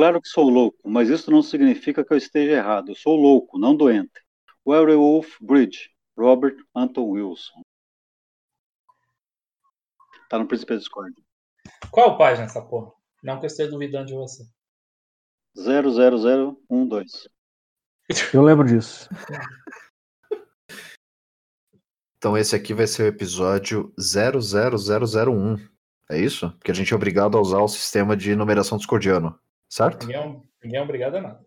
[0.00, 2.90] claro que sou louco, mas isso não significa que eu esteja errado.
[2.90, 4.24] Eu sou louco, não doente.
[4.66, 7.60] Werewolf Bridge, Robert Anton Wilson.
[10.30, 11.14] Tá no Príncipe Discord.
[11.90, 12.90] Qual página essa porra?
[13.22, 14.42] Não que eu esteja duvidando de você.
[15.54, 17.28] 00012.
[18.32, 19.06] Eu lembro disso.
[22.16, 25.56] Então esse aqui vai ser o episódio 00001.
[26.08, 26.50] É isso?
[26.52, 29.38] Porque a gente é obrigado a usar o sistema de numeração discordiano,
[29.70, 30.06] certo?
[30.06, 31.46] Ninguém é, ninguém é obrigado a nada.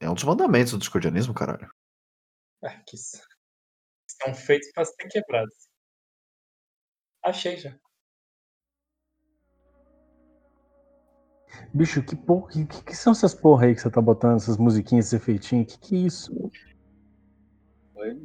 [0.00, 1.70] É um dos mandamentos do discordianismo, caralho.
[2.64, 3.22] Ah, que s-
[4.22, 5.68] são feitos para ser quebrados.
[7.24, 7.76] Achei já.
[11.72, 15.06] Bicho, que porra, que, que- são essas porra aí que você tá botando, essas musiquinhas,
[15.06, 15.72] esses efeitinhos?
[15.72, 16.50] Que que é isso?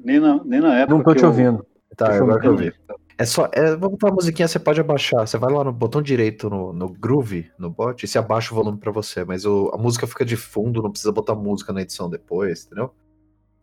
[0.04, 0.98] Nem na, nem na época.
[0.98, 1.66] Não tô que te eu- ouvindo.
[1.96, 2.74] Tá, Deixa eu agora que eu vi.
[3.20, 5.26] É só, é, vou botar uma musiquinha, você pode abaixar.
[5.28, 8.56] Você vai lá no botão direito no, no Groove, no bot, e você abaixa o
[8.56, 9.24] volume pra você.
[9.26, 12.94] Mas o- a música fica de fundo, não precisa botar música na edição depois, entendeu?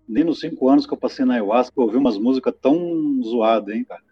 [0.09, 2.77] Nem nos cinco anos que eu passei na ayahuasca, eu ouvi umas músicas tão
[3.23, 4.03] zoadas, hein, cara.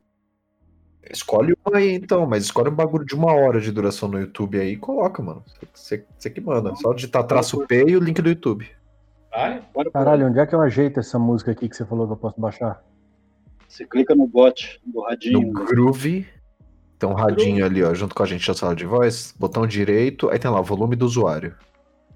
[1.11, 4.59] Escolhe uma aí então, mas escolhe um bagulho de uma hora de duração no YouTube
[4.61, 5.43] aí e coloca, mano.
[5.75, 6.75] Você, você que manda.
[6.77, 8.71] Só digitar traço P e o link do YouTube.
[9.75, 12.17] Pra- Caralho, onde é que eu ajeito essa música aqui que você falou que eu
[12.17, 12.81] posso baixar?
[13.73, 15.51] Você clica no bot do radinho.
[15.51, 16.29] No Groove,
[16.99, 19.35] tem um radinho ali, ó, junto com a gente na sala de voz.
[19.39, 21.57] Botão direito, aí tem lá, volume do usuário.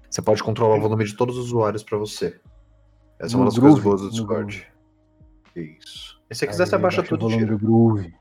[0.07, 2.39] Você pode controlar o volume de todos os usuários pra você.
[3.19, 3.81] Essa é uma No das coisas Groove?
[3.81, 4.67] boas do No Discord.
[5.55, 6.21] Isso.
[6.29, 7.57] E se você quiser, Aí, você abaixa baixa tudo o volume tira.
[7.57, 8.13] do Groove.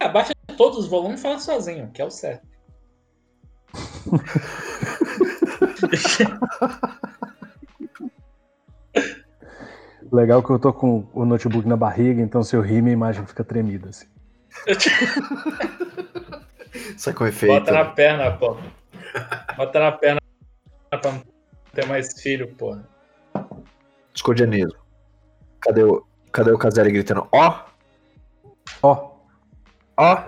[0.00, 2.46] Abaixa todos os volumes e fala sozinho, que é o certo.
[10.12, 13.24] Legal que eu tô com o notebook na barriga, então se eu rir, minha imagem
[13.26, 14.06] fica tremida, assim.
[16.96, 17.52] Sai com efeito.
[17.60, 18.56] Bota na perna, pô.
[19.56, 20.20] Bota na perna
[20.90, 21.22] pra não
[21.72, 22.84] ter mais filho, porra.
[24.12, 24.78] Discordianismo.
[25.60, 27.26] Cadê o, cadê o Kazeri gritando?
[27.32, 27.60] Ó,
[28.82, 29.10] Ó,
[29.96, 30.22] ó.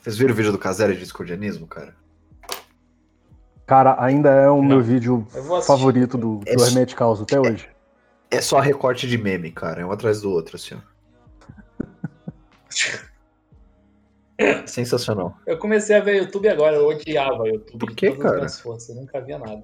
[0.00, 1.94] Vocês viram o vídeo do Kazeri de discordianismo, cara?
[3.66, 4.64] cara, ainda é o Não.
[4.64, 5.24] meu vídeo
[5.64, 7.68] favorito do, do Esse- Hermet Caos até hoje.
[7.68, 7.79] É
[8.40, 9.80] só recorte de meme, cara.
[9.80, 10.80] É um atrás do outro, assim, ó.
[14.66, 15.36] Sensacional.
[15.46, 17.78] Eu comecei a ver YouTube agora, eu odiava YouTube.
[17.78, 18.48] Por as cara?
[18.48, 19.62] forças, eu nunca via nada.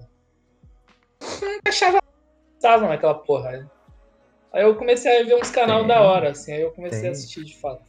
[1.21, 1.99] Eu nunca achava
[2.56, 3.69] estava naquela porra.
[4.53, 5.88] Aí eu comecei a ver uns canal Tem.
[5.88, 7.09] da hora, assim, aí eu comecei Tem.
[7.09, 7.83] a assistir de fato.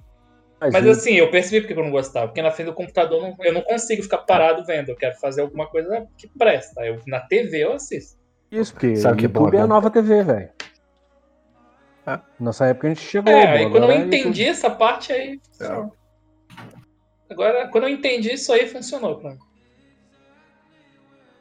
[0.60, 2.28] Mas, Mas eu- assim, eu percebi porque eu não gostava.
[2.28, 4.90] Porque na frente do computador não- eu não consigo ficar parado vendo.
[4.90, 6.82] Eu quero fazer alguma coisa que presta.
[6.82, 8.18] Aí Eu, na TV eu assisto.
[8.52, 9.74] Isso, porque Sabe que é bom, YouTube é é a bom?
[9.74, 10.50] nova TV, velho.
[12.08, 12.20] É.
[12.40, 13.32] Nossa época a gente chegou.
[13.34, 14.46] É, aí quando eu agora é entendi YouTube.
[14.46, 15.40] essa parte aí.
[15.52, 15.94] funcionou.
[17.30, 19.40] Agora, quando eu entendi isso aí, funcionou pra mim.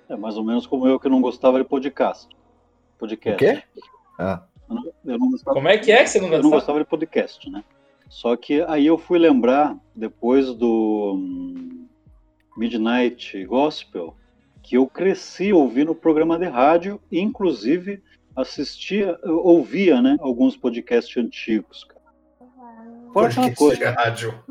[0.08, 2.26] É mais ou menos como eu que não gostava de podcast.
[2.96, 3.36] O Podcast.
[3.38, 3.62] quê?
[4.18, 6.50] Ah, Eu não, eu não gostava, Como é que é que você não eu não
[6.50, 6.54] gostava?
[6.56, 7.62] gostava de podcast, né?
[8.08, 11.86] Só que aí eu fui lembrar, depois do hum,
[12.56, 14.16] Midnight Gospel,
[14.62, 18.02] que eu cresci ouvindo programa de rádio, inclusive
[18.36, 21.84] assistia, ouvia, né, alguns podcasts antigos.
[21.84, 21.96] Cara.
[23.12, 24.44] Fora aquela coisa, rádio.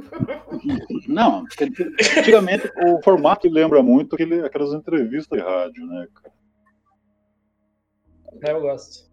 [1.07, 1.46] Não,
[2.18, 6.35] antigamente o formato lembra muito aquele, aquelas entrevistas de rádio, né, cara?
[8.41, 9.06] É, eu gosto.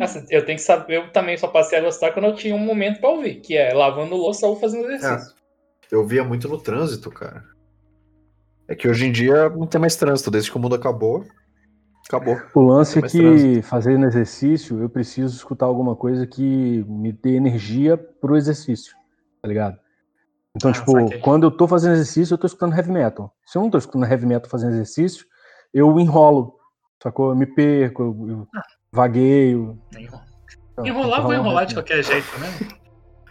[0.00, 2.58] Assim, eu tenho que saber, eu também só passei a gostar quando eu tinha um
[2.58, 5.34] momento pra ouvir, que é lavando louça ou fazendo exercício.
[5.90, 7.44] Eu via muito no trânsito, cara.
[8.68, 11.26] É que hoje em dia não tem mais trânsito, desde que o mundo acabou.
[12.06, 12.40] Acabou.
[12.54, 13.62] O lance é que trânsito.
[13.66, 18.94] fazendo exercício, eu preciso escutar alguma coisa que me dê energia pro exercício,
[19.40, 19.78] tá ligado?
[20.54, 21.20] Então, Ah, tipo, saquei.
[21.20, 23.34] quando eu tô fazendo exercício, eu tô escutando heavy metal.
[23.46, 25.24] Se eu não tô escutando heavy metal fazendo exercício,
[25.72, 26.58] eu enrolo,
[27.02, 27.30] sacou?
[27.30, 28.48] Eu me perco, eu, eu
[28.92, 29.78] vagueio.
[30.72, 32.48] Então, Enrolar, vou rolar enrolar de qualquer jeito, né?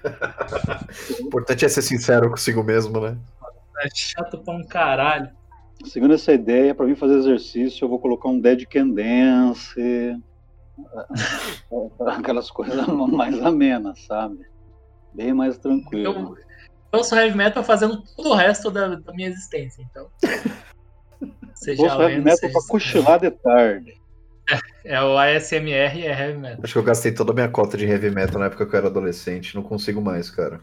[1.20, 3.16] O importante é ser sincero consigo mesmo, né?
[3.84, 5.30] É chato pra um caralho.
[5.86, 10.18] Seguindo essa ideia, para mim fazer exercício, eu vou colocar um Dead Can Dance,
[12.08, 14.46] aquelas coisas mais amenas, sabe?
[15.14, 16.38] Bem mais tranquilo.
[16.94, 20.08] Eu, eu sou heavy metal fazendo todo o resto da, da minha existência, então.
[21.56, 24.02] Seja Ouço heavy lendo, metal seja- pra cochilar de tarde.
[24.84, 26.60] É o ASMR e é heavy metal.
[26.64, 28.78] Acho que eu gastei toda a minha cota de heavy metal na época que eu
[28.80, 29.54] era adolescente.
[29.56, 30.60] Não consigo mais, cara.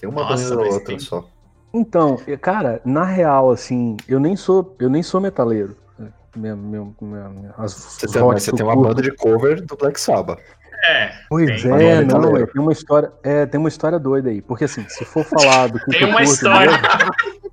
[0.00, 1.28] Tem uma Nossa, banda ou outra tem- só.
[1.74, 5.76] Então, cara, na real, assim, eu nem sou, eu nem sou metaleiro.
[5.98, 6.08] né?
[6.36, 9.98] Minha, minha, minha- as, Você tem, rock você tem uma banda de cover do Black
[10.00, 10.38] Sabbath.
[10.84, 11.12] É.
[11.28, 11.70] Pois Tem.
[11.70, 14.42] Mas não é, é não, é, tem uma história, é, tem uma história doida aí,
[14.42, 16.70] porque assim, se for falar do que, Tem uma curto história.
[16.72, 17.52] mesmo,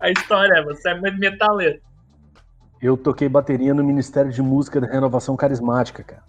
[0.00, 1.80] A história é, você é muito metaleiro.
[2.82, 6.22] Eu toquei bateria no Ministério de Música da Renovação Carismática, cara.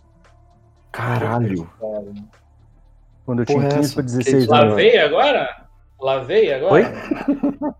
[0.91, 1.69] Caralho.
[3.25, 3.93] Quando eu Porra, tinha é 15 essa?
[3.95, 4.69] para 16 Que- anos.
[4.69, 5.64] Lavei agora?
[5.99, 6.73] Lavei agora?
[6.73, 6.83] Oi?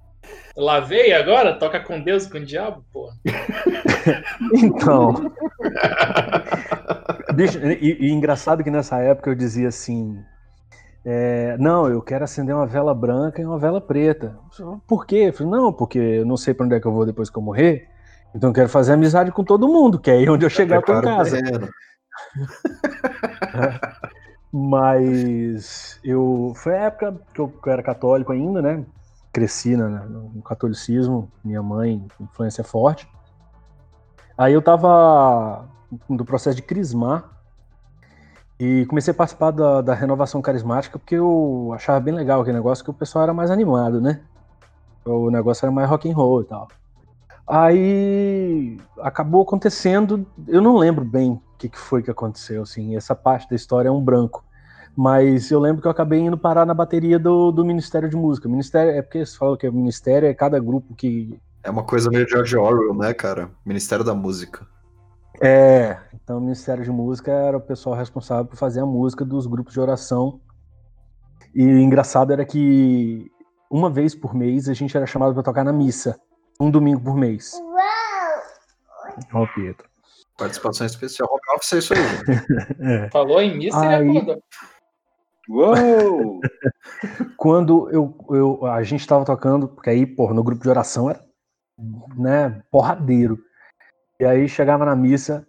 [0.58, 1.58] Lavei agora?
[1.58, 3.14] Toca com Deus e com o diabo, porra.
[4.54, 5.32] Então.
[7.34, 10.18] Bicho, e, e engraçado que nessa época eu dizia assim:
[11.06, 14.38] é, não, eu quero acender uma vela branca e uma vela preta.
[14.88, 15.28] Por quê?
[15.28, 17.38] Eu falei, não, porque eu não sei pra onde é que eu vou depois que
[17.38, 17.88] eu morrer.
[18.34, 20.98] Então eu quero fazer amizade com todo mundo, que aí onde eu chegar eu tô
[20.98, 21.38] em casa.
[24.58, 28.86] Mas eu foi a época que eu, que eu era católico ainda, né?
[29.34, 33.06] Cresci na- no catolicismo, minha mãe, influência forte.
[34.38, 35.68] Aí eu tava
[36.10, 37.26] do processo de crismar
[38.58, 42.82] e comecei a participar da, da renovação carismática porque eu achava bem legal aquele negócio
[42.82, 44.22] que o pessoal era mais animado, né?
[45.04, 46.70] O negócio era mais rock and roll e tal.
[47.46, 53.16] Aí acabou acontecendo, eu não lembro bem o que, que foi que aconteceu, assim, essa
[53.16, 54.44] parte da história é um branco.
[54.96, 58.48] Mas eu lembro que eu acabei indo parar na bateria do, do Ministério de Música.
[58.48, 61.38] Ministério, é porque você fala que é ministério, é cada grupo que.
[61.64, 63.50] É uma coisa meio George Orwell, né, cara?
[63.66, 64.66] Ministério da Música.
[65.42, 69.48] É, então o Ministério de Música era o pessoal responsável por fazer a música dos
[69.48, 70.40] grupos de oração.
[71.54, 73.30] E o engraçado era que
[73.70, 76.18] uma vez por mês a gente era chamado para tocar na missa.
[76.60, 77.54] Um domingo por mês.
[79.34, 79.95] Ó, o Pietro.
[80.38, 81.30] Participação especial.
[81.30, 82.46] Rock Office é isso aí, gente.
[82.80, 83.10] É.
[83.10, 84.44] Falou em missa Aí- e acordou.
[85.48, 86.40] Uou!
[87.38, 91.24] quando eu, eu a gente tava tocando, porque aí, porra, no grupo de oração era,
[92.18, 93.38] né, porradeiro.
[94.20, 95.48] E aí chegava na missa,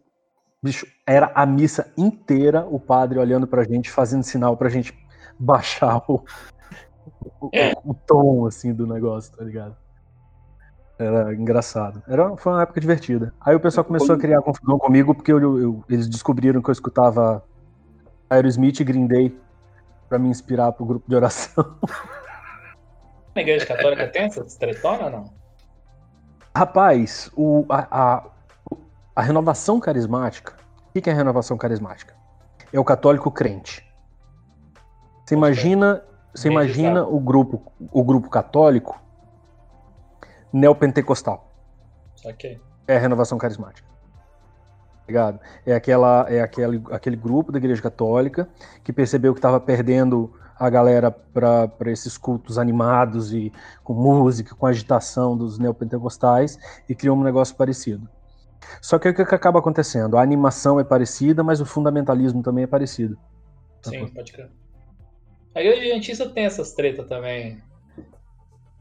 [0.62, 4.92] bicho, era a missa inteira o padre olhando pra gente, fazendo sinal pra gente
[5.38, 6.22] baixar o,
[7.40, 7.50] o,
[7.84, 9.76] o tom, assim, do negócio, tá ligado?
[10.98, 12.02] Era engraçado.
[12.08, 13.34] Era, foi uma época divertida.
[13.40, 16.72] Aí o pessoal começou a criar confusão comigo, porque eu- eu- eles descobriram que eu
[16.72, 17.44] escutava
[18.30, 19.38] Aerosmith e Green Day
[20.08, 21.64] pra me inspirar pro grupo de oração.
[23.34, 25.32] Na igreja católica tem essa tretona ou não?
[26.56, 28.22] Rapaz, o, a, a,
[29.14, 30.54] a renovação carismática.
[30.94, 32.14] O que é a renovação carismática?
[32.72, 33.84] É o católico crente.
[35.26, 36.02] Você imagina,
[36.34, 38.98] você imagina o grupo, o grupo católico
[40.56, 41.52] neopentecostal.
[42.24, 42.60] Ok.
[42.88, 43.86] É a renovação carismática.
[45.06, 45.38] Ligado?
[45.64, 48.48] É, aquela, é aquele, aquele grupo da Igreja Católica
[48.82, 53.52] que percebeu que estava perdendo a galera para esses cultos animados e
[53.84, 58.08] com música, com agitação dos neopentecostais e criou um negócio parecido.
[58.80, 60.16] Só que o que acaba acontecendo?
[60.16, 63.16] A animação é parecida, mas o fundamentalismo também é parecido.
[63.82, 64.50] Sim, pode crer.
[65.54, 67.62] A igreja adventista tem essas tretas também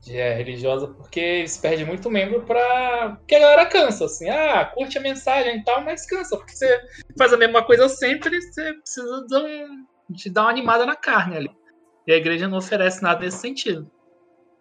[0.09, 3.17] é, religiosa, porque eles perdem muito membro pra.
[3.17, 6.79] Porque a galera cansa, assim, ah, curte a mensagem e tal, mas cansa, porque você
[7.17, 9.85] faz a mesma coisa sempre, você precisa de, um...
[10.09, 11.51] de dar uma animada na carne ali.
[12.07, 13.89] E a igreja não oferece nada nesse sentido.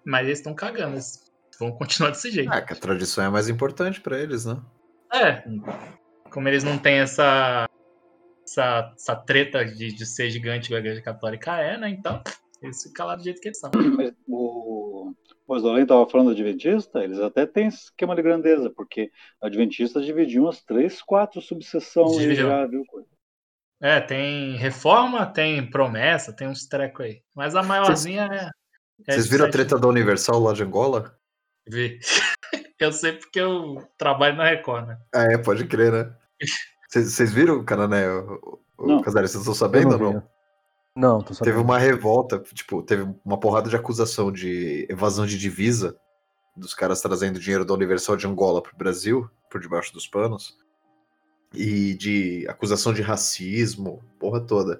[0.04, 2.52] Mas eles estão cagando, eles vão continuar desse jeito.
[2.52, 4.60] Ah, que a tradição é mais importante pra eles, né?
[5.12, 5.44] É,
[6.30, 7.68] como eles não têm essa,
[8.44, 11.88] essa, essa treta de, de ser gigante igual a igreja católica é, né?
[11.88, 12.22] Então,
[12.60, 13.70] eles ficam lá do jeito que eles são.
[15.46, 19.10] Mas o o Oswaldo estava falando do Adventista, eles até têm esquema de grandeza, porque
[19.40, 22.84] Adventistas dividiam as três, quatro subseções já, viu?
[23.80, 27.22] É, tem reforma, tem promessa, tem uns trecos aí.
[27.34, 28.50] Mas a maiorzinha é.
[29.06, 31.14] é Vocês viram a treta da Universal lá de Angola?
[31.68, 31.98] Vi.
[32.80, 34.98] Eu sei porque eu trabalho na Record, né?
[35.14, 36.14] Ah, é, pode crer, né?
[36.90, 38.06] Vocês viram, Canané?
[38.08, 39.00] O, o Não.
[39.00, 40.04] Casares, vocês estão sabendo ou vi.
[40.04, 40.33] não?
[40.96, 41.52] Não, tô sabendo.
[41.52, 45.96] Teve uma revolta, tipo, teve uma porrada de acusação de evasão de divisa
[46.56, 50.56] dos caras trazendo dinheiro da Universal de Angola pro Brasil, por debaixo dos panos,
[51.52, 54.78] e de acusação de racismo, porra toda.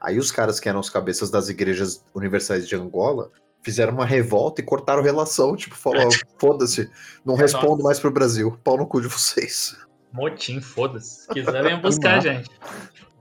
[0.00, 3.30] Aí os caras que eram os cabeças das igrejas universais de Angola
[3.62, 6.90] fizeram uma revolta e cortaram relação, tipo, falou, foda-se,
[7.24, 9.76] não respondo mais pro Brasil, pau no cu de vocês.
[10.12, 11.22] Motim, foda-se.
[11.22, 12.50] Se quiser, venham buscar gente.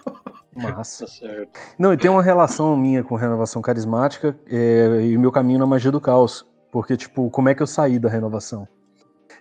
[0.55, 1.07] Massa.
[1.07, 1.61] Tá certo.
[1.79, 5.67] Não, e tem uma relação minha com renovação carismática é, e o meu caminho na
[5.67, 6.47] magia do caos.
[6.71, 8.67] Porque, tipo, como é que eu saí da renovação?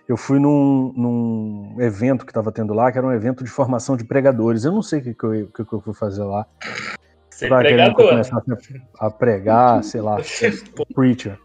[0.08, 3.96] Eu fui num, num evento que tava tendo lá, que era um evento de formação
[3.96, 4.64] de pregadores.
[4.64, 6.46] Eu não sei o que, que, eu, que que eu fui fazer lá.
[7.30, 8.10] Ser Tava pregador.
[8.10, 10.18] começasse a, a pregar, sei lá,
[10.94, 11.38] preacher.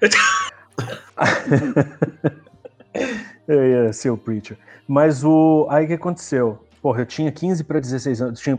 [3.46, 4.56] eu ia ser o preacher.
[4.88, 5.66] Mas o.
[5.68, 6.64] Aí o que aconteceu?
[6.80, 8.40] Porra, eu tinha 15 para 16 anos.
[8.40, 8.58] Tinha...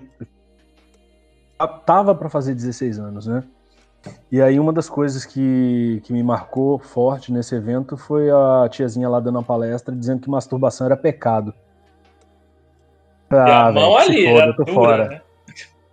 [1.59, 3.43] eu Tava para fazer 16 anos, né?
[4.31, 9.09] E aí uma das coisas que, que me marcou forte nesse evento foi a tiazinha
[9.09, 11.53] lá dando uma palestra dizendo que masturbação era pecado.
[13.31, 15.07] E a Ah, mão ali, foda, era eu tô dura, fora.
[15.09, 15.21] né?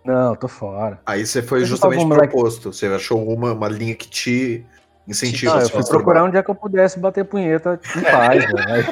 [0.05, 0.99] Não, tô fora.
[1.05, 2.33] Aí você foi Mas justamente por favor, moleque.
[2.33, 2.71] proposto.
[2.71, 4.65] Você achou uma, uma linha que te
[5.07, 8.45] incentiva Não, a eu fui procurar onde é que eu pudesse bater punheta em paz,
[8.47, 8.69] velho.
[8.69, 8.85] Aí-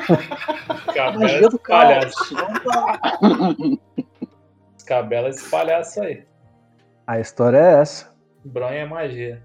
[4.86, 6.26] Cabela espalhar isso aí.
[7.06, 8.14] A história é essa.
[8.46, 9.42] Bronha é magia.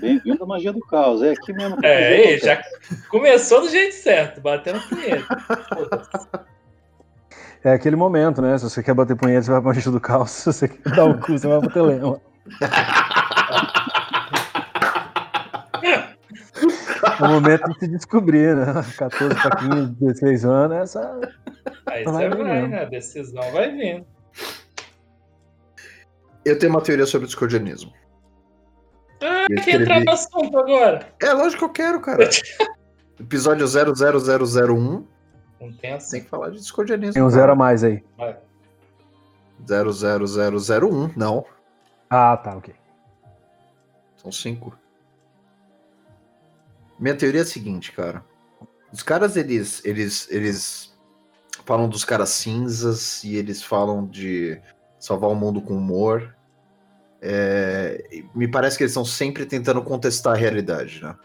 [0.00, 1.22] Bem-vindo à magia do caos.
[1.22, 1.76] É aqui mesmo.
[1.84, 2.46] É, acontece.
[2.46, 2.62] já
[3.10, 5.26] começou do jeito certo, batendo punheta.
[7.64, 8.56] É aquele momento, né?
[8.58, 10.30] Se você quer bater punheta, você vai pra Magia do Caos.
[10.30, 12.20] Se você quer dar o cu, você vai pro Telema.
[17.18, 18.66] É o momento de se descobrir, né?
[18.96, 21.20] 14 pra 15, 16 anos, essa.
[21.86, 22.68] Aí Vai você vai, vindo.
[22.68, 22.82] né?
[22.82, 24.06] A decisão vai vindo.
[26.46, 27.92] Eu tenho uma teoria sobre o discordianismo.
[29.20, 31.12] Ah, Eu quer entrar escrevi- no assunto agora?
[31.20, 32.28] É lógico que eu quero, cara.
[33.18, 35.06] Episódio 00001
[35.60, 36.10] Não tem assim.
[36.12, 37.14] tem que falar de discordianismo.
[37.14, 37.40] Tem um cara.
[37.40, 38.04] zero a mais aí.
[38.16, 38.36] Vai.
[39.66, 41.44] 00001, não.
[42.10, 42.74] Ah, tá, ok.
[44.18, 44.78] São cinco.
[46.98, 48.24] Minha teoria é a seguinte, cara.
[48.92, 50.96] Os caras, eles, eles, eles
[51.64, 54.60] falam dos caras cinzas e eles falam de
[54.98, 56.35] salvar o mundo com humor.
[57.28, 61.16] É, me parece que eles estão sempre tentando contestar a realidade, né?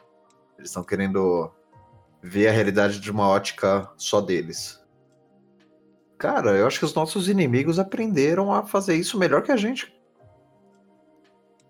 [0.58, 1.52] Eles estão querendo
[2.24, 4.82] ver a realidade de uma ótica só deles.
[6.18, 9.96] Cara, eu acho que os nossos inimigos aprenderam a fazer isso melhor que a gente.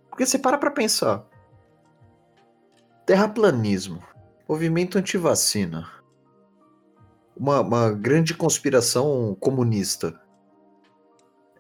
[0.10, 1.26] Porque você para pra pensar.
[3.06, 4.02] Terraplanismo,
[4.48, 5.90] movimento antivacina,
[7.36, 10.18] uma, uma grande conspiração comunista,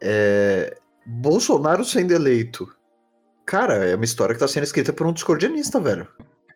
[0.02, 2.68] é, Bolsonaro sendo eleito.
[3.46, 6.08] Cara, é uma história que tá sendo escrita por um discordianista, velho.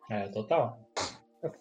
[0.09, 0.79] É, total.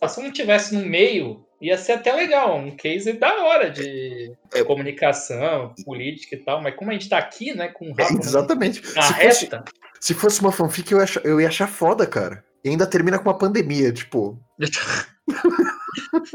[0.08, 2.56] Se não tivesse no meio, ia ser até legal.
[2.56, 4.62] Um case da hora de É.
[4.64, 6.62] comunicação, política e tal.
[6.62, 8.82] Mas como a gente tá aqui, né, com o É, rabo exatamente.
[8.94, 9.64] na Se fosse, reta,
[10.00, 12.44] se fosse uma fanfic, eu ia, achar, eu ia achar foda, cara.
[12.64, 14.38] E ainda termina com uma pandemia, tipo.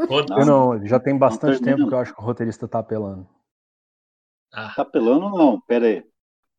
[0.10, 3.28] Eu não, já tem bastante tempo que eu acho que o roteirista tá apelando.
[4.54, 6.04] Ah, Tá apelando não, pera aí.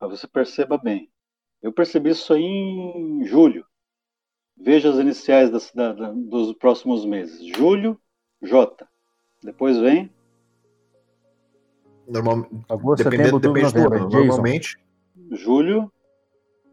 [0.00, 1.08] Pra você perceba bem.
[1.62, 3.64] Eu percebi isso aí em julho.
[4.56, 7.46] Veja as iniciais das- da- da- dos próximos meses.
[7.56, 8.00] Julho,
[8.42, 8.88] J.
[9.44, 10.10] Depois vem
[12.08, 14.08] Normal, Agosto, dependendo, depende do ano.
[14.08, 14.18] Jason.
[14.18, 14.76] Normalmente,
[15.30, 15.92] julho.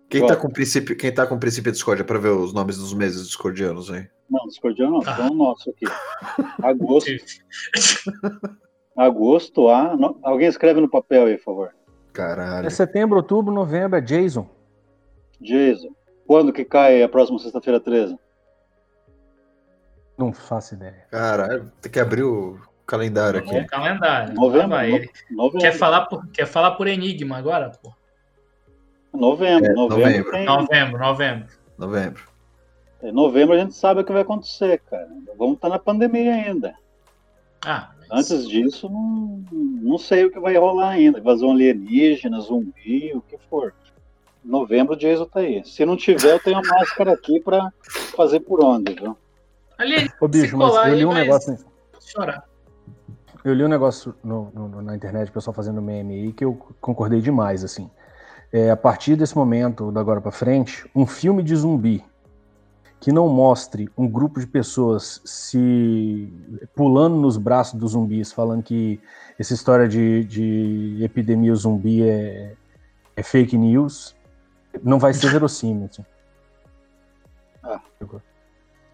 [0.09, 0.27] quem Ó.
[0.27, 3.27] tá, com princípio, quem tá com princípio de discórdia pra ver os nomes dos meses
[3.27, 4.07] discordianos aí?
[4.29, 5.13] Não, discordiano não, Ah.
[5.13, 5.85] então o nosso aqui.
[6.63, 7.11] Agosto,
[8.97, 9.95] agosto, A.
[10.23, 11.75] Alguém escreve no papel aí, por favor.
[12.17, 12.65] Caralho.
[12.65, 14.49] É setembro, outubro, novembro, é Jason.
[15.39, 15.89] Jason.
[16.25, 18.17] Quando que cai a próxima sexta-feira 13?
[20.17, 21.05] Não faço ideia.
[21.11, 22.57] Caralho, tem que abrir o
[22.87, 23.55] calendário aqui.
[23.55, 24.33] o calendário.
[24.33, 25.11] Novembro, ele.
[25.29, 25.59] Novembro.
[25.59, 27.93] Quer falar, por, quer falar por enigma agora, pô?
[29.13, 29.69] Novembro.
[29.69, 30.31] É, novembro, novembro.
[30.31, 31.47] tem- Novembro, novembro.
[31.77, 32.23] Novembro.
[33.03, 35.07] Em novembro a gente sabe o que vai acontecer, cara.
[35.37, 36.73] Vamos estar na pandemia ainda.
[37.65, 41.19] Ah, mas- Antes disso, não, não sei o que vai rolar ainda.
[41.19, 43.73] Invasão alienígena, zumbi, o que for.
[44.43, 45.61] Novembro o Jason tá aí.
[45.65, 47.69] Se não tiver, eu tenho a máscara aqui pra
[48.15, 49.17] fazer por onde, viu?
[49.77, 51.57] Ali, Ô, bicho, mas eu li um negócio.
[51.99, 52.43] chorar.
[53.43, 56.53] Eu li um negócio no- no- na internet, o pessoal fazendo meme aí, que eu
[56.79, 57.89] concordei demais, assim.
[58.51, 62.03] É, a partir desse momento, da agora pra frente, um filme de zumbi
[62.99, 66.31] que não mostre um grupo de pessoas se
[66.75, 68.99] pulando nos braços dos zumbis, falando que
[69.37, 72.55] essa história de, de epidemia zumbi é,
[73.15, 74.15] é fake news,
[74.83, 75.89] não vai ser verossímil.
[75.91, 76.03] Assim.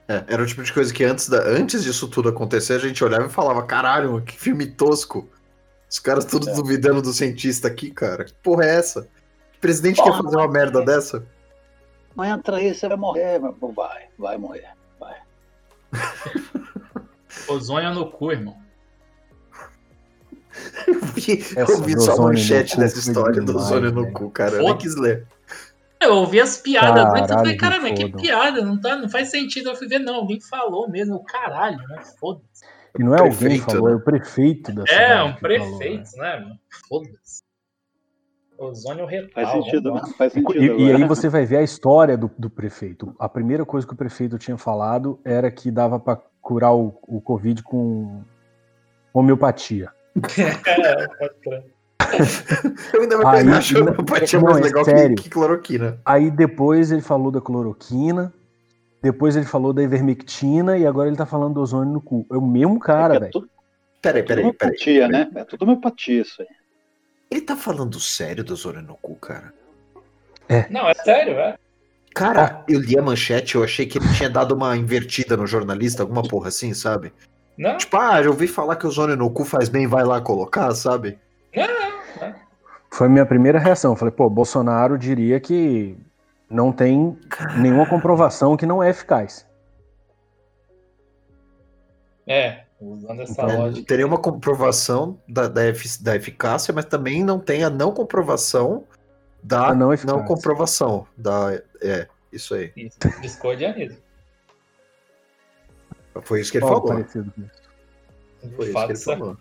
[0.07, 3.03] É, era o tipo de coisa que antes, da, antes disso tudo acontecer, a gente
[3.03, 5.29] olhava e falava: caralho, que filme tosco.
[5.89, 6.53] Os caras todos É.
[6.55, 8.25] duvidando do cientista aqui, cara.
[8.25, 9.03] Que porra é essa?
[9.53, 11.24] Que presidente Porra, quer fazer uma merda dessa?
[12.15, 13.39] Não entra aí, você vai morrer.
[13.39, 14.67] mas- Vai, vai morrer.
[17.48, 18.58] Ozônio no cu, irmão.
[20.88, 24.55] Eu vi, eu vi só a manchete dessa história do ozônio no cu, cara.
[24.58, 25.27] Eu nem quis ler.
[26.00, 28.96] Eu ouvi as piadas antes, eu falei, Caralho, cara, mas me que piada, não, tá,
[28.98, 29.70] não faz sentido.
[29.70, 32.01] Eu fui ver, não, alguém falou mesmo, caralho, né?
[32.20, 32.65] Foda-se.
[33.00, 33.93] E não é alguém que Prefeito, falou, né?
[33.93, 36.60] é o prefeito da É, cidade um que falou, prefeito, né, mano?
[36.89, 37.42] Foda-se.
[38.70, 39.29] Ozônio retal.
[39.34, 40.01] Faz sentido, né?
[40.17, 43.13] Faz sentido E, e aí você vai ver a história do, do prefeito.
[43.20, 47.22] A primeira coisa que o prefeito tinha falado era que dava para curar o, o
[47.22, 48.22] Covid com
[49.13, 49.89] homeopatia.
[50.38, 51.63] É.
[52.93, 55.15] Eu ainda Aí, acho não- homeopatia não, mais é legal que, sério.
[55.15, 56.00] que cloroquina.
[56.05, 58.32] Aí depois ele falou da cloroquina,
[59.01, 62.25] depois ele falou da ivermectina e agora ele tá falando do ozônio no cu.
[62.32, 63.32] É o mesmo cara, é velho.
[63.32, 63.50] tudo,
[64.01, 64.43] Peraí, tudo peraí, peraí.
[64.43, 65.29] homeopatia, né?
[65.36, 66.48] É tudo homeopatia isso aí.
[67.33, 68.43] Ele tá falando sério
[68.79, 69.51] no cu, cara?
[70.69, 71.57] Não, é sério, é.
[72.13, 76.03] Cara, eu li a manchete, eu achei que ele tinha dado uma invertida no jornalista,
[76.03, 77.11] alguma porra assim, sabe?
[77.57, 81.17] Não, Tipo, ah, eu ouvi falar que o cu faz bem, vai lá colocar, sabe?
[82.91, 83.95] Foi a minha primeira reação.
[83.95, 85.97] Falei, pô, Bolsonaro diria que
[86.47, 87.17] não tem
[87.57, 89.43] nenhuma comprovação que não é eficaz.
[92.27, 92.62] é.
[92.83, 93.87] Usando essa Então, lógica.
[93.87, 98.83] Teria uma comprovação da, da, efic- da eficácia, mas também não tem a não comprovação
[99.41, 100.23] da A não não, eficácia.
[100.25, 101.07] comprovação.
[101.17, 102.71] Da, é, isso aí.
[102.75, 103.97] Isso, discordianismo.
[106.23, 106.93] Foi isso que ele Algo falou.
[107.01, 107.61] parecido isso.
[108.41, 109.37] Foi De isso que fato, ele falou.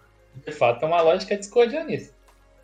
[0.46, 2.14] de fato, é uma lógica discordianista.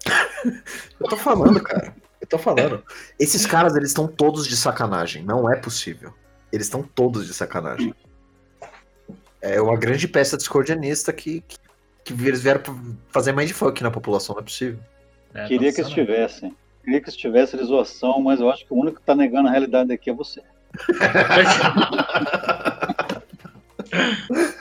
[1.00, 1.94] Eu tô falando, cara.
[2.20, 2.82] Eu tô falando.
[3.18, 5.24] Esses caras, eles estão todos de sacanagem.
[5.24, 6.12] Não é possível.
[6.52, 7.94] Eles estão todos de sacanagem.
[9.40, 11.58] É uma grande peça discordianista que, que,
[12.04, 12.62] que eles vieram
[13.10, 14.78] fazer mais de funk na população, não é possível.
[15.34, 16.54] É, Queria tá que estivessem.
[16.84, 19.50] Queria que estivesse de zoação, mas eu acho que o único que tá negando a
[19.50, 20.42] realidade aqui é você.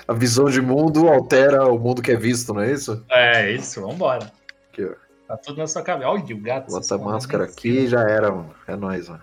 [0.07, 3.03] A visão de mundo altera o mundo que é visto, não é isso?
[3.09, 4.31] É isso, vambora.
[4.71, 4.93] Aqui, ó.
[5.27, 6.09] Tá tudo na sua cabeça.
[6.09, 6.71] Olha o gato.
[6.71, 7.49] Bota a máscara né?
[7.51, 8.55] aqui e já era, mano.
[8.65, 9.21] É nóis, mano.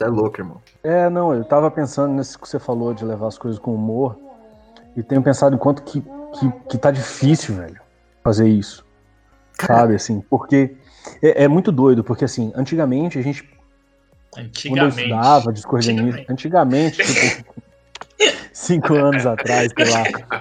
[0.00, 0.62] Você é louco, irmão.
[0.82, 4.16] É, não, eu tava pensando nisso que você falou de levar as coisas com humor
[4.96, 7.78] e tenho pensado em quanto que, que, que tá difícil, velho,
[8.24, 8.82] fazer isso.
[9.52, 10.74] Sabe, assim, porque
[11.22, 13.42] é, é muito doido, porque assim, antigamente a gente
[14.30, 15.00] Quando eu Antigamente.
[15.02, 17.54] estudava discordianismo, antigamente, tipo,
[18.54, 20.39] cinco anos atrás, sei lá.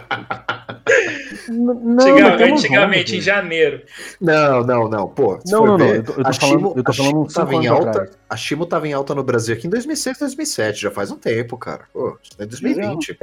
[1.50, 3.84] Não, Antiga- metemos antigamente, em janeiro.
[4.22, 5.08] Não, não, não.
[5.08, 6.94] Pô, Não, não, não, ver, eu tô- eu tô a falando- Shimo- eu tô a
[6.94, 7.90] falando Shimo tava em alta.
[7.90, 8.18] atrás.
[8.30, 10.82] A Shimo tava em alta no Brasil aqui em 2006, 2007.
[10.82, 11.86] Já faz um tempo, cara.
[11.94, 13.18] Pô, isso é 2020.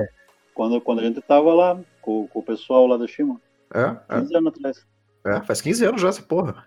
[0.54, 3.40] Quando, quando a gente tava lá com, com o pessoal lá do Shima,
[3.74, 4.86] É, 15 anos atrás.
[5.26, 6.64] é, é, faz 15 anos já essa porra.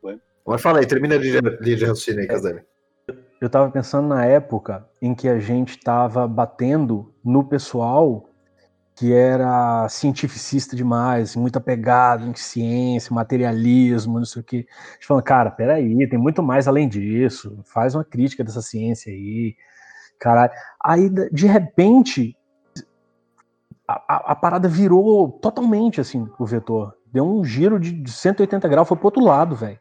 [0.00, 0.18] Foi.
[0.46, 2.60] Mas fala aí, termina de, de raciocínio aí, Caselli.
[3.40, 8.30] Eu tava pensando na época em que a gente tava batendo no pessoal
[8.96, 14.66] que era cientificista demais, assim, muito apegado em ciência, materialismo, não sei o quê.
[14.68, 19.12] A gente falando, cara, peraí, tem muito mais além disso, faz uma crítica dessa ciência
[19.12, 19.56] aí,
[20.18, 20.52] caralho.
[20.82, 22.36] Aí, de repente,
[23.88, 26.94] a, a- a parada virou totalmente, assim, o vetor.
[27.12, 29.78] Deu um giro de de 180 graus, foi pro outro lado, velho.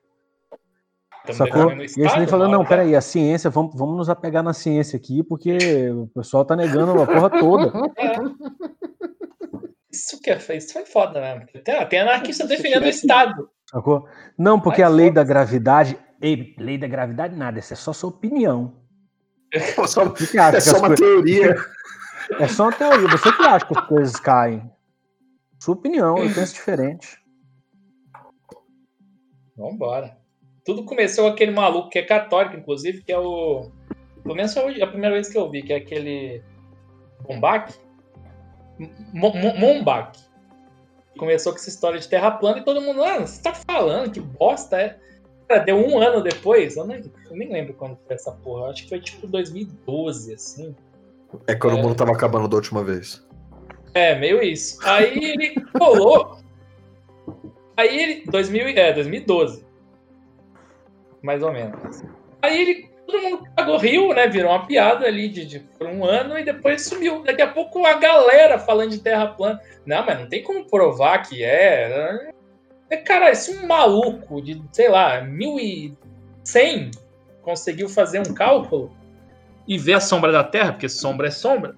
[1.31, 1.71] Sacou?
[1.71, 4.43] E aí você estado, vem falando, não, hora peraí, a ciência, vamos, vamos nos apegar
[4.43, 7.71] na ciência aqui, porque o pessoal tá negando a porra toda.
[9.93, 11.45] Isso que é, isso foi foda, né?
[11.63, 13.49] Tem, tem anarquista defendendo o Estado.
[13.69, 14.07] Sacou?
[14.37, 15.15] Não, porque Ai, a lei foda-se.
[15.27, 15.99] da gravidade.
[16.21, 18.75] Ei, lei da gravidade nada, essa é só sua opinião.
[19.75, 21.55] Pô, só- é que só uma coisas- teoria.
[22.39, 24.71] É só uma teoria, você que acha que as coisas caem.
[25.59, 27.17] Sua opinião, eu penso diferente.
[29.57, 30.17] Vambora.
[30.65, 33.69] Tudo começou com aquele maluco que é católico, inclusive, que é o.
[34.23, 36.41] Pelo menos foi a primeira vez que eu vi, que é aquele.
[37.27, 37.73] Bombach?
[38.79, 40.19] Mo- Mo- Mombach.
[41.17, 44.19] Começou com essa história de terra plana e todo mundo, ah, você tá falando, que
[44.19, 44.97] bosta é.
[45.47, 48.83] Cara, deu um ano depois, eu nem, eu nem lembro quando foi essa porra, acho
[48.83, 50.75] que foi tipo 2012, assim.
[51.47, 51.79] É quando É.
[51.79, 53.23] o mundo tava acabando da última vez.
[53.93, 54.79] É, meio isso.
[54.87, 56.37] Aí ele colou.
[57.77, 58.25] Aí ele.
[58.25, 59.65] 2000, e- é, 2012.
[61.21, 62.03] Mais ou menos.
[62.41, 62.89] Aí ele.
[63.05, 64.27] Todo mundo cagou rio, né?
[64.27, 67.21] Virou uma piada ali de, de- por um ano e depois sumiu.
[67.23, 69.59] Daqui a pouco a galera falando de terra plana.
[69.85, 72.31] Não, mas não tem como provar que é.
[72.89, 76.91] É, Cara, se um maluco de, sei lá, 1100
[77.41, 78.91] conseguiu fazer um cálculo
[79.67, 81.75] e ver a sombra da Terra, porque sombra é sombra,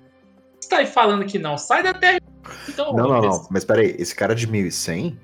[0.60, 2.20] você tá aí falando que não sai da Terra.
[2.70, 3.48] Então, Não, não, esse- não.
[3.52, 5.18] Mas peraí, esse cara de 1100,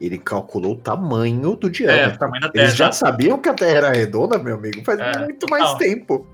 [0.00, 2.18] ele calculou o tamanho do É, o diâmetro.
[2.18, 2.64] tamanho da Terra.
[2.64, 6.26] Eles já sabiam que a Terra era redonda, meu amigo, faz É, muito mais tempo.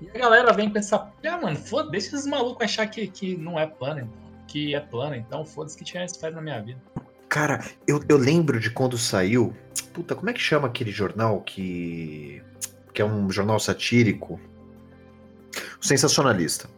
[0.00, 1.10] E a galera vem com essa.
[1.24, 4.10] Ah, mano, foda, deixa esses malucos achar que, que não é plano,
[4.48, 6.80] que é plano, então foda-se que tinha esse faz na minha vida.
[7.28, 9.54] Cara, eu, eu lembro de quando saiu.
[9.94, 12.42] Puta, como é que chama aquele jornal que.
[12.92, 14.40] que é um jornal satírico?
[15.80, 16.68] O Sensacionalista.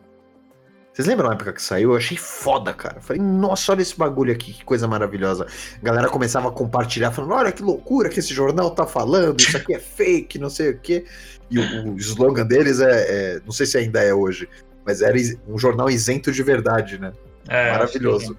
[0.94, 1.90] Vocês lembram na época que saiu?
[1.90, 3.00] Eu achei foda, cara.
[3.00, 5.44] Falei, nossa, olha esse bagulho aqui, que coisa maravilhosa.
[5.83, 9.57] A galera começava a compartilhar, falando, olha que loucura que esse jornal tá falando, isso
[9.57, 11.04] aqui é fake, não sei o quê.
[11.50, 14.48] E o, o slogan deles é, é- Não sei se ainda é hoje,
[14.87, 15.16] mas era
[15.48, 17.12] um jornal isento de verdade, né?
[17.48, 18.37] É, Maravilhoso.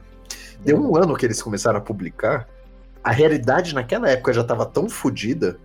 [0.62, 2.48] Deu um ano que eles começaram a publicar.
[3.04, 5.58] a realidade naquela época já tava tão fodida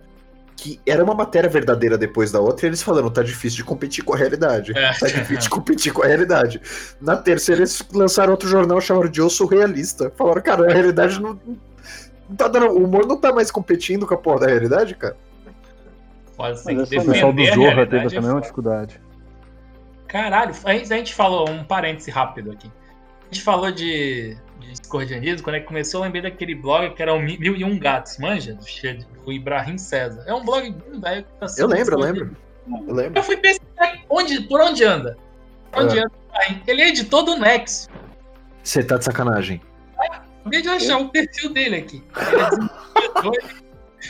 [0.61, 4.03] que era uma matéria verdadeira depois da outra, e eles falando, tá difícil de competir
[4.03, 4.77] com a realidade.
[4.77, 4.93] É.
[4.93, 6.61] Tá difícil de competir com a realidade.
[7.01, 10.13] Na terceira, eles lançaram outro jornal chamado de Eu Sou Realista.
[10.15, 11.39] Falaram, cara, a realidade não.
[12.29, 15.17] não tá dando, o humor não tá mais competindo com a porra da realidade, cara.
[16.37, 16.73] Pode ser.
[16.75, 19.01] Mas que essa O pessoal do Zorra teve é essa mesma dificuldade.
[20.07, 22.71] Caralho, a gente, a gente falou, um parêntese rápido aqui.
[23.23, 24.37] A gente falou de,
[24.71, 27.63] de discordianismo, quando é que começou, eu lembrei daquele blog que era o Mil e
[27.63, 28.53] Um Gatos, manja?
[28.53, 30.23] Do, do Ibrahim César.
[30.25, 32.37] É um blog bem velho que tá Eu lembro, eu lembro.
[32.87, 33.19] Eu lembro.
[33.19, 35.17] Eu fui pesquisar onde, por onde anda.
[35.71, 36.01] Por onde É.
[36.01, 36.61] anda Ibrahim.
[36.67, 37.89] Ele é editor do Nexo.
[38.63, 39.61] Você tá de sacanagem.
[40.41, 42.03] Acabei de achar o perfil dele aqui.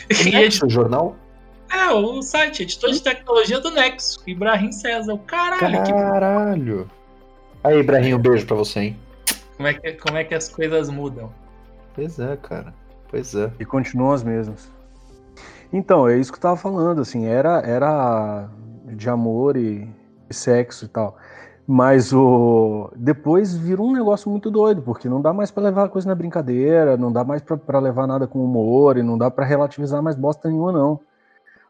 [0.08, 1.16] Ele é e Nexo, o jornal?
[1.70, 4.22] É, o site, editor de tecnologia do Nexo.
[4.26, 5.18] Ibrahim César.
[5.26, 6.90] Caralho, que Caralho.
[7.64, 8.96] Aí, Ibrahim, um beijo pra você, hein?
[9.62, 11.30] Como é, que, como é que as coisas mudam?
[11.94, 12.74] Pois é, cara.
[13.08, 13.52] Pois é.
[13.60, 14.68] E continuam as mesmas.
[15.72, 18.48] Então, é isso que eu tava falando, assim, era, era
[18.86, 19.88] de amor e,
[20.28, 21.16] e sexo e tal.
[21.64, 25.88] Mas o depois virou um negócio muito doido, porque não dá mais pra levar a
[25.88, 29.30] coisa na brincadeira, não dá mais pra- pra levar nada com humor e não dá
[29.30, 30.98] pra relativizar mais bosta nenhuma, não.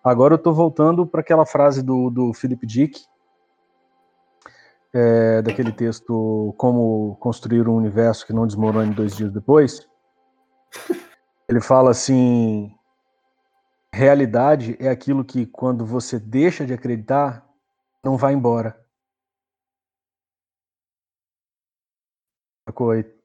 [0.02, 3.02] Agora eu tô voltando pra aquela frase do, do Philip Dick,
[4.92, 9.87] é, daquele texto Como Construir um Universo que Não Desmorone Dois Dias Depois.
[11.48, 12.74] Ele fala assim:
[13.92, 17.46] realidade é aquilo que, quando você deixa de acreditar,
[18.02, 18.81] não vai embora.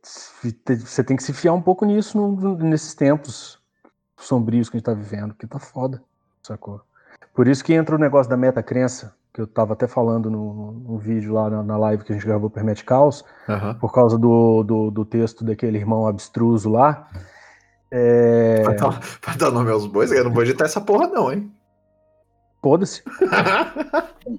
[0.04, 2.20] Você tem que se fiar um pouco nisso
[2.60, 3.62] nesses tempos
[4.18, 6.04] sombrios que a gente tá vivendo, porque tá foda,
[6.44, 6.82] sacou?
[7.34, 10.98] Por isso que entra o negócio da meta-crença, que eu tava até falando no, no-
[10.98, 13.76] vídeo lá na, na live que a gente gravou pro Hermet Caos, Aham.
[13.76, 17.08] por causa do, do, do texto daquele irmão abstruso lá.
[17.92, 18.64] É...
[18.64, 20.12] Vai, dar, vai dar nome aos bois?
[20.12, 21.52] Eu não vou editar essa porra, não, hein?
[22.64, 23.04] Foda-se.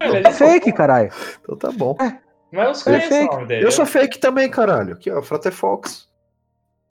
[0.01, 1.11] É fake, caralho.
[1.41, 1.97] então tá bom.
[2.53, 3.35] Mas eu é fake.
[3.35, 3.65] nome dele.
[3.67, 4.93] Eu sou fake também, caralho.
[4.95, 6.07] Aqui, ó, Frater Fox.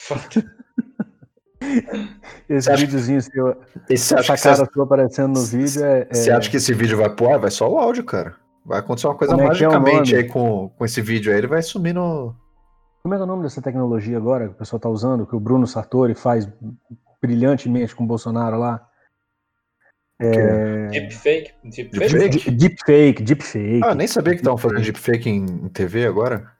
[2.48, 3.48] Esse acha- videozinho seu,
[3.88, 6.06] Esse, essa que você, cara sua aparecendo no vídeo é.
[6.10, 7.38] é- você acha que esse vídeo vai pro ar?
[7.38, 8.34] Vai só o áudio, cara.
[8.64, 10.22] Vai acontecer uma coisa Como é é magicamente nome?
[10.24, 11.38] aí com, com esse vídeo aí.
[11.38, 12.34] Ele vai sumir no.
[13.02, 15.34] Como é que é o nome dessa tecnologia agora que o pessoal tá usando, que
[15.34, 16.48] o Bruno Sartori faz
[17.22, 18.84] brilhantemente com o Bolsonaro lá?
[20.20, 20.88] É...
[20.88, 21.52] Deepfake.
[21.64, 21.98] Deepfake?
[22.50, 22.50] Deepfake?
[22.50, 23.80] Deep- Deepfake.
[23.84, 26.50] Ah, nem sabia que estavam fazendo deepfake em, em TV agora.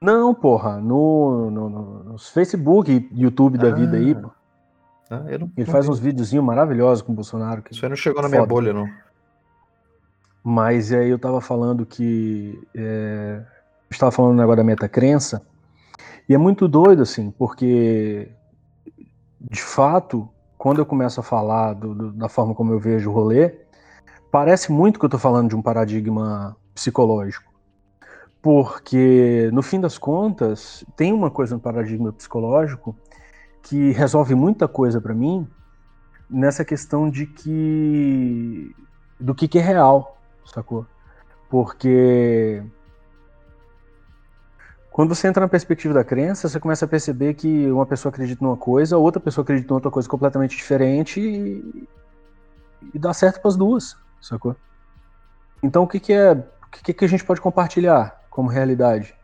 [0.00, 3.74] Não, porra, no, no, no, nos Facebook YouTube da Ah.
[3.74, 4.30] vida aí, pô.
[5.10, 5.90] Ah, eu não, Ele não faz vi.
[5.92, 7.62] uns videozinhos maravilhosos com o Bolsonaro.
[7.62, 8.88] que- Isso aí não chegou na minha bolha, não.
[10.44, 12.60] Mas aí eu tava falando que.
[12.74, 15.42] É, eu estava falando do negócio da metacrença.
[16.28, 18.30] E é muito doido, assim, porque.
[19.40, 23.12] De fato, quando eu começo a falar do- do- da forma como eu vejo o
[23.12, 23.54] rolê,
[24.30, 27.47] parece muito que eu tô falando de um paradigma psicológico.
[28.40, 32.96] Porque, no fim das contas, tem uma coisa no paradigma psicológico
[33.62, 35.46] que resolve muita coisa pra mim
[36.30, 38.74] nessa questão de que.
[39.18, 40.86] do que, que é real sacou?
[41.48, 42.62] Porque
[44.90, 48.44] quando você entra na perspectiva da crença, você começa a perceber que uma pessoa acredita
[48.44, 51.88] numa coisa, outra pessoa acredita em outra coisa completamente diferente e,
[52.92, 54.56] e dá certo para as duas, sacou?
[55.62, 59.16] Então o que, que é, o que, que a gente pode compartilhar como realidade?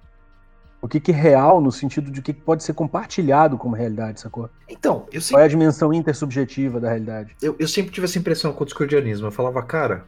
[0.83, 4.21] O que, que é real no sentido de o que pode ser compartilhado como realidade,
[4.21, 4.51] sacou?
[4.69, 7.37] Então, eu Qual sempre, é a dimensão intersubjetiva da realidade?
[7.41, 9.29] eu, eu sempre tive essa impressão com o discordianismo.
[9.29, 10.05] Eu falava, cara,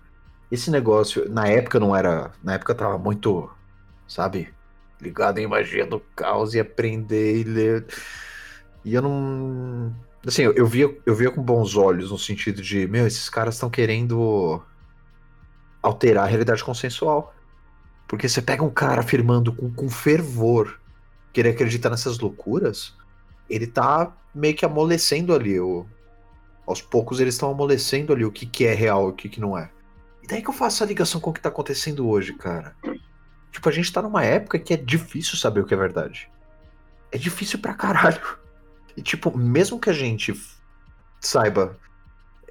[0.50, 2.32] esse negócio, na época não era.
[2.42, 3.48] Na época eu tava muito,
[4.08, 4.52] sabe,
[5.00, 7.86] ligado em magia do caos e aprender e ler.
[8.84, 9.94] E eu não.
[10.26, 13.54] Assim, eu, eu via, eu via com bons olhos no sentido de, meu, esses caras
[13.54, 14.60] estão querendo
[15.80, 17.35] alterar a realidade consensual.
[18.06, 20.78] Porque você pega um cara afirmando com, com fervor
[21.32, 22.94] que ele acredita nessas loucuras,
[23.48, 25.58] ele tá meio que amolecendo ali.
[25.58, 25.86] O,
[26.66, 29.40] aos poucos eles estão amolecendo ali o que, que é real e o que, que
[29.40, 29.70] não é.
[30.22, 32.74] E daí que eu faço a ligação com o que tá acontecendo hoje, cara.
[33.52, 36.28] Tipo, a gente tá numa época que é difícil saber o que é verdade.
[37.12, 38.20] É difícil pra caralho.
[38.96, 40.34] E, tipo, mesmo que a gente
[41.20, 41.78] saiba,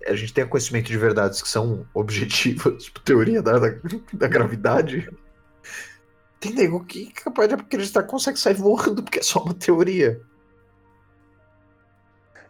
[0.07, 3.67] a gente tenha conhecimento de verdades que são objetivas, tipo, teoria da, da,
[4.13, 5.09] da gravidade,
[6.39, 9.53] tem nego que é capaz de acreditar que consegue sair voando porque é só uma
[9.53, 10.21] teoria.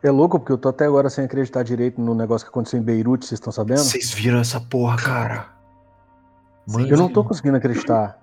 [0.03, 2.83] É louco porque eu tô até agora sem acreditar direito no negócio que aconteceu em
[2.83, 3.79] Beirute, vocês estão sabendo?
[3.79, 5.49] Vocês viram essa porra, cara?
[6.67, 8.19] Mano, Eu não tô conseguindo acreditar.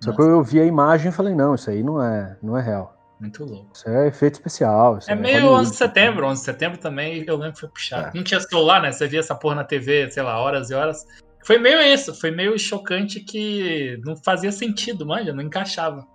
[0.00, 2.62] Só que eu vi a imagem e falei, não, isso aí não é, não é
[2.62, 2.96] real.
[3.20, 3.70] Muito louco.
[3.72, 4.98] Isso é efeito especial.
[4.98, 5.60] isso É meio Hollywood.
[5.60, 8.08] 11 de setembro, 11 de setembro também, eu lembro que foi puxado.
[8.08, 8.12] É.
[8.14, 8.90] Não tinha celular, né?
[8.90, 11.06] Você via essa porra na TV, sei lá, horas e horas.
[11.44, 16.06] Foi meio isso, foi meio chocante que não fazia sentido, manja, não encaixava.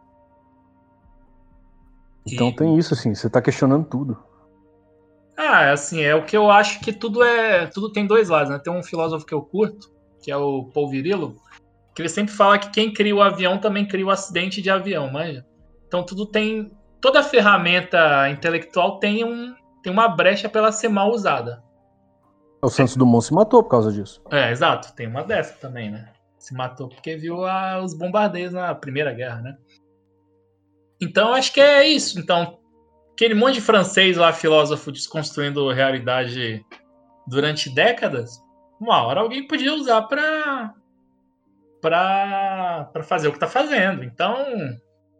[2.25, 4.17] Então E- tem isso, assim, você tá questionando tudo.
[5.37, 7.67] Ah, assim, é o que eu acho que tudo é.
[7.67, 8.57] Tudo tem dois lados, né?
[8.59, 9.87] Tem um filósofo que eu curto,
[10.21, 11.35] que é o Paul Virilo,
[11.93, 15.11] que ele sempre fala que quem cria o avião também cria o acidente de avião,
[15.11, 15.45] manja?
[15.87, 16.71] Então tudo tem.
[16.99, 21.63] Toda ferramenta intelectual tem, um, tem uma brecha pra ela ser mal usada.
[22.62, 24.22] O Santos Dumont se matou por causa disso.
[24.32, 26.12] É, exato, tem uma dessa também, né?
[26.39, 29.58] Se matou porque viu a- os bombardeios na Primeira Guerra, né?
[31.00, 32.20] Então acho que é isso.
[32.20, 32.58] Então,
[33.13, 36.65] aquele monte de francês lá, filósofo, desconstruindo realidade
[37.28, 38.41] durante décadas,
[38.80, 40.74] uma hora alguém podia usar pra,
[41.82, 44.04] pra fazer o que tá fazendo.
[44.04, 44.36] Então,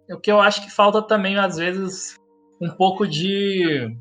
[0.10, 2.16] é o que eu acho que falta também, às vezes,
[2.62, 3.96] um pouco de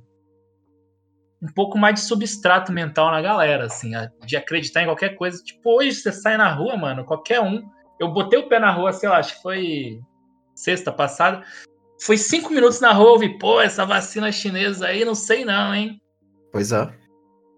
[1.43, 3.93] um pouco mais de substrato mental na galera, assim,
[4.25, 5.43] de acreditar em qualquer coisa.
[5.43, 7.63] Tipo, hoje você sai na rua, mano, qualquer um.
[8.01, 10.01] Eu botei o pé na rua, sei lá, acho que foi
[10.55, 11.45] sexta passada.
[12.01, 15.75] Foi cinco minutos na rua, eu vi, pô, essa vacina chinesa aí, não sei não,
[15.75, 16.01] hein?
[16.53, 16.93] Pois é.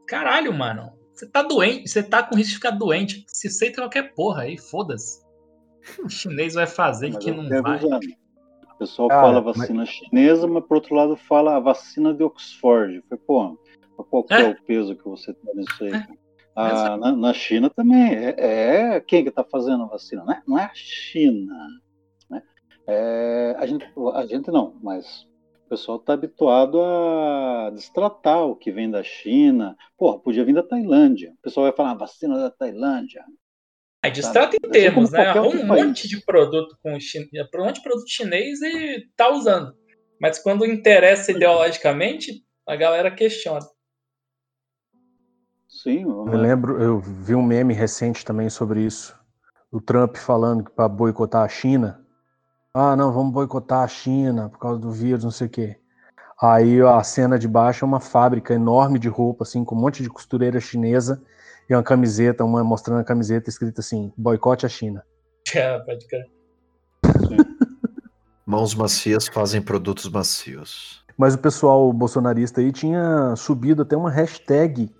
[0.06, 0.92] Caralho, mano.
[1.12, 3.24] Você tá doente, você tá com risco de ficar doente.
[3.26, 5.20] Se aceita qualquer porra aí, foda-se.
[6.04, 7.80] O chinês vai fazer Mas que não vai.
[7.82, 13.02] O pessoal Cara, fala vacina chinesa, mas por outro lado fala a vacina de Oxford.
[13.08, 13.58] Foi, pô,
[14.04, 14.48] qual que é, É.
[14.48, 15.92] o peso que você tá nisso aí?
[15.92, 16.06] É.
[16.54, 18.14] Ah, na, na China também.
[18.16, 18.34] É,
[18.96, 20.24] é quem que tá fazendo a vacina?
[20.24, 21.54] Não é, não é a China.
[22.28, 22.42] Né?
[22.86, 25.22] É, a, gente, a gente não, mas
[25.66, 29.76] o pessoal tá habituado a destratar o que vem da China.
[29.96, 31.32] Porra, podia vir da Tailândia.
[31.38, 33.24] O pessoal vai falar, "Ah, vacina da Tailândia.
[34.02, 35.30] Aí distrata em Assim termos, né?
[35.40, 35.86] Um país.
[35.86, 37.20] monte de produto com chin...
[37.32, 39.72] um monte de produto chinês e tá usando.
[40.20, 43.64] Mas quando interessa ideologicamente, a galera questiona.
[45.82, 49.16] Sim, Eu lembro, eu vi um meme recente também sobre isso.
[49.70, 52.00] O Trump falando que para boicotar a China.
[52.74, 55.76] Ah, não, vamos boicotar a China por causa do vírus, não sei o quê.
[56.42, 60.02] Aí a cena de baixo é uma fábrica enorme de roupa, assim, com um monte
[60.02, 61.22] de costureira chinesa
[61.70, 65.04] e uma camiseta, uma mostrando a camiseta escrita assim: boicote a China.
[65.54, 66.28] É, pode crer.
[68.44, 71.04] Mãos macias fazem produtos macios.
[71.16, 74.90] Mas o pessoal bolsonarista aí tinha subido até uma hashtag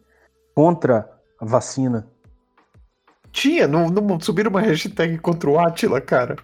[0.59, 2.11] contra a vacina.
[3.31, 6.35] Tinha, não, não subiram uma hashtag contra o Atila, cara.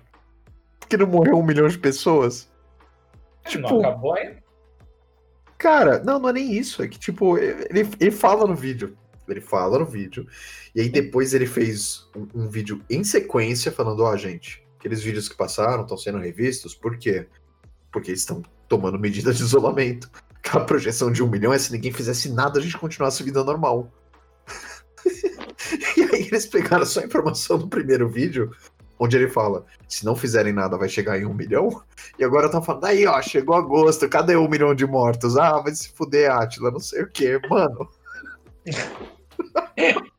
[0.79, 2.49] Porque não morreu um milhão de pessoas.
[3.45, 4.41] não Tipo, acabou ainda?
[5.59, 6.81] cara, não, não é nem isso.
[6.81, 8.97] É que, tipo, ele, ele fala no vídeo.
[9.27, 10.29] Ele fala no vídeo.
[10.77, 15.29] E aí depois ele fez um, um vídeo em sequência falando, ó, gente, aqueles vídeos
[15.29, 17.27] que passaram estão sendo revistos, por quê?
[17.91, 20.09] Porque eles estão tomando medidas de isolamento.
[20.37, 23.91] Aquela projeção de um milhão é se ninguém fizesse nada, a gente continuasse vida normal.
[25.97, 28.51] e aí eles pegaram só a informação do primeiro vídeo,
[28.99, 31.83] onde ele fala: se não fizerem nada, vai chegar em um milhão.
[32.19, 35.37] E agora tá falando, aí ó, chegou agosto, cadê um milhão de mortos?
[35.37, 37.89] Ah, vai se fuder, Atila, não sei o que, mano.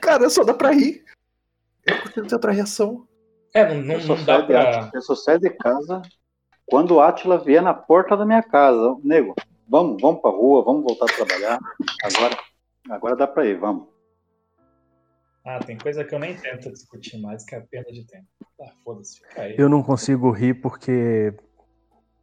[0.00, 1.04] Cara, só dá pra rir.
[1.84, 3.06] Eu curto tanta reação.
[3.54, 4.62] É, não, não, Eu só, não dá pra.
[4.62, 6.02] Átila- eu só saio de casa
[6.66, 8.96] quando o Átila vier na porta da minha casa.
[9.02, 9.34] Nego,
[9.68, 11.58] vamos, vamos pra rua, vamos voltar a trabalhar.
[12.02, 12.38] Agora,
[12.90, 13.88] agora dá pra ir, vamos.
[15.46, 18.26] Ah, tem coisa que eu nem tento discutir mais, que é a perda de tempo.
[18.60, 19.54] Ah, foda-se, fica aí.
[19.56, 21.32] Eu não consigo rir porque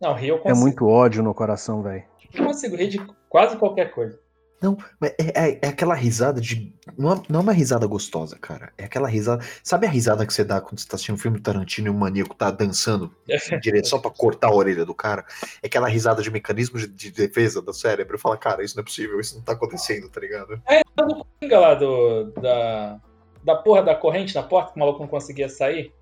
[0.01, 0.59] Não, rir eu é consigo.
[0.59, 2.03] muito ódio no coração, velho.
[2.33, 4.19] Eu consigo rir de quase qualquer coisa.
[4.61, 6.73] Não, mas é, é- é aquela risada de.
[6.97, 8.71] Não é, não é uma risada gostosa, cara.
[8.77, 9.43] É aquela risada.
[9.61, 11.89] Sabe a risada que você dá quando você tá assistindo um filme do Tarantino e
[11.89, 13.13] o maníaco tá dançando
[13.51, 15.25] em direção pra cortar a orelha do cara?
[15.61, 18.17] É aquela risada de mecanismo de, de defesa do cérebro.
[18.17, 20.61] Fala, cara, isso não é possível, isso não tá acontecendo, tá ligado?
[20.95, 23.01] do Coringa lá do, da,
[23.43, 25.93] da porra da corrente na porta, que o maluco não conseguia sair.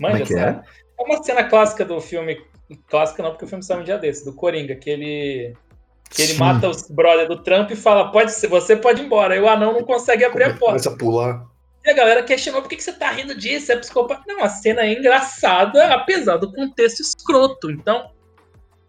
[0.00, 0.62] Manja, Como é é?
[0.98, 2.40] É uma cena clássica do filme.
[2.88, 5.56] Clássica não, porque o filme saiu um dia desse, do Coringa, que ele.
[6.10, 6.38] Que ele Sim.
[6.38, 9.36] mata os brother do Trump e fala: pode ser, você pode ir embora.
[9.36, 10.72] E o anão não consegue abrir a Come- porta.
[10.72, 11.46] Começa a pular.
[11.84, 13.72] E a galera questionou por que, que você tá rindo disso?
[13.72, 14.22] É psicopata.
[14.26, 17.70] Não, a cena é engraçada, apesar do contexto escroto.
[17.70, 18.10] Então,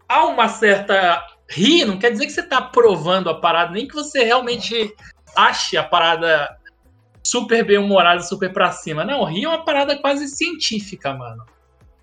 [0.08, 1.24] há uma certa.
[1.48, 4.94] Rir não quer dizer que você tá aprovando a parada, nem que você realmente
[5.34, 6.48] ache a parada
[7.30, 9.04] super bem-humorada, super pra cima.
[9.04, 11.44] Não, rir é uma parada quase científica, mano.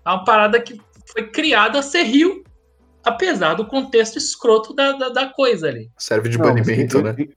[0.04, 0.80] É uma parada que
[1.12, 2.42] foi criada a ser rio,
[3.04, 5.90] apesar do contexto escroto da, da, da coisa ali.
[5.98, 7.14] Serve de Não, banimento, eu- né?
[7.18, 7.28] eu-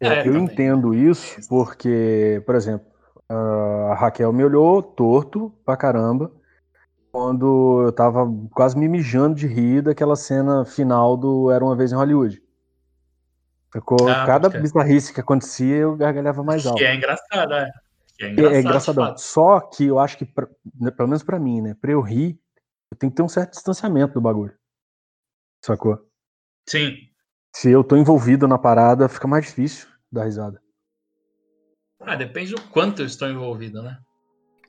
[0.00, 0.42] É, eu também.
[0.42, 2.86] entendo isso porque, por exemplo,
[3.30, 6.30] a Raquel me olhou torto pra caramba
[7.10, 11.92] quando eu tava quase me mijando de rir daquela cena final do Era Uma Vez
[11.92, 12.42] em Hollywood.
[13.76, 14.62] Ficou, Ah, cada crer.
[14.62, 16.78] bizarrice que acontecia, eu gargalhava mais alto.
[16.78, 17.70] Que é engraçado, é.
[18.16, 18.54] Que é É, engraçado.
[18.54, 19.16] é de engraçadão.
[19.18, 20.48] Só que eu acho que, pra-
[20.80, 21.76] né, pelo menos pra mim, né?
[21.78, 22.40] Pra eu rir,
[22.90, 24.54] eu tenho que ter um certo distanciamento do bagulho.
[25.62, 25.98] Sacou?
[26.66, 26.96] Sim.
[27.54, 30.58] Se eu tô envolvido na parada, fica mais difícil dar risada.
[32.00, 33.98] Ah, depende do quanto eu estou envolvido, né?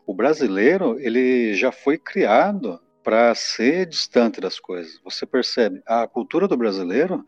[0.06, 5.00] O brasileiro, ele já foi criado para ser distante das coisas.
[5.04, 5.82] Você percebe?
[5.88, 7.24] A cultura do brasileiro,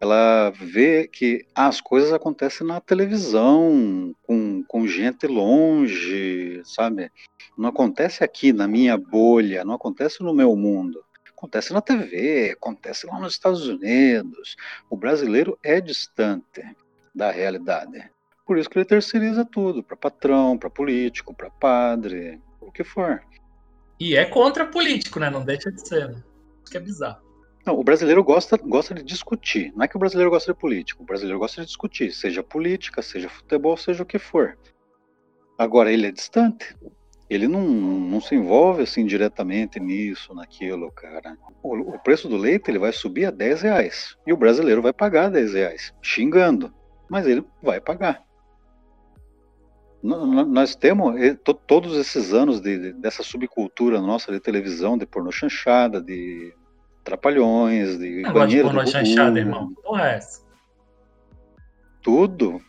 [0.00, 7.10] ela vê que as coisas acontecem na televisão, com, com gente longe, sabe?
[7.56, 11.02] Não acontece aqui na minha bolha, não acontece no meu mundo.
[11.36, 14.56] Acontece na TV, acontece lá nos Estados Unidos.
[14.88, 16.62] O brasileiro é distante
[17.14, 18.10] da realidade.
[18.46, 23.20] Por isso que ele terceiriza tudo, para patrão, para político, para padre, o que for.
[24.00, 25.28] E é contra político, né?
[25.28, 26.22] Não deixa de ser, né?
[26.62, 27.27] Isso que é bizarro.
[27.68, 29.74] Não, o brasileiro gosta, gosta de discutir.
[29.76, 33.02] Não é que o brasileiro gosta de político, o brasileiro gosta de discutir, seja política,
[33.02, 34.56] seja futebol, seja o que for.
[35.58, 36.74] Agora, ele é distante.
[37.28, 41.36] Ele não, não se envolve assim diretamente nisso, naquilo, cara.
[41.62, 44.16] O, o preço do leite ele vai subir a 10 reais.
[44.26, 46.72] E o brasileiro vai pagar 10 reais, xingando.
[47.06, 48.24] Mas ele vai pagar.
[50.02, 56.00] Nós temos to- todos esses anos de- dessa subcultura nossa de televisão, de pornô chanchada,
[56.00, 56.54] de
[57.08, 59.72] trapalhões, de de banheiro pornô do chanchada, irmão.
[59.82, 60.42] Porra, é essa?
[62.02, 62.60] Tudo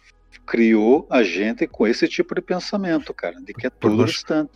[0.45, 4.51] criou a gente com esse tipo de pensamento, cara, de que é tudo distante.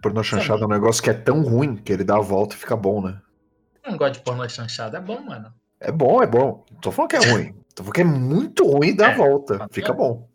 [0.00, 2.58] Pornô chanchado é um negócio que é tão ruim que ele dá a volta e
[2.58, 3.20] fica bom, né?
[3.84, 4.98] Eu não gosto de pornô chanchada.
[4.98, 5.52] É bom, mano.
[5.80, 6.64] É bom, é bom.
[6.70, 7.54] Não tô falando que é ruim.
[7.74, 9.54] Tô falando que é muito ruim e dá a É, volta.
[9.70, 9.74] é.
[9.74, 10.28] Fica bom.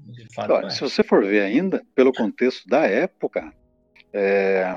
[0.00, 0.70] De fato, Olha, é.
[0.70, 3.52] se você for ver ainda, pelo contexto da época,
[4.12, 4.74] é,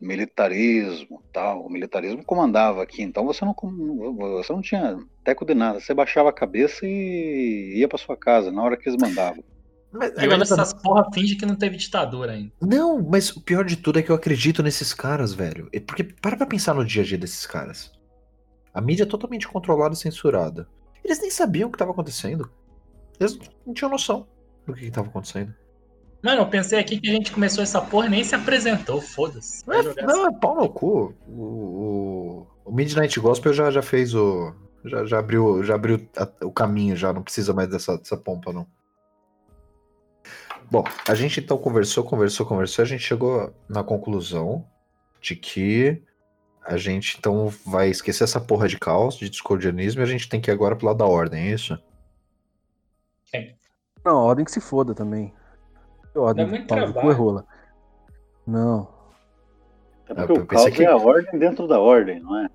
[0.00, 3.54] militarismo, tal, o militarismo comandava aqui, então você não,
[4.14, 8.52] você não tinha teco de nada, você baixava a cabeça e ia para sua casa
[8.52, 9.42] na hora que eles mandavam.
[9.92, 12.52] Mas, E olha, essas porra finge que não teve ditadura ainda.
[12.60, 15.70] Não, mas o pior de tudo é que eu acredito nesses caras, velho.
[15.86, 17.92] Porque para pra pensar no dia a dia desses caras.
[18.74, 20.68] A mídia é totalmente controlada e censurada.
[21.02, 22.50] Eles nem sabiam o que estava acontecendo.
[23.18, 24.26] Eles não tinham noção
[24.66, 25.54] do que estava acontecendo.
[26.26, 29.00] Mano, eu pensei aqui que a gente começou essa porra e nem se apresentou.
[29.00, 29.64] Foda-se.
[29.64, 31.14] Vai É, não, é pau no cu.
[31.24, 34.52] O, o, o Midnight Gospel já, já fez o.
[34.84, 38.52] Já, já abriu, já abriu a- o caminho, já não precisa mais dessa, dessa pompa,
[38.52, 38.66] não.
[40.68, 44.66] Bom, a gente então conversou, conversou, conversou, a gente chegou na conclusão
[45.20, 46.02] de que
[46.64, 50.40] a gente então vai esquecer essa porra de caos, de discordianismo, e a gente tem
[50.40, 51.78] que ir agora pro lado da ordem, é isso?
[54.04, 55.32] Não, ordem que se foda também.
[56.18, 57.12] Ordem Dá muito trabalho.
[57.12, 57.44] rola.
[58.46, 58.88] Não.
[60.08, 62.38] É Ah, porque eu o pensei caos que- é a ordem dentro da ordem, não
[62.38, 62.48] é?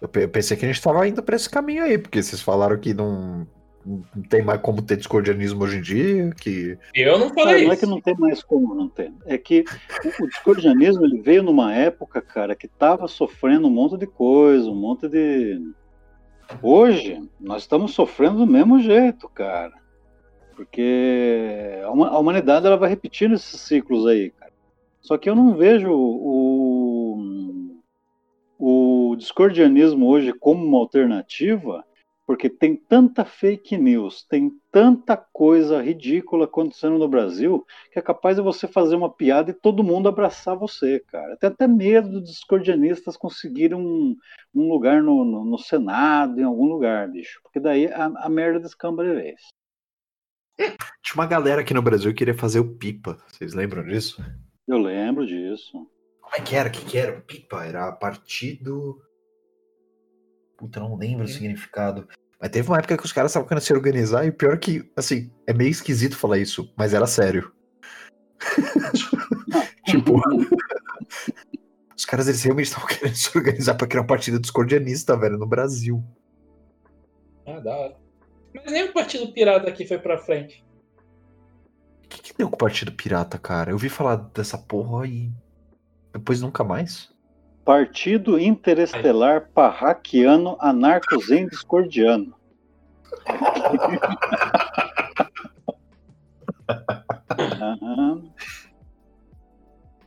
[0.00, 2.40] Eu pe- eu pensei que a gente tava indo pra esse caminho aí, porque vocês
[2.40, 3.46] falaram que não,
[3.84, 7.74] não tem mais como ter discordianismo hoje em dia, que Eu não falei não é
[7.74, 7.84] isso.
[7.84, 9.12] que não tem mais como não ter.
[9.26, 9.64] É que
[10.20, 14.70] o, o discordianismo ele veio numa época, cara, que estava sofrendo um monte de coisa,
[14.70, 15.60] um monte de.
[16.62, 19.72] Hoje, nós estamos sofrendo do mesmo jeito, cara.
[20.60, 24.52] Porque a huma- a humanidade ela vai repetindo esses ciclos aí, cara.
[25.00, 27.16] Só que eu não vejo o,
[28.58, 31.82] o discordianismo hoje como uma alternativa,
[32.26, 38.36] porque tem tanta fake news, tem tanta coisa ridícula acontecendo no Brasil, que é capaz
[38.36, 41.38] de você fazer uma piada e todo mundo abraçar você, cara.
[41.38, 44.14] Tem até medo dos discordianistas conseguirem um,
[44.54, 47.40] um lugar no, no, no Senado, em algum lugar, bicho.
[47.42, 49.40] Porque daí a, a merda descamba de vez.
[51.02, 53.16] Tinha uma galera aqui no Brasil que queria fazer o pipa.
[53.28, 54.22] Vocês lembram disso?
[54.68, 55.72] Eu lembro disso.
[56.20, 56.68] Como é que era?
[56.68, 57.64] O que, que era o pipa?
[57.64, 59.00] Era partido.
[60.56, 62.06] Puta, não lembro o significado.
[62.40, 64.58] Mas teve uma época que os caras estavam querendo se organizar e o pior é
[64.58, 67.52] que, assim, é meio esquisito falar isso, mas era sério.
[69.86, 70.20] tipo.
[71.96, 75.46] os caras eles realmente estavam querendo se organizar pra criar um partido discordianista, velho, no
[75.46, 76.02] Brasil.
[77.46, 78.09] Ah, da hora.
[78.70, 80.64] O Partido Pirata aqui foi pra frente.
[82.04, 83.70] O que, que deu com o Partido Pirata, cara?
[83.70, 85.30] Eu ouvi falar dessa porra e.
[86.12, 87.10] Depois nunca mais.
[87.64, 92.34] Partido Interestelar Parraquiano Anarcozen Discordiano.
[97.38, 98.22] Aham.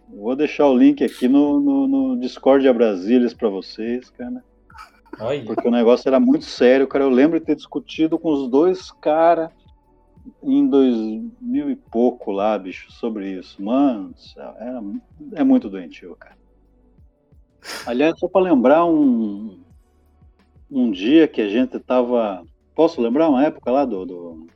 [0.09, 4.43] Vou deixar o link aqui no, no, no Discord a Brasílias para vocês, cara.
[5.20, 5.45] Olha.
[5.45, 7.03] Porque o negócio era muito sério, cara.
[7.03, 9.49] Eu lembro de ter discutido com os dois caras
[10.41, 13.61] em 2000 e pouco lá, bicho, sobre isso.
[13.61, 14.82] Mano, era,
[15.34, 16.38] é muito doentio, cara.
[17.86, 19.59] Aliás, só para lembrar um,
[20.70, 22.43] um dia que a gente tava.
[22.76, 24.05] Posso lembrar uma época lá do.
[24.05, 24.47] do...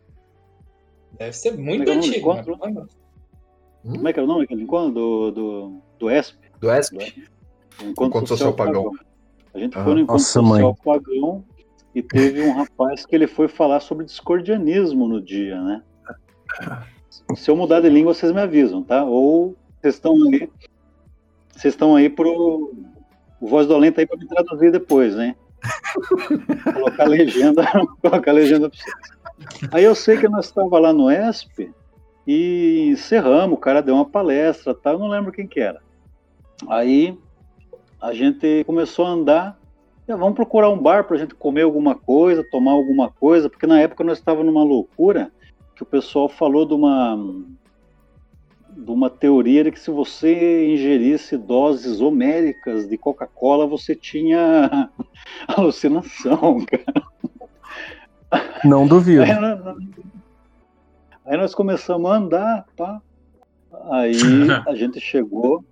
[1.14, 2.18] Deve ser muito Como é é antigo.
[2.18, 2.58] encontro?
[2.58, 2.86] né?
[3.84, 4.92] Como é que era o nome daquele encontro?
[4.92, 6.38] Do, do, do ESP.
[6.60, 6.96] Do ESP?
[6.98, 8.92] do Encontro, Encontro Social Pagão.
[9.54, 9.84] A gente Aham.
[9.84, 11.44] foi no Encontro Nossa, Social Pagão
[11.94, 15.84] e teve um rapaz que ele foi falar sobre discordianismo no dia, né?
[17.36, 19.04] Se eu mudar de língua, vocês me avisam, tá?
[19.04, 20.50] Ou vocês estão aí.
[21.50, 22.74] Vocês estão aí pro.
[23.40, 25.36] O Voz do Além tá aí para me traduzir depois, né?
[26.74, 27.64] colocar a legenda,
[28.02, 29.72] colocar a legenda pra vocês.
[29.72, 31.72] Aí eu sei que nós estávamos lá no ESP
[32.26, 34.92] e encerramos, o cara deu uma palestra, tá?
[34.92, 35.82] eu não lembro quem que era.
[36.68, 37.18] Aí
[38.02, 39.60] a gente começou a andar,
[40.10, 43.68] "Ah, vamos procurar um bar para a gente comer alguma coisa, tomar alguma coisa, porque
[43.68, 45.32] na época nós estávamos numa loucura
[45.76, 47.18] que o pessoal falou de uma
[48.80, 54.90] de uma teoria de que se você ingerisse doses homéricas de Coca-Cola, você tinha
[55.48, 57.04] alucinação, cara.
[58.64, 59.24] Não duvido.
[59.24, 59.78] Aí, nós-
[61.26, 63.02] aí nós começamos a andar, pá.
[63.92, 64.12] Aí
[64.68, 65.64] a gente chegou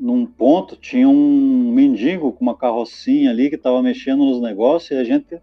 [0.00, 5.00] num ponto, tinha um mendigo com uma carrocinha ali que estava mexendo nos negócios e
[5.00, 5.38] a gente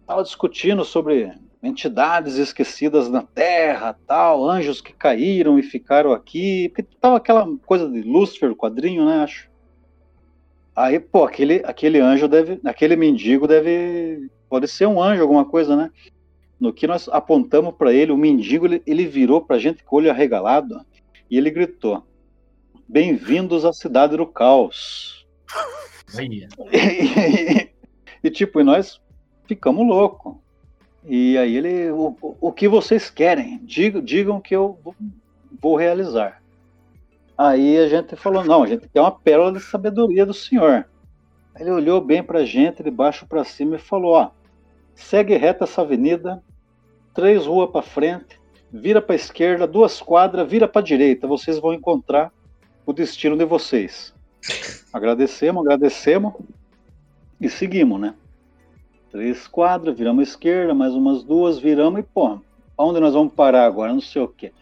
[0.00, 6.96] estava discutindo sobre entidades esquecidas na Terra, tal, anjos que caíram e ficaram aqui, porque
[7.00, 9.50] tava aquela coisa de Lúcifer, quadrinho, né, acho.
[10.74, 15.76] Aí, pô, aquele, aquele anjo deve, aquele mendigo deve, pode ser um anjo, alguma coisa,
[15.76, 15.90] né?
[16.58, 19.98] No que nós apontamos para ele, o mendigo, ele, ele virou pra gente com o
[19.98, 20.80] olho arregalado
[21.30, 22.02] e ele gritou:
[22.92, 25.26] Bem-vindos à cidade do caos.
[26.14, 26.46] Aí.
[26.70, 27.70] E,
[28.22, 29.00] e, tipo, e nós
[29.48, 30.34] ficamos loucos.
[31.02, 33.58] E aí ele, o, o- que vocês querem?
[33.64, 34.78] Digam, digam que eu
[35.58, 36.42] vou, realizar.
[37.38, 40.86] Aí a gente falou, não, a gente quer uma pérola de sabedoria do senhor.
[41.58, 44.30] Ele olhou bem pra gente, de baixo para cima, e falou, ó,
[44.94, 46.42] segue reto essa avenida,
[47.14, 48.38] três ruas para frente,
[48.70, 52.30] vira para esquerda, duas quadras, vira para direita, vocês vão encontrar
[52.84, 54.14] o destino de vocês.
[54.92, 56.34] Agradecemos, agradecemos
[57.40, 58.14] e seguimos, né?
[59.10, 62.38] Três quadras, viramos à esquerda, mais umas duas, viramos e, pô,
[62.76, 63.92] onde nós vamos parar agora?
[63.92, 64.52] Não sei o quê.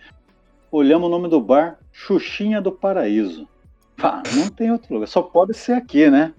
[0.70, 3.48] Olhamos o nome do bar, Xuxinha do Paraíso.
[3.96, 6.32] Pá, não tem outro lugar, só pode ser aqui, né?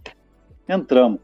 [0.67, 1.19] Entramos.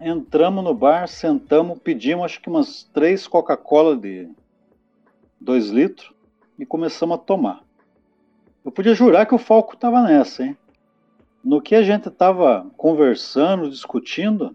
[0.00, 4.28] Entramos no bar, sentamos, pedimos acho que umas três Coca-Cola de
[5.40, 6.12] dois litros
[6.58, 7.67] e começamos a tomar.
[8.68, 10.54] Eu podia jurar que o Falco tava nessa, hein?
[11.42, 14.54] No que a gente tava conversando, discutindo,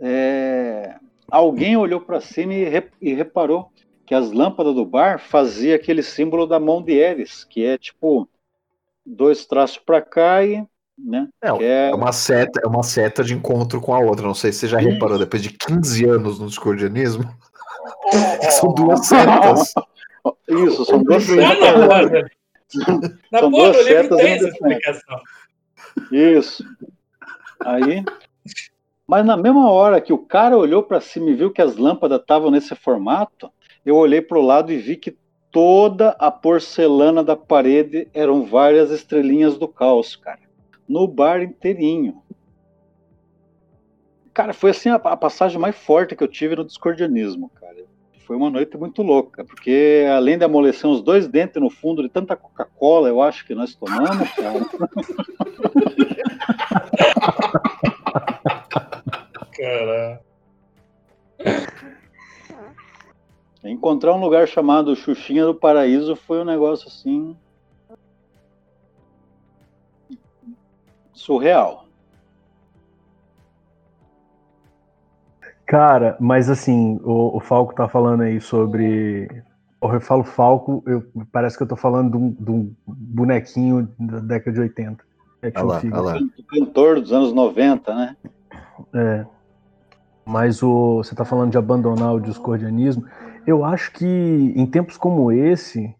[0.00, 0.96] é,
[1.30, 3.70] alguém olhou para cima e, re- e reparou
[4.04, 8.28] que as lâmpadas do bar fazia aquele símbolo da mão de Eris, que é tipo
[9.06, 10.66] dois traços para cá e,
[10.98, 11.28] né?
[11.40, 14.26] É, que é- É uma seta, é uma seta de encontro com a outra.
[14.26, 17.22] Não sei se você já reparou, depois de 15 anos no discordianismo,
[18.50, 19.72] são duas setas.
[20.48, 22.39] Isso, são duas setas.
[23.30, 25.20] Na São porra duas do livro tem essa explicação.
[26.12, 26.64] Isso.
[27.64, 28.04] Aí.
[29.06, 32.20] Mas na mesma hora que o cara olhou para cima e viu que as lâmpadas
[32.20, 33.50] estavam nesse formato,
[33.84, 35.16] eu olhei para o lado e vi que
[35.50, 40.40] toda a porcelana da parede eram várias estrelinhas do caos, cara.
[40.88, 42.22] No bar inteirinho.
[44.32, 47.84] Cara, foi assim a, a passagem mais forte que eu tive no discordianismo, cara.
[48.30, 52.08] Foi uma noite muito louca, porque além de amolecer uns dois dentes no fundo de
[52.08, 54.60] tanta Coca-Cola, eu acho que nós tomamos, cara.
[59.58, 60.20] Cara.
[63.64, 67.36] Encontrar um lugar chamado Xuxinha do Paraíso foi um negócio assim.
[71.12, 71.89] surreal.
[75.70, 79.28] Cara, mas assim, o, o Falco tá falando aí sobre.
[79.80, 81.00] Eu falo Falco, eu,
[81.30, 85.04] parece que eu tô falando de um, de um bonequinho da década de 80.
[85.40, 86.00] Action Olha lá, figure.
[86.00, 86.20] olha lá.
[86.48, 88.16] Cantor dos anos 90, né?
[88.92, 89.24] É.
[90.26, 93.06] Mas o, você tá falando de abandonar o discordianismo.
[93.46, 95.94] Eu acho que em tempos como esse,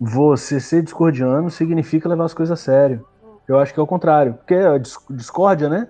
[0.00, 3.06] você ser discordiano significa levar as coisas a sério.
[3.46, 4.34] Eu acho que é o contrário.
[4.34, 5.86] Porque a dis- discórdia, né?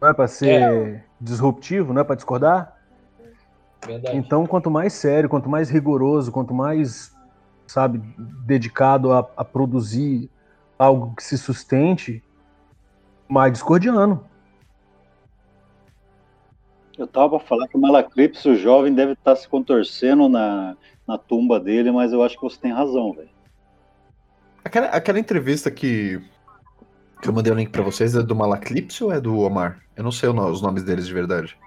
[0.00, 2.76] Não é pra ser disruptivo, não é pra discordar.
[3.84, 4.16] Verdade.
[4.16, 7.14] Então, quanto mais sério, quanto mais rigoroso, quanto mais,
[7.66, 7.98] sabe,
[8.44, 10.30] dedicado a, a produzir
[10.78, 12.22] algo que se sustente,
[13.28, 14.24] mais discordiano.
[16.96, 20.76] Eu tava pra falar que o Malaclips, o jovem, deve estar se contorcendo na,
[21.06, 23.30] na tumba dele, mas eu acho que você tem razão, velho.
[24.64, 26.20] Aquela, aquela entrevista que
[27.20, 29.80] Que eu mandei o link pra vocês é do Malaclipse ou é do Omar?
[29.96, 31.58] Eu não sei os nomes deles de verdade.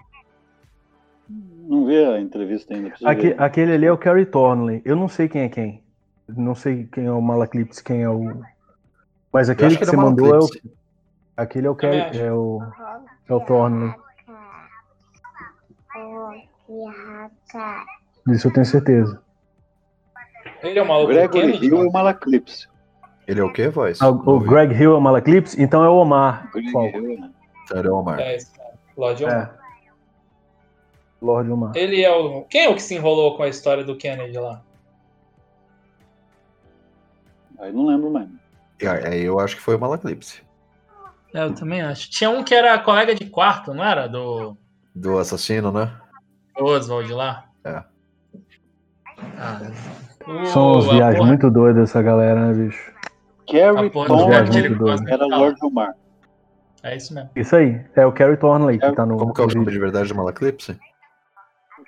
[1.30, 2.94] Não vi a entrevista ainda.
[3.04, 3.42] Aque- ver.
[3.42, 4.82] aquele ali é o Kerry Thornley.
[4.86, 5.84] Eu não sei quem é quem.
[6.28, 8.42] Não sei quem é o Malaclips, quem é o.
[9.32, 10.48] Mas aquele que, que você é o mandou é o.
[11.36, 12.20] Aquele é o Kerry.
[12.20, 12.62] É o,
[13.28, 13.94] é o Thornley.
[18.30, 19.22] Isso eu tenho certeza.
[20.64, 21.58] Ele é o maluco Gregory?
[21.58, 22.68] Hill e o Malaclipse.
[23.32, 24.02] Ele é o quê, voz?
[24.02, 25.58] Ah, o o Greg Hill é o Malaclips?
[25.58, 26.52] Então é o Omar.
[26.52, 26.98] Greg Falco.
[26.98, 27.32] Hill, né?
[27.74, 28.20] Ele é o Omar.
[28.20, 28.74] É, esse cara.
[28.98, 29.56] Lord Omar.
[29.58, 31.26] É.
[31.26, 31.72] Lord Omar.
[31.74, 32.42] Ele é o.
[32.42, 34.62] Quem é o que se enrolou com a história do Kennedy lá?
[37.58, 38.28] Aí não lembro mais.
[38.82, 40.42] E aí eu acho que foi o Malaclipse.
[41.34, 42.10] É, eu também acho.
[42.10, 44.08] Tinha um que era colega de quarto, não era?
[44.08, 44.58] Do
[44.94, 45.90] Do assassino, né?
[46.60, 47.46] Oswald lá?
[47.64, 47.82] É.
[49.38, 49.62] Ah,
[50.48, 52.92] São uns viagens muito doidas essa galera, né, bicho?
[53.48, 53.92] Do muito
[54.78, 55.26] Cosme era.
[55.26, 55.96] Lord Omar.
[56.84, 57.30] É isso mesmo.
[57.36, 57.80] Isso aí.
[57.96, 59.18] É o Kerry Thornley que tá no.
[59.18, 60.78] Como que é o no nome de verdade do Malaclipse?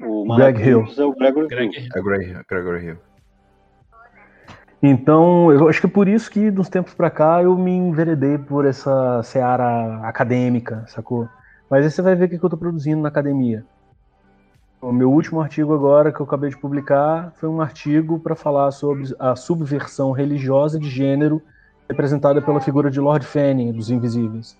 [0.02, 1.84] O Greg Malaclipse é o Gregory Greg Hill.
[1.84, 1.92] Hill.
[1.96, 2.98] É Greg, Gregory Hill.
[4.86, 8.38] Então, eu acho que é por isso que, dos tempos pra cá, eu me enveredei
[8.38, 11.30] por essa seara acadêmica, sacou?
[11.70, 13.64] Mas aí você vai ver o que que eu tô produzindo na academia.
[14.84, 18.70] O meu último artigo agora, que eu acabei de publicar, foi um artigo para falar
[18.72, 21.42] sobre a subversão religiosa de gênero
[21.88, 24.58] representada pela figura de Lord Fanning, dos Invisíveis.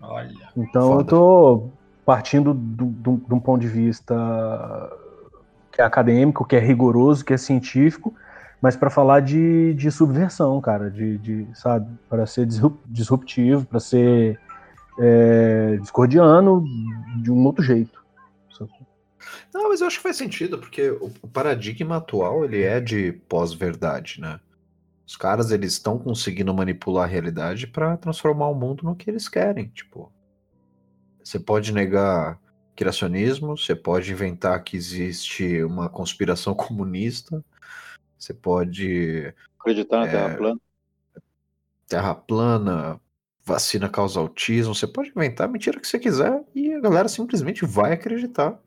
[0.00, 0.32] Olha.
[0.56, 1.02] Então Foda.
[1.02, 1.68] eu tô
[2.06, 4.14] partindo do- do- de um ponto de vista
[5.70, 8.14] que é acadêmico, que é rigoroso, que é científico,
[8.62, 13.78] mas para falar de, de subversão, cara, de, de sabe, para ser disrup- disruptivo, para
[13.78, 14.40] ser
[14.98, 16.64] é, discordiano
[17.22, 18.05] de um outro jeito.
[19.56, 24.20] Não, mas eu acho que faz sentido, porque o paradigma atual, ele é de pós-verdade,
[24.20, 24.38] né?
[25.06, 29.30] Os caras, eles estão conseguindo manipular a realidade pra transformar o mundo no que eles
[29.30, 30.12] querem, tipo.
[31.24, 32.38] Você pode negar
[32.76, 37.42] criacionismo, você pode inventar que existe uma conspiração comunista,
[38.18, 40.10] você pode Acreditar na É.
[40.10, 40.60] Terra plana.
[41.88, 43.00] terra plana,
[43.42, 47.64] vacina causa autismo, você pode inventar a mentira que você quiser e a galera simplesmente
[47.64, 48.60] vai acreditar.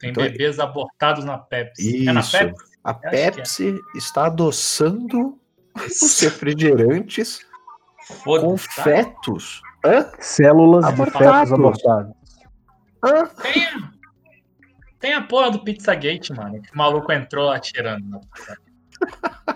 [0.00, 2.08] Tem Então, bebês abortados na Pepsi.
[2.08, 2.32] É na Isso.
[2.38, 2.64] Pepsi?
[2.82, 3.30] A que é.
[3.30, 5.38] Pepsi está adoçando
[5.76, 7.46] os refrigerantes
[8.24, 8.82] com tá?
[8.82, 9.60] fetos.
[9.84, 10.10] Hã?
[10.18, 11.28] Células de Abortados.
[11.38, 12.12] fetos abortados.
[13.04, 13.26] Hã?
[13.42, 13.90] Tem, a-
[14.98, 16.60] tem a porra do Pizzagate, mano.
[16.62, 18.20] Que o maluco entrou atirando.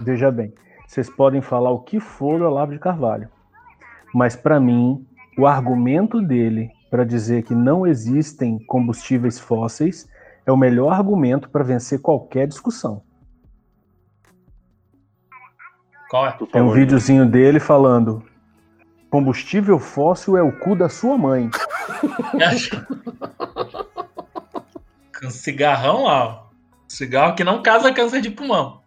[0.00, 0.52] Veja bem,
[0.86, 3.28] vocês podem falar o que for do Olavo de Carvalho,
[4.14, 5.06] mas para mim,
[5.38, 10.08] o argumento dele para dizer que não existem combustíveis fósseis
[10.46, 13.02] é o melhor argumento para vencer qualquer discussão.
[16.08, 16.36] Qual é?
[16.40, 16.74] Um favor.
[16.74, 18.22] videozinho dele falando:
[19.10, 21.50] combustível fóssil é o cu da sua mãe.
[25.18, 26.44] Com cigarrão lá, ó.
[26.86, 28.80] Cigarro que não causa câncer de pulmão.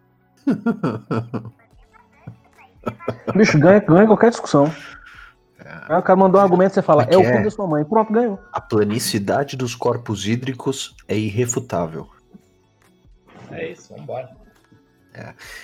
[3.35, 4.71] Bicho, ganha, ganha qualquer discussão.
[5.87, 7.43] Aí o cara mandou um argumento, você fala, é é o cu é?
[7.43, 7.85] da sua mãe.
[7.85, 8.39] Pronto, ganhou.
[8.51, 12.09] A planicidade dos corpos hídricos é irrefutável.
[13.51, 14.29] É isso, vambora.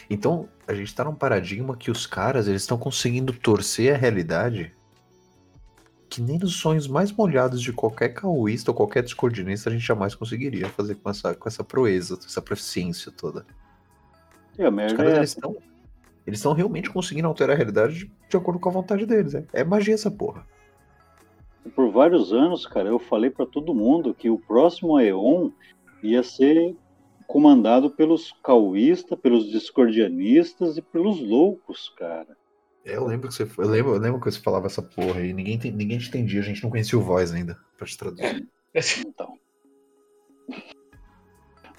[0.10, 4.74] Então, a gente tá num paradigma que os caras, eles estão conseguindo torcer a realidade
[6.10, 10.14] que nem nos sonhos mais molhados de qualquer caoísta ou qualquer discordinista a gente jamais
[10.14, 13.46] conseguiria fazer com essa, com essa proeza, essa proficiência toda.
[14.58, 15.58] E a Os caras, é eles estão
[16.26, 19.36] eles estão realmente conseguindo alterar a realidade de, de acordo com a vontade deles.
[19.36, 20.46] É, é magia essa porra.
[21.76, 25.50] Por vários anos, cara, eu falei pra todo mundo que o próximo Aeon
[26.02, 26.76] ia ser
[27.26, 32.38] comandado pelos cauístas, pelos discordianistas e pelos loucos, cara.
[32.84, 35.58] Eu lembro que você, eu lembro, eu lembro que você falava essa porra e ninguém,
[35.72, 38.48] ninguém te entendia, a gente não conhecia o voz ainda pra te traduzir.
[39.08, 39.38] Então.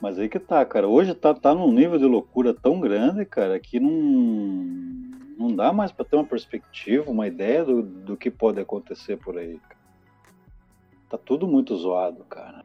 [0.00, 0.88] Mas aí que tá, cara.
[0.88, 3.92] Hoje tá, tá num nível de loucura tão grande, cara, que não,
[5.38, 9.38] não dá mais pra ter uma perspectiva, uma ideia do, do que pode acontecer por
[9.38, 9.60] aí.
[11.08, 12.64] Tá tudo muito zoado, cara.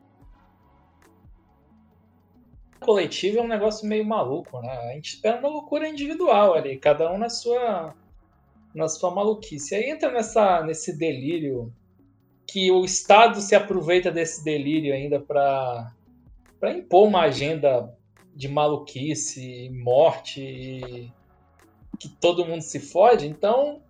[2.79, 4.71] coletivo é um negócio meio maluco, né?
[4.89, 7.93] A gente espera uma loucura individual ali, cada um na sua
[8.73, 9.75] na sua maluquice.
[9.75, 11.71] Aí entra nessa nesse delírio
[12.47, 15.93] que o Estado se aproveita desse delírio ainda para
[16.59, 17.95] para impor uma agenda
[18.35, 21.11] de maluquice, morte, e
[21.99, 23.27] que todo mundo se fode.
[23.27, 23.81] Então,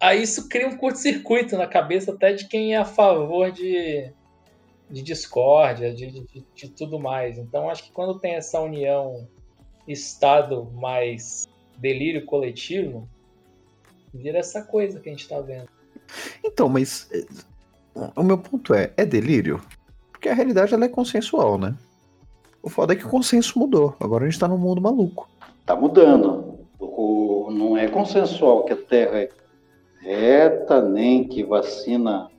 [0.00, 4.12] aí isso cria um curto-circuito na cabeça até de quem é a favor de
[4.90, 7.38] de discórdia, de, de, de tudo mais.
[7.38, 9.26] Então, acho que quando tem essa união
[9.88, 11.48] Estado mais
[11.78, 13.08] delírio coletivo,
[14.14, 15.68] Vira essa coisa que a gente tá vendo.
[16.44, 17.24] Então, mas eh,
[18.14, 19.62] o meu ponto é, é delírio?
[20.22, 21.74] Porque a realidade ela é consensual, né?
[22.62, 23.96] O foda é que o consenso mudou.
[23.98, 25.28] Agora a gente tá num mundo maluco.
[25.66, 26.60] Tá mudando.
[26.78, 29.30] O, não é consensual que a Terra é
[29.98, 32.30] reta, nem que vacina.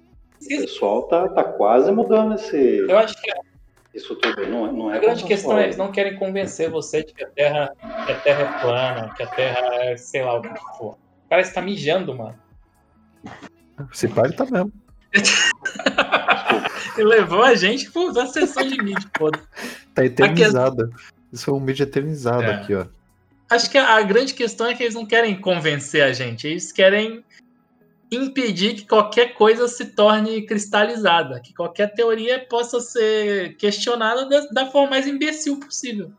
[0.42, 3.30] O pessoal tá, tá quase mudando esse, Eu acho que
[3.94, 4.48] isso tudo.
[4.48, 7.26] Não, é- não é a grande questão é eles não querem convencer você de que
[7.26, 7.70] a Terra,
[8.06, 10.94] que a terra é plana, que a Terra é sei lá o que for.
[11.26, 12.40] O cara está mijando, mano.
[13.92, 14.72] Se pá, ele tá mesmo.
[16.98, 19.40] Ele levou a gente por uma sessão de mídia, foda.
[19.94, 20.90] Tá eternizada.
[21.32, 22.56] Isso é um mídia eternizado É.
[22.56, 22.86] aqui, ó.
[23.50, 26.72] Acho que a, a grande questão é que eles não querem convencer a gente, eles
[26.72, 27.24] querem
[28.12, 34.72] impedir que qualquer coisa se torne cristalizada, que qualquer teoria possa ser questionada da, da
[34.72, 36.12] forma mais imbecil possível.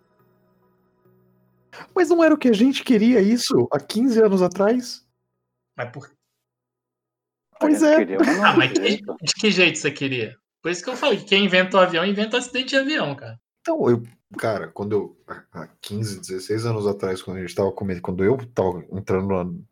[1.95, 5.05] Mas não era o que a gente queria isso há 15 anos atrás?
[5.77, 6.09] Mas por
[7.61, 7.97] Pois A gente é.
[7.99, 9.17] queria, mas não Ah, mas que- jeito.
[9.23, 10.37] de que jeito você queria?
[10.63, 13.39] Por isso que eu falei que quem inventa o avião inventa acidente de avião, cara.
[13.61, 14.03] Então, eu,
[14.39, 18.37] cara, quando eu, há 15, 16 anos atrás, quando a gente tava come- quando eu
[18.55, 19.65] tava entrando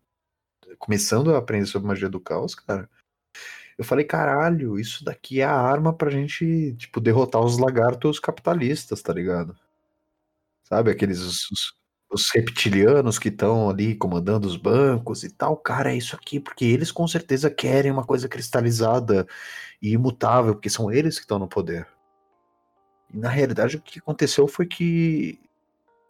[0.78, 2.88] começando a aprender sobre magia do caos, cara,
[3.78, 9.00] eu falei, caralho, isso daqui é a arma pra gente, tipo, derrotar os lagartos capitalistas,
[9.02, 9.56] tá ligado?
[10.64, 11.74] Sabe, aqueles os, os-
[12.12, 16.64] os reptilianos que estão ali comandando os bancos e tal, cara, é isso aqui, porque
[16.64, 19.26] eles com certeza querem uma coisa cristalizada
[19.80, 21.86] e imutável, porque são eles que estão no poder.
[23.12, 25.40] E na realidade o que aconteceu foi que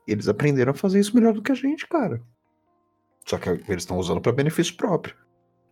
[0.07, 2.21] eles aprenderam a fazer isso melhor do que a gente, cara.
[3.25, 5.15] Só que eles estão usando para benefício próprio.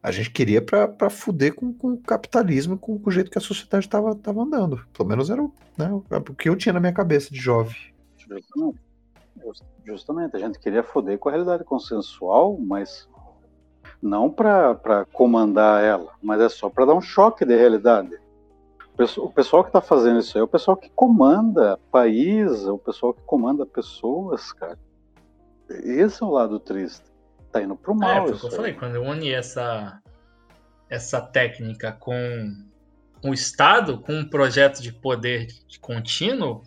[0.01, 3.41] A gente queria pra fuder com, com o capitalismo, com, com o jeito que a
[3.41, 4.87] sociedade tava, tava andando.
[4.95, 5.43] Pelo menos era
[5.77, 7.77] né, o que eu tinha na minha cabeça de jovem.
[8.17, 8.90] Justamente.
[9.37, 13.09] Just- Justamente, a gente queria foder com a realidade consensual, mas
[14.03, 18.15] não para comandar ela, mas é só para dar um choque de realidade.
[18.95, 22.67] O pesso- O pessoal que está fazendo isso aí é o pessoal que comanda país,
[22.67, 24.79] é o pessoal que comanda pessoas, cara.
[25.69, 27.05] Esse é o lado triste.
[27.53, 30.01] Tá indo pro É, mal foi o que eu falei, quando une essa,
[30.89, 32.15] essa técnica com
[33.25, 36.63] o Estado, com um projeto de poder de contínuo,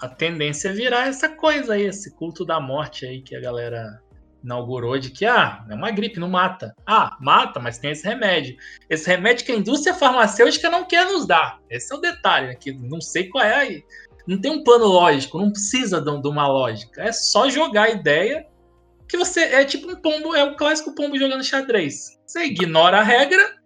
[0.00, 4.00] a tendência é virar essa coisa aí, esse culto da morte aí que a galera
[4.42, 6.74] inaugurou de que, ah, é uma gripe, não mata.
[6.86, 8.56] Ah, mata, mas tem esse remédio.
[8.88, 11.60] Esse remédio que a indústria farmacêutica não quer nos dar.
[11.68, 12.56] Esse é o detalhe?
[12.56, 13.84] Que não sei qual é aí.
[14.26, 17.02] Não tem um plano lógico, não precisa de uma lógica.
[17.02, 18.46] É só jogar a ideia
[19.08, 22.18] que você é tipo um pombo, é o clássico pombo jogando xadrez.
[22.24, 23.56] Você ignora a regra,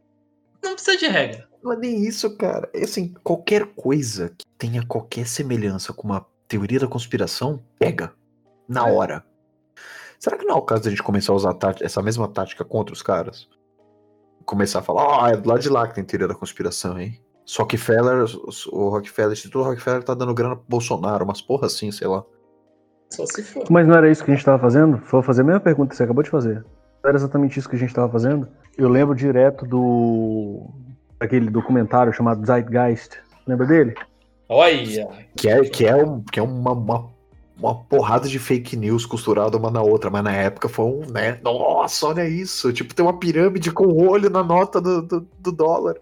[0.63, 1.47] não precisa de regra.
[1.65, 2.69] Não é nem isso, cara.
[2.75, 8.13] É assim, qualquer coisa que tenha qualquer semelhança com uma teoria da conspiração, pega.
[8.69, 8.93] Na É.
[8.93, 9.25] hora.
[10.19, 12.29] Será que não é o caso de a gente começar a usar tática- essa mesma
[12.29, 13.49] tática contra os caras?
[14.45, 17.19] Começar a falar, ah, é do lado de lá que tem teoria da conspiração, hein?
[17.59, 18.25] Rockefeller,
[18.73, 22.23] o Rockefeller, o Instituto Rockefeller tá dando grana pro Bolsonaro, umas porra assim, sei lá.
[23.11, 23.65] Só se for.
[23.71, 24.99] Mas não era isso que a gente tava fazendo?
[25.05, 26.63] Foi fazer a mesma pergunta que você acabou de fazer.
[27.03, 28.49] Não era exatamente isso que a gente tava fazendo?
[28.79, 30.71] Eu lembro direto do.
[31.25, 33.19] Aquele documentário chamado Zeitgeist.
[33.47, 33.95] Lembra dele?
[34.49, 37.11] Olha, Que é, que é, um, que é uma, uma,
[37.59, 41.39] uma porrada de fake news costurada uma na outra, mas na época foi um, né?
[41.43, 42.73] Nossa, olha isso!
[42.73, 45.97] Tipo, tem uma pirâmide com o olho na nota do, do, do dólar.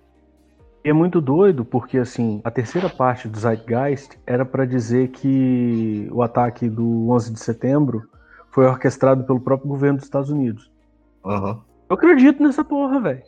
[0.84, 6.08] E é muito doido porque, assim, a terceira parte do Zeitgeist era pra dizer que
[6.10, 8.02] o ataque do 11 de setembro
[8.50, 10.70] foi orquestrado pelo próprio governo dos Estados Unidos.
[11.24, 11.60] Aham.
[11.88, 13.22] Eu acredito nessa porra, velho.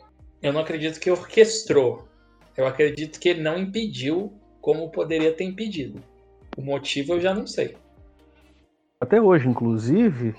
[0.45, 2.07] Eu não acredito que orquestrou.
[2.55, 4.31] Eu acredito que ele não impediu
[4.61, 5.99] como poderia ter impedido.
[6.55, 7.75] O motivo eu já não sei.
[9.01, 10.35] Até hoje, inclusive,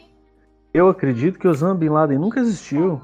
[0.73, 3.01] eu acredito que Osama Bin Laden nunca existiu.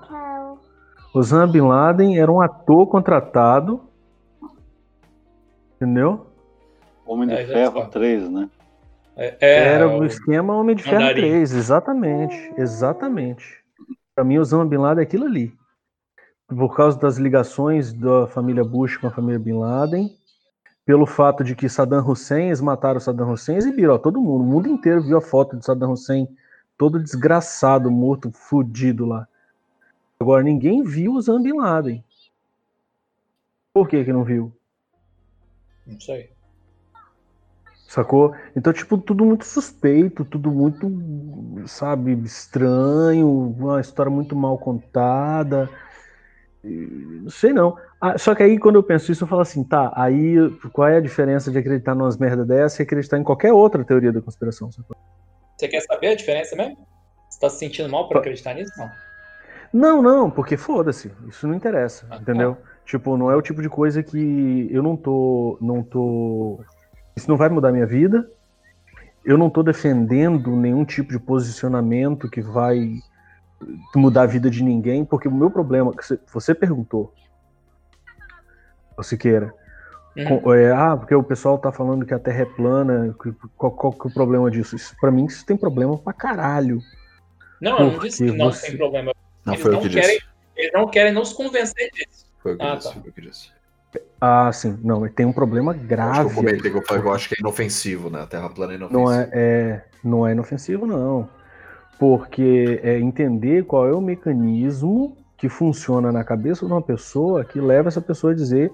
[1.12, 3.82] Osama Bin Laden era um ator contratado.
[5.76, 6.26] Entendeu?
[7.04, 7.90] Homem de É, Ferro discordo.
[7.90, 8.48] 3, né?
[9.16, 11.20] É, é, Era o- o esquema Homem de Ferro Mandarim.
[11.20, 12.54] 3, exatamente.
[12.56, 13.44] Exatamente.
[14.14, 15.52] Pra mim, Osama Bin Laden é aquilo ali.
[16.56, 20.14] Por causa das ligações da família Bush com a família Bin Laden,
[20.84, 24.42] pelo fato de que Saddam Hussein, eles mataram Saddam Hussein e exibiram, ó, todo mundo,
[24.42, 26.28] o mundo inteiro viu a foto de Saddam Hussein
[26.76, 29.28] todo desgraçado, morto, fudido lá.
[30.18, 32.04] Agora, ninguém viu Osama Bin Laden.
[33.72, 34.52] Por que que não viu?
[35.86, 36.30] Não sei.
[37.86, 38.34] Sacou?
[38.56, 40.90] Então, tipo, tudo muito suspeito, tudo muito,
[41.66, 45.68] sabe, estranho, uma história muito mal contada.
[46.64, 47.76] Não sei não.
[48.00, 50.36] Ah, só que aí, quando eu penso isso, eu falo assim, tá, aí
[50.72, 54.12] qual é a diferença de acreditar numas merda dessa e acreditar em qualquer outra teoria
[54.12, 54.70] da conspiração?
[55.56, 56.76] Você quer saber a diferença mesmo?
[57.28, 58.72] Você tá se sentindo mal por acreditar nisso?
[58.76, 58.90] Não.
[59.72, 62.58] Não, não, porque foda-se, isso não interessa, Ah, entendeu?
[62.84, 66.60] Tipo, não é o tipo de coisa que eu não tô, não tô,
[67.16, 68.28] isso não vai mudar minha vida.
[69.24, 72.98] Eu não tô defendendo nenhum tipo de posicionamento que vai
[73.94, 77.12] mudar a vida de ninguém, porque o meu problema, que você- perguntou,
[78.96, 79.52] ô Siqueira,
[80.16, 80.40] Uhum.
[80.40, 83.72] com- é, ah, porque o pessoal tá falando que a Terra é plana, que- qual,
[83.72, 84.76] qual que é o problema disso?
[84.76, 86.80] Isso, pra mim, isso tem problema pra caralho.
[87.60, 89.12] Não, eu não disse que não você- tem problema.
[89.44, 90.26] Não, Eles foi eu não que querem- disse.
[90.56, 92.26] Eles não querem nos convencer disso.
[92.42, 93.00] Foi eu que Ah, disse, tá.
[93.00, 93.50] foi eu que disse.
[94.20, 96.20] Ah, sim, não, tem um problema Eu acho grave.
[96.24, 96.70] que eu comentei aí.
[96.72, 98.22] que eu falei que eu acho que é inofensivo, né?
[98.22, 99.02] A Terra plana é inofensiva.
[99.10, 101.28] Não é, é, não é inofensivo, não.
[101.98, 107.60] Porque é entender qual é o mecanismo que funciona na cabeça de uma pessoa que
[107.60, 108.72] leva essa pessoa a dizer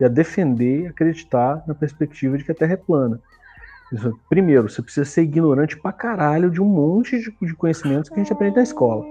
[0.00, 3.20] e a defender, acreditar na perspectiva de que a Terra é plana.
[4.28, 8.32] Primeiro, você precisa ser ignorante pra caralho de um monte de, conhecimentos que a gente
[8.32, 9.04] aprende na escola.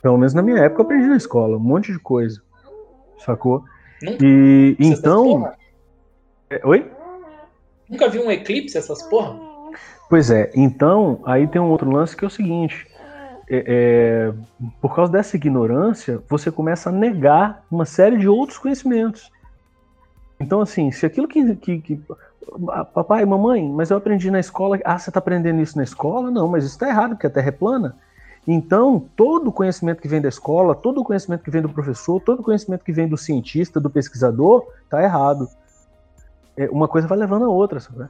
[0.00, 2.42] Pelo menos na minha época eu aprendi na escola, um monte de coisa.
[3.18, 3.64] Sacou?
[4.02, 5.52] Nunca E essas então.
[6.50, 6.90] É, Oi?
[7.88, 9.38] Nunca vi um eclipse essas porra?
[10.08, 12.86] Pois é, então aí tem um outro lance que é o seguinte:
[13.48, 14.34] é- é,
[14.80, 19.30] por causa dessa ignorância, você começa a negar uma série de outros conhecimentos.
[20.38, 21.54] Então, assim, se aquilo que.
[21.56, 22.00] que, que-
[22.92, 24.78] papai, mamãe, mas eu aprendi na escola.
[24.84, 26.30] Ah, você está aprendendo isso na escola?
[26.30, 27.96] Não, mas isso está errado, porque a Terra é plana.
[28.46, 32.20] Então, todo o conhecimento que vem da escola, todo o conhecimento que vem do professor,
[32.20, 35.48] todo o conhecimento que vem do cientista, do pesquisador, está errado.
[36.56, 38.06] É, uma coisa vai levando a outra, sabe?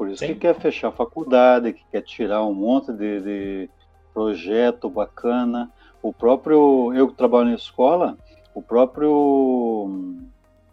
[0.00, 0.28] Por isso Sim.
[0.28, 3.70] que quer fechar a faculdade, que quer tirar um monte de, de
[4.14, 5.70] projeto bacana.
[6.02, 8.16] O próprio, eu que trabalho na escola,
[8.54, 10.16] o próprio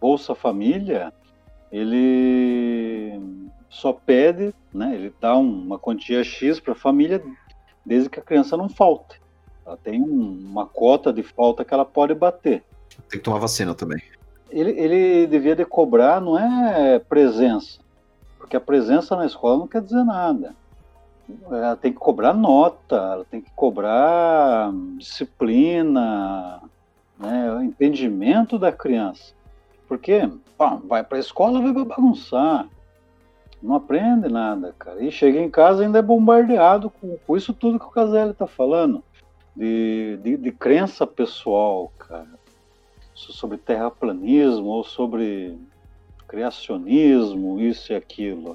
[0.00, 1.12] Bolsa Família,
[1.70, 3.20] ele
[3.68, 7.22] só pede, né, ele dá um- uma quantia X para a família,
[7.84, 9.20] desde que a criança não falte.
[9.66, 12.64] Ela tem um- uma cota de falta que ela pode bater
[13.10, 14.00] Tem que tomar vacina também.
[14.50, 17.78] ele, ele devia de cobrar não é presença,
[18.48, 20.56] porque a presença na escola não quer dizer nada.
[21.50, 26.62] Ela tem que cobrar nota, ela tem que cobrar disciplina,
[27.18, 29.34] né, entendimento da criança.
[29.86, 30.26] Porque
[30.56, 32.66] pá, vai para a escola, vai bagunçar,
[33.62, 35.02] não aprende nada, cara.
[35.02, 38.46] E chega em casa ainda é bombardeado com, com isso tudo que o Caselli está
[38.46, 39.04] falando,
[39.54, 42.38] de, de, de crença pessoal, cara
[43.12, 45.58] so- sobre terraplanismo ou sobre
[46.28, 48.54] criacionismo, isso e aquilo.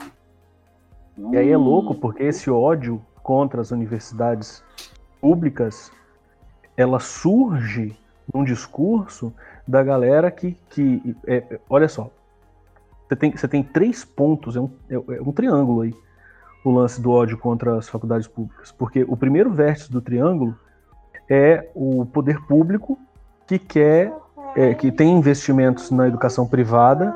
[1.17, 4.63] E aí é Não- louco porque esse ódio contra as universidades
[5.19, 5.91] públicas,
[6.77, 7.97] ela surge
[8.33, 9.33] num discurso
[9.67, 12.09] da galera que, que é, é, olha só,
[13.07, 15.93] você tem, você tem três pontos, é um, é, é um triângulo aí,
[16.63, 20.57] o lance do ódio contra as faculdades públicas, porque o primeiro vértice do triângulo
[21.29, 22.97] é o poder público
[23.47, 24.13] que quer,
[24.55, 27.13] é, que tem investimentos na educação privada,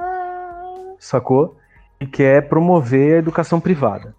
[0.99, 1.57] sacou?
[1.99, 4.15] e quer promover a educação privada.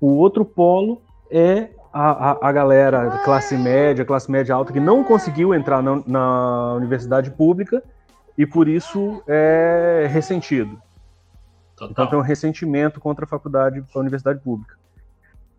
[0.00, 1.00] O outro polo
[1.30, 6.02] é a, a, a galera classe média, classe média alta, que não conseguiu entrar na,
[6.06, 7.82] na universidade pública
[8.36, 10.80] e por isso é ressentido.
[11.74, 12.08] Então Total.
[12.08, 14.78] tem um ressentimento contra a faculdade, a universidade pública.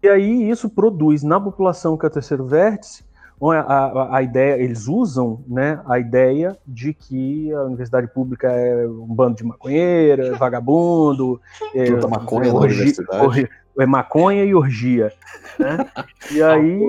[0.04, 3.04] E aí isso produz na população que é o terceiro vértice
[3.50, 8.86] a, a, a ideia, eles usam né, a ideia de que a universidade pública é
[8.88, 11.42] um bando de maconheiro, é vagabundo,
[11.74, 13.26] é, Tanta maconha na orgi- universidade.
[13.26, 15.12] orgi- é maconha e orgia.
[15.58, 15.78] Né?
[16.32, 16.80] E aí,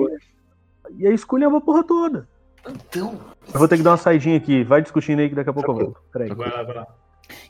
[0.97, 2.27] e aí escolheu a porra toda.
[2.69, 3.19] Então,
[3.51, 5.71] Eu vou ter que dar uma saidinha aqui, vai discutindo aí que daqui a pouco
[5.71, 6.01] eu volto.
[6.11, 6.29] Peraí.
[6.33, 6.87] Vai lá, vai lá.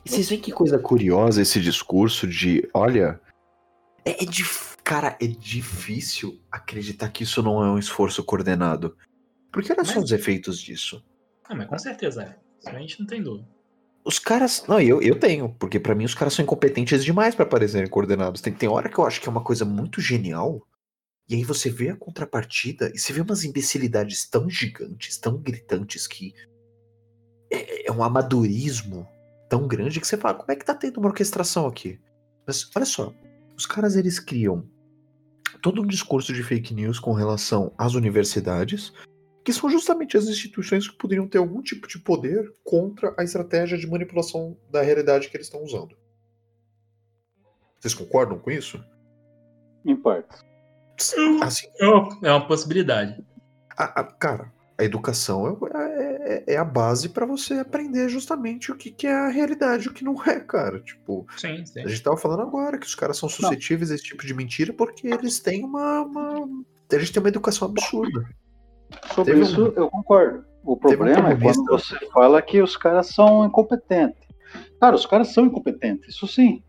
[0.04, 3.20] E vocês veem que coisa curiosa esse discurso de, olha,
[4.04, 8.96] é, é dif- cara, é difícil acreditar que isso não é um esforço coordenado.
[9.52, 11.04] Porque olha só Mas- os efeitos disso.
[11.44, 12.38] Ah, mas com certeza é.
[12.60, 13.48] Isso a gente não tem dúvida.
[14.04, 17.46] Os caras, não, eu, eu tenho, porque pra mim os caras são incompetentes demais pra
[17.46, 18.40] parecerem coordenados.
[18.42, 20.66] Tem, tem hora que eu acho que é uma coisa muito genial.
[21.28, 26.06] E aí você vê a contrapartida e você vê umas imbecilidades tão gigantes, tão gritantes
[26.06, 26.34] que
[27.50, 29.08] é, é um amadorismo
[29.48, 31.98] tão grande que você fala, como é que tá tendo uma orquestração aqui?
[32.46, 33.14] Mas olha só,
[33.56, 34.68] os caras eles criam
[35.64, 38.92] todo um discurso de fake news com relação às universidades,
[39.42, 43.78] que são justamente as instituições que poderiam ter algum tipo de poder contra a estratégia
[43.78, 45.96] de manipulação da realidade que eles estão usando.
[47.80, 48.78] Vocês concordam com isso?
[49.86, 50.36] Em parte.
[51.42, 53.24] Assim, É uma- É uma possibilidade.
[53.74, 58.74] a- a- cara, a educação é, é- é a base pra você aprender justamente o
[58.76, 60.80] que, que é a realidade e o que não é, cara.
[60.80, 61.80] Tipo, Sim, sim.
[61.80, 64.72] a gente tava falando agora que os caras são suscetíveis a esse tipo de mentira
[64.72, 66.02] porque eles têm uma.
[66.02, 66.48] uma...
[66.92, 68.24] A gente tem uma educação absurda.
[69.14, 70.44] Sobre Teve isso um- eu concordo.
[70.64, 74.22] O Teve um problema é quando você fala que os caras são incompetentes.
[74.80, 76.62] Cara, os caras são incompetentes, isso sim.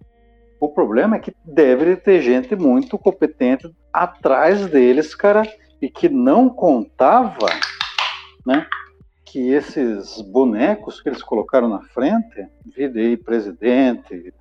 [0.60, 5.43] O problema é que deve ter gente muito competente atrás deles, cara,
[5.82, 7.47] e que não contava,
[8.46, 8.68] né,
[9.26, 14.34] que esses bonecos que eles colocaram na frente, vida aí presidente,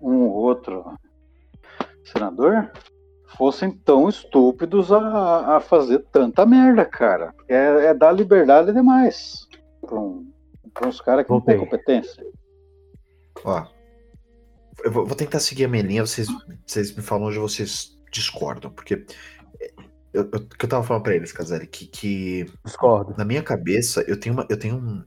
[0.00, 0.84] um ou outro
[2.04, 2.70] senador,
[3.36, 7.34] fossem tão estúpidos a, a fazer tanta merda, cara.
[7.48, 9.46] É, é dar liberdade demais
[9.80, 10.30] para um,
[10.84, 11.78] uns caras que não têm Voltei.
[11.78, 12.24] competência.
[13.44, 13.66] Ó,
[14.84, 16.28] eu vou, vou tentar seguir a minha linha, vocês,
[16.66, 19.04] vocês me falam onde vocês discordam, porque
[20.12, 23.14] eu, eu, que eu tava falando pra eles, Casari, que, que Discordo.
[23.16, 25.04] na minha cabeça eu tenho uma, eu tenho um,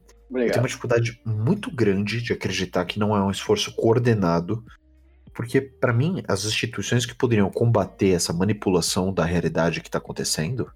[0.48, 4.64] Eu tenho uma dificuldade muito grande de acreditar que não é um esforço coordenado,
[5.34, 10.72] porque, pra mim, as instituições que poderiam combater essa manipulação da realidade que está acontecendo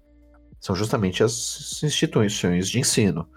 [0.60, 3.28] são justamente as instituições de ensino.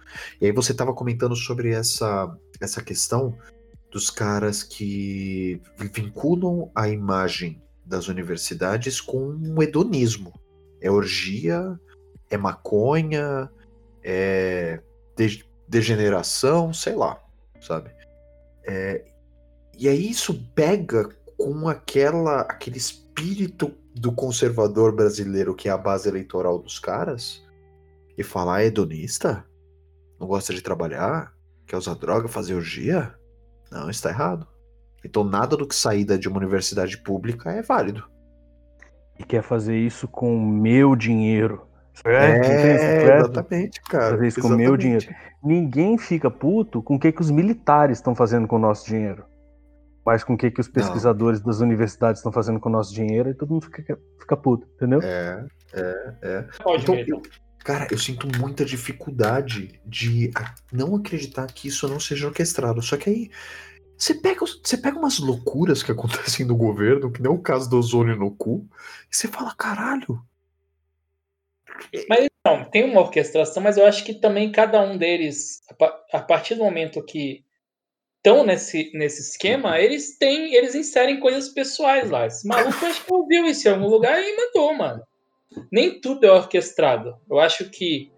[0.41, 3.37] E aí você estava comentando sobre essa, essa questão
[3.91, 10.33] dos caras que vinculam a imagem das universidades com o hedonismo.
[10.81, 11.79] É orgia,
[12.29, 13.49] é maconha,
[14.03, 14.81] é
[15.15, 17.21] de- degeneração, sei lá,
[17.61, 17.91] sabe?
[18.63, 19.03] É,
[19.77, 26.07] e aí isso pega com aquela aquele espírito do conservador brasileiro que é a base
[26.07, 27.43] eleitoral dos caras
[28.17, 29.45] e falar "Ah, é hedonista?
[30.19, 31.33] Não gosta de trabalhar?
[31.65, 33.15] Quer usar droga, fazer orgia?
[33.71, 34.47] Não, está errado.
[35.03, 38.03] Então nada do que sair da- de uma universidade pública é válido.
[39.19, 41.67] E quer fazer isso com o meu dinheiro.
[42.05, 44.11] É, não É, exatamente, cara.
[44.11, 45.07] Fazer isso com o meu exatamente.
[45.07, 45.15] dinheiro.
[45.43, 49.25] Ninguém fica puto com o que, que os militares estão fazendo com o nosso dinheiro.
[50.05, 53.29] Mas com o que, que os pesquisadores das universidades estão fazendo com o nosso dinheiro
[53.29, 55.01] e todo mundo fica, fica puto, entendeu?
[55.03, 56.45] É, é, é.
[56.63, 57.21] Pode Então, mesmo.
[57.63, 60.31] cara, eu sinto muita dificuldade de
[60.71, 62.81] não acreditar que isso não seja orquestrado.
[62.81, 63.31] Só que aí
[63.99, 67.77] você pega, você pega umas loucuras que acontecem no governo, que nem o caso do
[67.77, 68.65] ozônio no cu,
[69.11, 70.21] e você fala, caralho.
[72.45, 76.19] Não, tem uma orquestração, mas eu acho que também cada um deles, a pa- a
[76.19, 77.43] partir do momento que
[78.17, 82.25] estão nesse, nesse esquema, eles têm, eles inserem coisas pessoais lá.
[82.25, 85.03] Esse maluco acho que ouviu isso em algum lugar e mandou, mano.
[85.71, 87.15] Nem tudo é orquestrado.
[87.29, 88.11] Eu acho que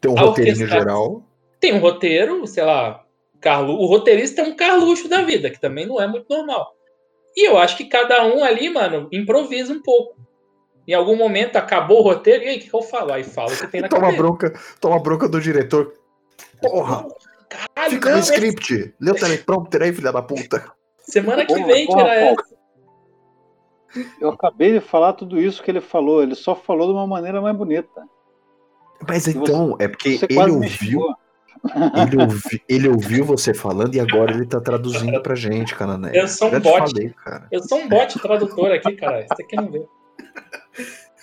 [0.00, 1.22] Tem um roteirinho geral.
[1.60, 3.03] tem um roteiro, sei lá,
[3.44, 6.74] Carlu, o roteirista é um Carluxo da vida, que também não é muito normal.
[7.36, 10.16] E eu acho que cada um ali, mano, improvisa um pouco.
[10.88, 13.12] Em algum momento acabou o roteiro, e aí, o que, que eu falo?
[13.12, 14.22] Aí falo o que tem na Toma cabeça.
[14.22, 15.92] bronca, toma bronca do diretor.
[16.62, 17.06] Porra,
[17.48, 18.94] Caralho, fica não, no mas script.
[19.00, 20.72] Lê o teleprompter aí, filha da puta.
[21.00, 22.36] semana que Porra, vem porra, Paulo.
[22.40, 22.54] essa.
[24.20, 27.40] Eu acabei de falar tudo isso que ele falou, ele só falou de uma maneira
[27.40, 28.02] mais bonita.
[29.08, 31.14] Mas você- então, é porque Você ele ouviu, xingou.
[31.96, 36.10] Ele, ouvi, ele ouviu você falando e agora ele tá traduzindo pra gente, Canané.
[36.14, 36.92] Eu sou um bot.
[36.92, 37.46] falei, cara.
[37.50, 39.26] Eu sou um bot tradutor aqui, cara.
[39.26, 39.86] Você aqui não vê.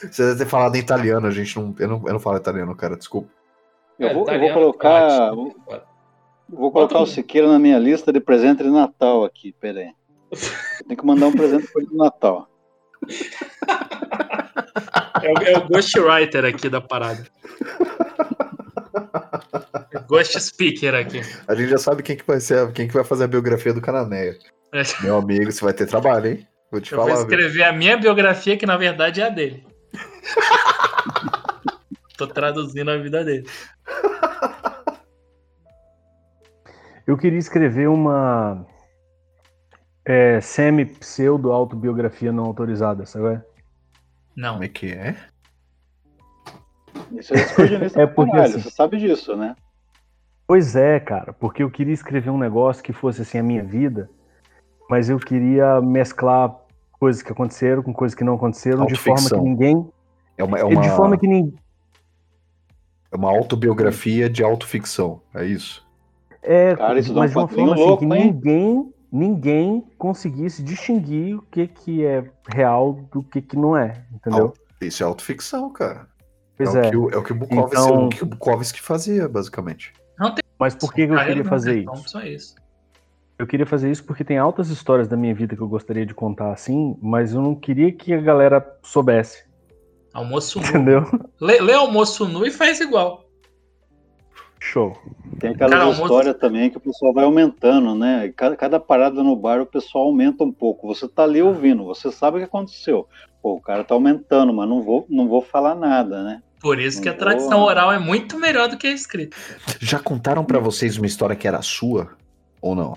[0.02, 1.76] Você deve ter falado em italiano, a gente não.
[1.78, 3.30] Eu não, eu não falo italiano, cara, desculpa.
[4.00, 5.56] Eu É, vou, eu vou colocar, ótimo.
[6.50, 9.92] vou colocar o Siqueira na minha lista de presente de Natal aqui, pera aí.
[10.32, 12.48] Eu tenho que mandar um presente para ele no Natal.
[15.22, 17.28] É o, é o ghostwriter aqui da parada.
[20.08, 21.22] Ghost speaker aqui.
[21.48, 23.82] A gente já sabe quem que vai ser, quem que vai fazer a biografia do
[23.82, 24.38] Cananéia.
[24.74, 24.82] É.
[25.04, 26.48] Meu amigo, você vai ter trabalho, hein?
[26.72, 27.28] Vou te Eu vou falar, viu?
[27.28, 29.66] escrever a minha biografia, que na verdade é a dele.
[32.18, 33.48] Tô traduzindo a vida dele.
[37.06, 38.66] Eu queria escrever uma
[40.06, 43.42] é, semi-pseudo-autobiografia não autorizada, sabe?
[44.36, 44.54] Não.
[44.54, 45.18] Como é que é?
[47.12, 49.56] Isso é escordenista É porque, caralho, assim- você sabe disso, né?
[50.48, 54.10] Pois é, cara, porque eu queria escrever um negócio que fosse assim a minha vida,
[54.90, 56.54] mas eu queria mesclar
[57.00, 59.90] coisas que aconteceram com coisas que não aconteceram de forma que ninguém.
[60.38, 61.54] É uma, é uma, De forma que ninguém.
[63.12, 65.86] é uma autobiografia de autoficção, é isso?
[66.44, 68.26] É, Cara, isso dá mas um de uma forma assim, louco, que hein?
[68.34, 74.54] ninguém, ninguém conseguisse distinguir o que, que é real do que, que não é, entendeu?
[74.82, 76.08] Isso é autoficção, cara.
[76.64, 76.88] Pois é, é.
[76.88, 79.94] O que o, é o que o Bukowski, Então- o que o Bukowski fazia, basicamente.
[80.60, 82.10] Mas por que, que eu queria do fazer isso?
[82.10, 82.56] só isso.
[83.40, 86.14] Eu queria fazer isso porque tem altas histórias da minha vida que eu gostaria de
[86.14, 89.44] contar assim, mas eu não queria que a galera soubesse,
[90.14, 90.68] Almoço nu.
[90.68, 91.04] entendeu?
[91.40, 93.26] Lê, lê almoço nu e faz igual.
[94.60, 94.96] Show.
[95.40, 98.32] Tem aquelas Cara, almoço- histórias também que o pessoal vai aumentando, né?
[98.38, 100.88] Cada, cada parada no bar o pessoal aumenta um pouco.
[100.88, 103.08] Você tá ali ouvindo, você sabe o que aconteceu.
[103.42, 106.44] Pô, o cara tá aumentando, mas não vou, não vou falar nada, né?
[106.62, 109.36] Por isso que a tradição oral é muito melhor do que a escrita.
[109.80, 112.12] Já contaram pra vocês uma história que era sua?
[112.62, 112.96] Ou não?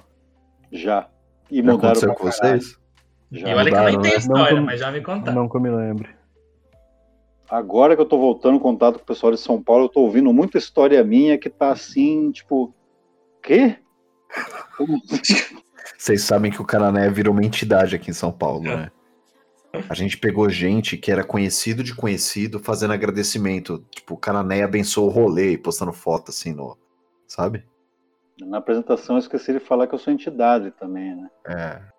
[0.70, 1.08] Já.
[1.50, 2.60] E Já mudaram aconteceu com caralho.
[2.60, 2.78] vocês?
[3.32, 3.48] Já.
[3.48, 4.18] e olha que eu nem mudaram, tenho né?
[4.20, 5.34] história, Não, mas já me contaram.
[5.42, 6.08] Não que eu me lembre.
[7.48, 10.00] Agora que eu tô voltando em contato com o pessoal de São Paulo, eu tô
[10.00, 12.74] ouvindo muita história minha que tá assim, tipo.
[13.42, 13.76] Quê?
[14.76, 15.00] Como-
[15.98, 18.76] Vocês sabem que o Canané virou uma entidade aqui em São Paulo, É.
[18.76, 18.90] né?
[19.88, 23.84] A gente pegou gente que era conhecido de conhecido fazendo agradecimento.
[23.90, 26.76] Tipo, o Canané abençoou o rolê e postando foto assim no.
[27.26, 27.64] Sabe?
[28.40, 31.30] Na apresentação eu esqueci de falar que eu sou entidade também, né?
[31.46, 31.94] É.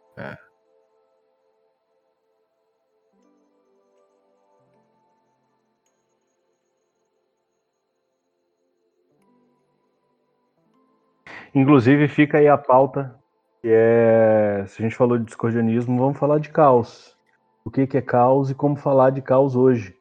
[11.55, 13.17] Inclusive, fica aí a pauta,
[13.61, 14.65] que é.
[14.67, 17.14] Se a gente falou de discordianismo, vamos falar de caos.
[17.65, 19.95] O que, que é caos e como falar de caos hoje.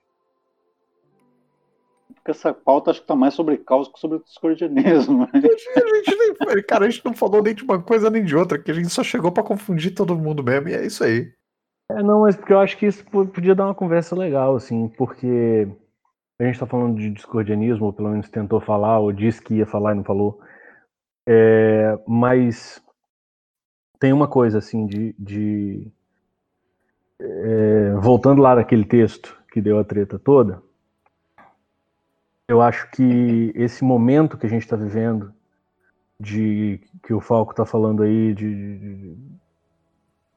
[2.14, 5.20] Porque essa pauta acho que tá mais sobre caos que sobre discordianismo.
[5.32, 5.40] né?
[5.42, 8.58] A gente nem, cara, a gente não falou nem de uma coisa nem de outra,
[8.58, 11.32] que a gente só chegou pra confundir todo mundo mesmo, e é isso aí.
[11.90, 14.88] É, não, mas porque eu acho que isso po- podia dar uma conversa legal, assim,
[14.88, 15.68] porque
[16.38, 19.66] a gente tá falando de discordianismo, ou pelo menos tentou falar, ou disse que ia
[19.66, 20.40] falar e não falou.
[21.26, 22.82] É, mas
[23.98, 25.14] tem uma coisa, assim, de.
[25.18, 25.92] de
[27.20, 30.62] é, voltando lá naquele texto que deu a treta toda,
[32.48, 35.32] eu acho que esse momento que a gente está vivendo,
[36.18, 39.16] de que o Falco está falando aí, de, de-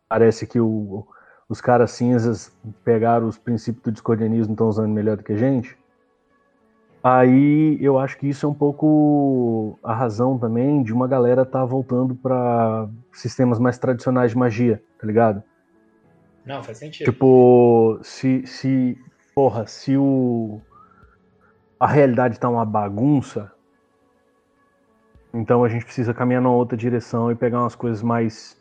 [0.07, 1.05] parece que o,
[1.49, 2.51] os caras cinzas
[2.83, 5.77] pegaram os princípios do discordianismo e estão usando melhor do que a gente.
[7.03, 11.63] Aí eu acho que isso é um pouco a razão também de uma galera estar
[11.63, 15.43] voltando para sistemas mais tradicionais de magia, tá ligado?
[16.47, 17.11] Não, faz sentido.
[17.11, 18.97] Tipo, se, se
[19.35, 20.61] porra, se o
[21.79, 23.51] a realidade tá uma bagunça,
[25.33, 28.57] então a gente precisa caminhar numa outra direção e pegar umas coisas mais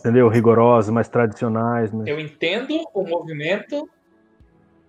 [0.00, 0.28] entendeu?
[0.28, 2.04] Rigorosas, mais tradicionais, né?
[2.06, 3.88] Eu entendo o movimento,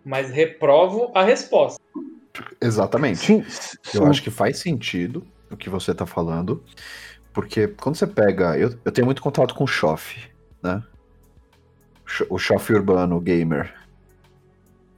[0.04, 1.80] mas reprovo a resposta.
[2.60, 3.20] Exatamente.
[3.20, 3.46] Sim,
[3.94, 6.64] Eu acho que faz sentido o que você tá falando,
[7.32, 8.58] porque quando você pega.
[8.58, 10.30] Eu, eu tenho muito contato com o Shoff,
[10.62, 10.84] né?
[12.30, 13.74] O Shoff urbano gamer.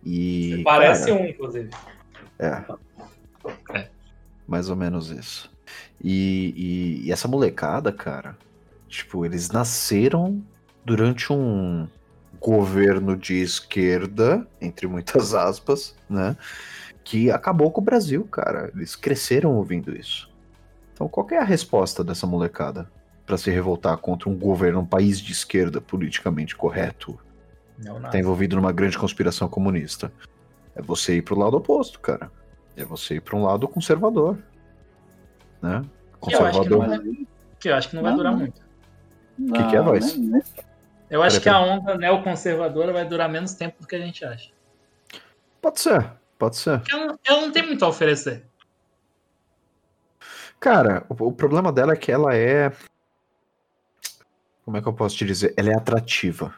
[0.04, 0.62] E.
[0.64, 1.70] Parece cara, um, inclusive.
[2.40, 2.64] É.
[3.74, 3.88] É.
[4.48, 5.52] Mais ou menos isso.
[6.04, 6.54] E,
[7.04, 8.36] e- e essa molecada, cara,
[8.88, 10.44] tipo, eles nasceram
[10.84, 11.88] durante um
[12.40, 16.36] governo de esquerda, entre muitas aspas, né?
[17.04, 18.72] Que acabou com o Brasil, cara.
[18.76, 20.30] Eles cresceram ouvindo isso.
[20.94, 22.90] Então, qual que é a resposta dessa molecada
[23.32, 27.18] para se revoltar contra um governo, um país de esquerda politicamente correto,
[27.78, 28.12] Não, nada.
[28.12, 30.12] tá envolvido numa grande conspiração comunista.
[30.76, 32.30] É você ir pro lado oposto, cara.
[32.76, 34.38] É você ir pra um lado conservador.
[35.62, 35.82] Né?
[36.22, 36.88] Que eu acho que não Conservador.
[36.90, 37.28] vai,
[37.58, 38.40] que eu acho que não vai Não, durar não.
[38.40, 38.62] muito.
[39.40, 40.18] Não, que é, voz?
[40.18, 40.42] nem-
[41.10, 44.50] Eu acho que a onda neoconservadora vai durar menos tempo do que a gente acha.
[45.62, 46.80] Pode ser, pode ser.
[46.80, 48.44] Porque ela, ela não tem muito a oferecer.
[50.60, 52.72] Cara, o, o problema dela é que ela é.
[54.72, 55.54] Como é que eu posso te dizer?
[55.58, 56.54] Ela é atrativa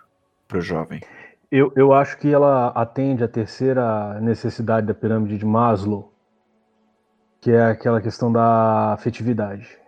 [0.48, 1.02] pro jovem.
[1.50, 6.14] Eu, eu acho que ela atende a terceira necessidade da pirâmide de Maslow,
[7.42, 9.80] que é aquela questão da afetividade.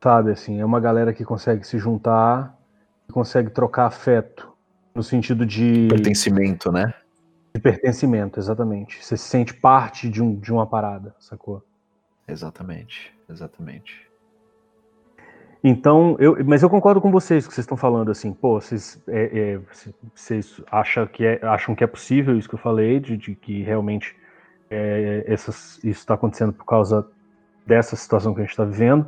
[0.00, 2.56] Sabe, assim, é uma galera que consegue se juntar,
[3.10, 4.54] consegue trocar afeto,
[4.94, 6.94] no sentido de, Pertencimento, né?
[7.52, 9.04] de pertencimento, exatamente.
[9.04, 11.60] Você se sente parte de, um, de uma parada, sacou?
[12.28, 14.13] Exatamente, exatamente.
[15.66, 19.54] Então, eu, mas eu concordo com vocês que vocês estão falando assim, pô, vocês, é,
[19.54, 19.60] é,
[20.14, 23.62] vocês acham, que é, acham que é possível isso que eu falei, de, de que
[23.62, 24.14] realmente
[24.70, 27.06] é, essas, isso está acontecendo por causa
[27.66, 29.06] dessa situação que a gente está vivendo,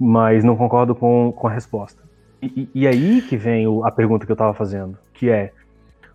[0.00, 2.02] mas não concordo com, com a resposta.
[2.40, 5.52] E, e- e aí que vem o- a pergunta que eu estava fazendo, que é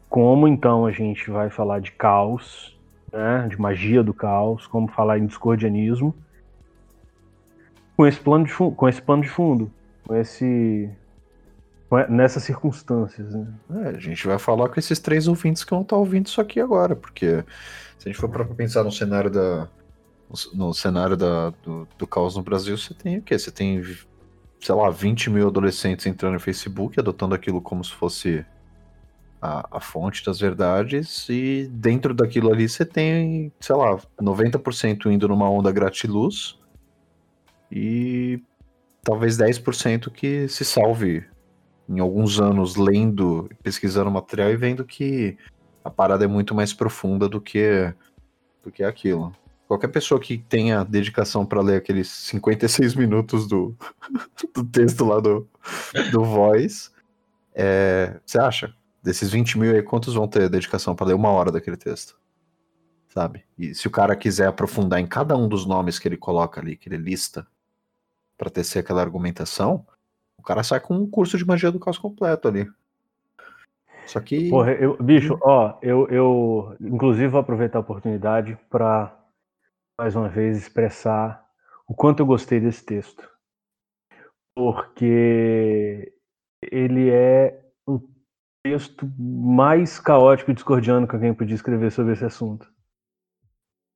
[0.10, 2.76] como então a gente vai falar de caos,
[3.14, 6.16] né, de magia do caos, como falar em discordianismo,
[7.98, 9.72] com esse plano de fundo, com esse pano de fundo,
[10.06, 10.90] com esse
[12.10, 13.48] nessas circunstâncias, né?
[13.72, 16.60] É, a gente vai falar com esses três ouvintes que vão estar ouvindo isso aqui
[16.60, 17.44] agora, porque
[17.98, 19.68] se a gente for para pensar no cenário da
[20.54, 23.40] no cenário da, do, do caos no Brasil, você tem o quê?
[23.40, 23.82] Você tem,
[24.60, 28.46] sei lá, 20 mil adolescentes entrando no Facebook, adotando aquilo como se fosse
[29.42, 35.30] a, a fonte das verdades, e dentro daquilo ali você tem, sei lá, 90% indo
[35.30, 36.60] numa onda gratiluz
[37.72, 38.42] e
[39.04, 41.26] talvez 10% que se salve
[41.88, 45.38] em alguns anos lendo, pesquisando material e vendo que
[45.84, 47.94] a parada é muito mais profunda do que,
[48.62, 49.34] do que aquilo.
[49.68, 53.76] Qualquer pessoa que tenha dedicação para ler aqueles 56 minutos do,
[54.54, 55.48] do texto lá do,
[56.12, 56.90] do Voice,
[57.54, 58.74] é, você acha?
[59.02, 62.18] Desses 20 mil aí, quantos vão ter dedicação para ler uma hora daquele texto?
[63.10, 63.44] Sabe?
[63.58, 66.76] E se o cara quiser aprofundar em cada um dos nomes que ele coloca ali,
[66.76, 67.48] que ele lista,
[68.38, 69.86] para tecer aquela argumentação,
[70.38, 72.70] o cara sai com um curso de magia do caos completo ali.
[74.06, 74.50] Só que.
[74.50, 79.14] Porra, eu, bicho, ó, eu, eu inclusive vou aproveitar a oportunidade para
[80.00, 81.46] mais uma vez expressar
[81.88, 83.30] o quanto eu gostei desse texto.
[84.56, 86.14] Porque
[86.72, 88.00] ele é o
[88.64, 92.72] texto mais caótico e discordiano que alguém podia escrever sobre esse assunto.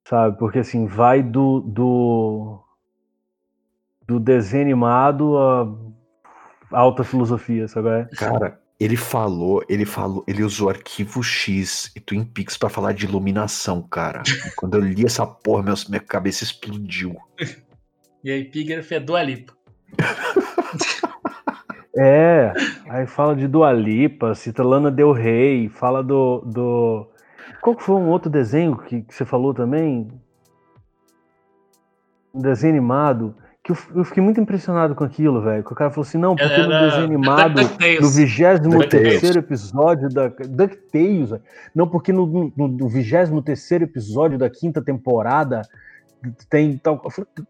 [0.07, 0.37] Sabe?
[0.37, 2.63] Porque assim, vai do, do,
[4.11, 5.67] do desenho animado a
[6.71, 8.05] alta filosofia, sabe?
[8.15, 13.05] Cara, ele falou, ele falou, ele usou arquivo X e Twin Peaks para falar de
[13.05, 14.23] iluminação, cara.
[14.27, 17.15] E quando eu li essa porra, meu, minha cabeça explodiu.
[18.23, 19.53] E aí, Pigger é Dua Lipa.
[21.93, 22.53] É,
[22.89, 27.05] aí fala de Dua Lipa, cita Lana Del Rey, fala do, do...
[27.61, 30.09] Qual que foi um outro desenho que, que você falou também?
[32.33, 35.63] Um desenho animado que eu, eu, fiquei muito impressionado com aquilo, velho.
[35.63, 36.63] Que o cara falou assim, não, porque Era...
[36.63, 41.39] no desenho animado, no 23 episódio da DuckTales,
[41.75, 45.61] não, porque no, no, no 23 episódio da quinta temporada
[46.49, 47.01] tem tal.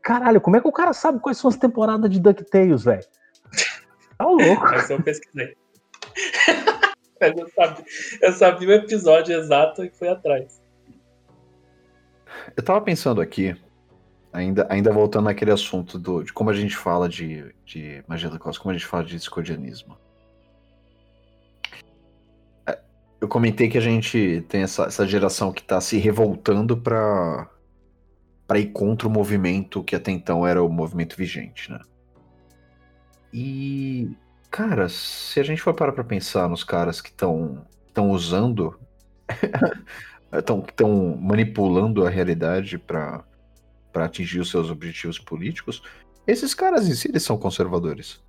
[0.01, 3.05] Caralho, como é que o cara sabe quais são as temporadas de DuckTales, velho?
[4.17, 4.63] Tá louco.
[4.63, 5.55] Mas eu pesquisei.
[7.21, 7.85] Mas eu sabia,
[8.21, 10.59] eu sabia o episódio exato e fui atrás.
[12.57, 13.55] Eu tava pensando aqui,
[14.33, 18.39] Ainda, ainda voltando naquele assunto do, de como a gente fala de, de magia do
[18.39, 19.97] caos, como a gente fala de discordianismo.
[22.65, 22.79] É,
[23.19, 27.49] eu comentei que a gente tem essa, essa geração que está se revoltando para
[28.47, 31.79] para ir contra o movimento que até então era o movimento vigente, né?
[33.33, 34.11] E,
[34.49, 38.77] cara, se a gente for parar para pensar nos caras que estão estão usando,
[40.33, 43.23] estão manipulando a realidade para
[43.91, 45.81] para atingir os seus objetivos políticos,
[46.25, 48.21] esses caras em si eles são conservadores.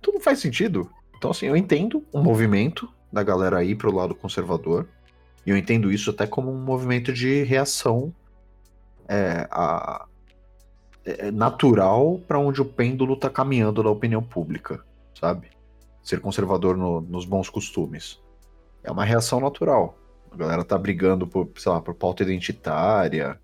[0.00, 0.90] Tudo faz sentido.
[1.16, 4.88] Então, assim, eu entendo um movimento da galera aí pro lado conservador,
[5.46, 8.14] e eu entendo isso até como um movimento de reação
[9.08, 10.06] é, a,
[11.04, 14.84] é, natural para onde o pêndulo tá caminhando na opinião pública,
[15.18, 15.48] sabe?
[16.02, 18.20] Ser conservador no, nos bons costumes.
[18.82, 19.98] É uma reação natural.
[20.30, 23.38] A galera tá brigando por, sei lá, por pauta identitária,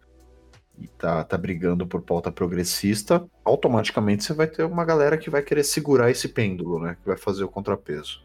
[0.80, 5.42] e tá, tá brigando por pauta progressista, automaticamente você vai ter uma galera que vai
[5.42, 6.96] querer segurar esse pêndulo, né?
[7.00, 8.22] Que vai fazer o contrapeso.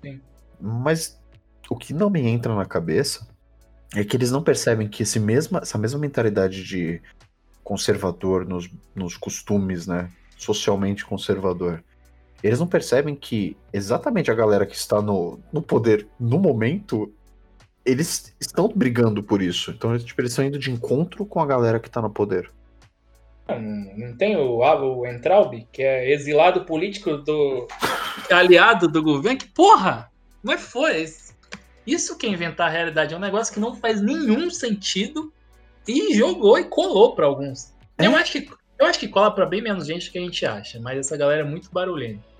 [0.00, 0.20] Sim.
[0.60, 1.20] Mas
[1.68, 3.26] o que não me entra na cabeça
[3.94, 7.02] é que eles não percebem que esse mesma, essa mesma mentalidade de
[7.64, 10.10] conservador nos, nos costumes, né?
[10.36, 11.82] Socialmente conservador.
[12.42, 17.12] Eles não percebem que exatamente a galera que está no, no poder no momento
[17.84, 19.70] eles estão brigando por isso.
[19.70, 22.50] Então, tipo, eles estão indo de encontro com a galera que tá no poder.
[23.48, 27.66] Não, não tem o, o Entraub, que é exilado político do.
[28.30, 29.38] aliado do governo?
[29.38, 30.10] Que porra!
[30.42, 31.06] Não é foi.
[31.86, 33.14] Isso que é inventar a realidade.
[33.14, 35.32] É um negócio que não faz nenhum sentido
[35.86, 37.72] e jogou e colou para alguns.
[37.98, 38.06] É?
[38.06, 38.48] Eu, acho que,
[38.78, 41.16] eu acho que cola para bem menos gente do que a gente acha, mas essa
[41.16, 42.31] galera é muito barulhenta.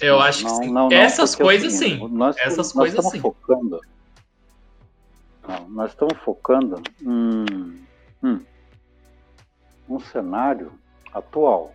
[0.00, 0.72] Eu acho não, que sim.
[0.72, 2.08] Não, não, Essas coisas assim, sim.
[2.08, 3.20] Nós, Essas nós coisas estamos sim.
[3.20, 3.80] Focando,
[5.68, 7.86] nós estamos focando em,
[8.22, 8.40] hum,
[9.88, 10.72] um cenário
[11.12, 11.74] atual.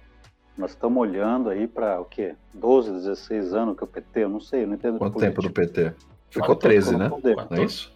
[0.57, 2.35] Nós estamos olhando aí para o quê?
[2.53, 4.99] 12, 16 anos que o PT, eu não sei, eu não entendo.
[4.99, 5.93] Quanto tempo do PT?
[6.29, 7.09] Ficou 13, né?
[7.09, 7.35] Poder.
[7.35, 7.91] Não é isso?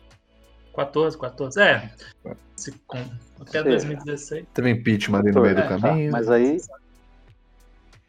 [0.75, 1.59] 14, 14.
[1.59, 1.91] É.
[2.55, 2.97] Se, com,
[3.39, 3.63] até sei.
[3.63, 4.45] 2016.
[4.53, 6.11] Teve impeachment ali no meio é, do caminho.
[6.11, 6.57] Tá, mas aí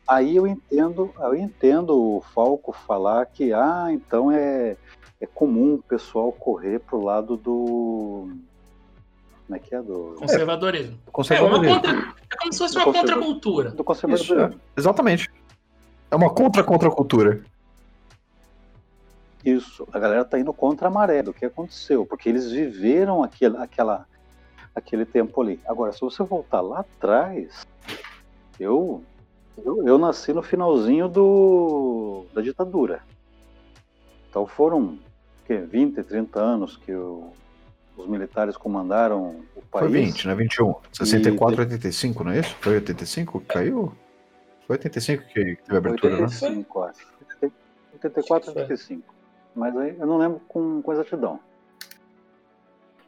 [0.08, 4.74] Aí eu entendo, eu entendo o Falco falar que ah, então é,
[5.20, 8.30] é comum o pessoal correr pro lado do
[9.46, 10.98] como é que é do conservadorismo.
[11.06, 11.66] É, conservadorismo.
[11.66, 13.70] É, uma contra, é como se fosse uma contracultura.
[13.70, 14.36] Do conservadorismo.
[14.36, 15.30] Isso, é, exatamente.
[16.10, 17.42] É uma contra-contracultura.
[19.44, 23.56] Isso, a galera tá indo contra a maré do que aconteceu, porque eles viveram aquele,
[23.58, 24.06] aquela,
[24.74, 25.60] aquele tempo ali.
[25.66, 27.66] Agora, se você voltar lá atrás,
[28.58, 29.02] eu
[29.64, 33.00] eu, eu nasci no finalzinho do, da ditadura.
[34.28, 34.98] Então foram
[35.46, 37.32] que, 20, 30 anos que o,
[37.96, 39.90] os militares comandaram o país.
[39.90, 40.34] Foi 20, né?
[40.34, 40.74] 21.
[40.92, 41.60] 64, e...
[41.64, 42.56] 85, não é isso?
[42.60, 43.92] Foi 85 que caiu?
[44.66, 46.90] Foi 85 que teve abertura, 85, né?
[46.90, 47.18] Acho.
[47.94, 49.14] 84, 85.
[49.56, 51.40] mas aí eu não lembro com, com exatidão.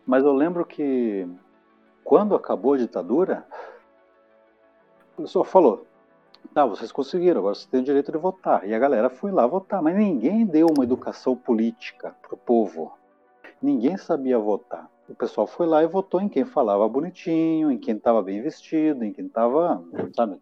[0.06, 1.28] Mas eu lembro que
[2.02, 3.47] quando acabou a ditadura,
[5.16, 5.86] o pessoal falou:
[6.54, 8.66] tá, vocês conseguiram, agora vocês têm o direito de votar.
[8.68, 12.96] E a galera foi lá votar, mas ninguém deu uma educação política pro povo.
[13.62, 14.90] Ninguém sabia votar.
[15.08, 19.04] O pessoal foi lá e votou em quem falava bonitinho, em quem estava bem vestido,
[19.04, 19.84] em quem estava,
[20.14, 20.40] sabe,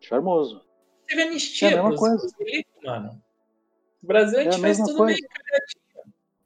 [0.00, 0.64] charmoso.
[1.06, 2.26] Teve anistia É a mesma coisa.
[2.40, 3.22] eleitos, mano.
[4.02, 5.18] O Brasil a É a gente fez mesma tudo coisa.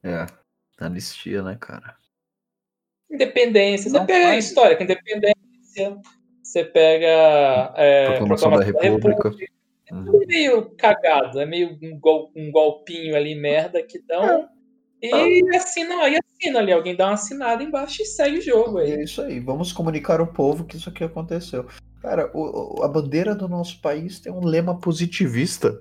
[0.02, 0.16] meio.
[0.16, 0.26] É.
[0.80, 1.96] Anistia, né, cara?
[3.10, 3.90] Independência.
[3.90, 6.00] Você Não pega a história com independência,
[6.48, 9.30] você pega é, Proclamação da República.
[9.90, 10.04] É Uhum.
[10.04, 14.46] tudo meio cagado, é meio um, gol, um golpinho ali, merda, que dão.
[15.02, 18.92] E assina, aí assina ali, alguém dá uma assinada embaixo e segue o jogo aí.
[18.92, 21.66] É isso aí, vamos comunicar ao povo que isso aqui aconteceu.
[22.02, 25.80] Cara, o- o- a bandeira do nosso país tem um lema positivista.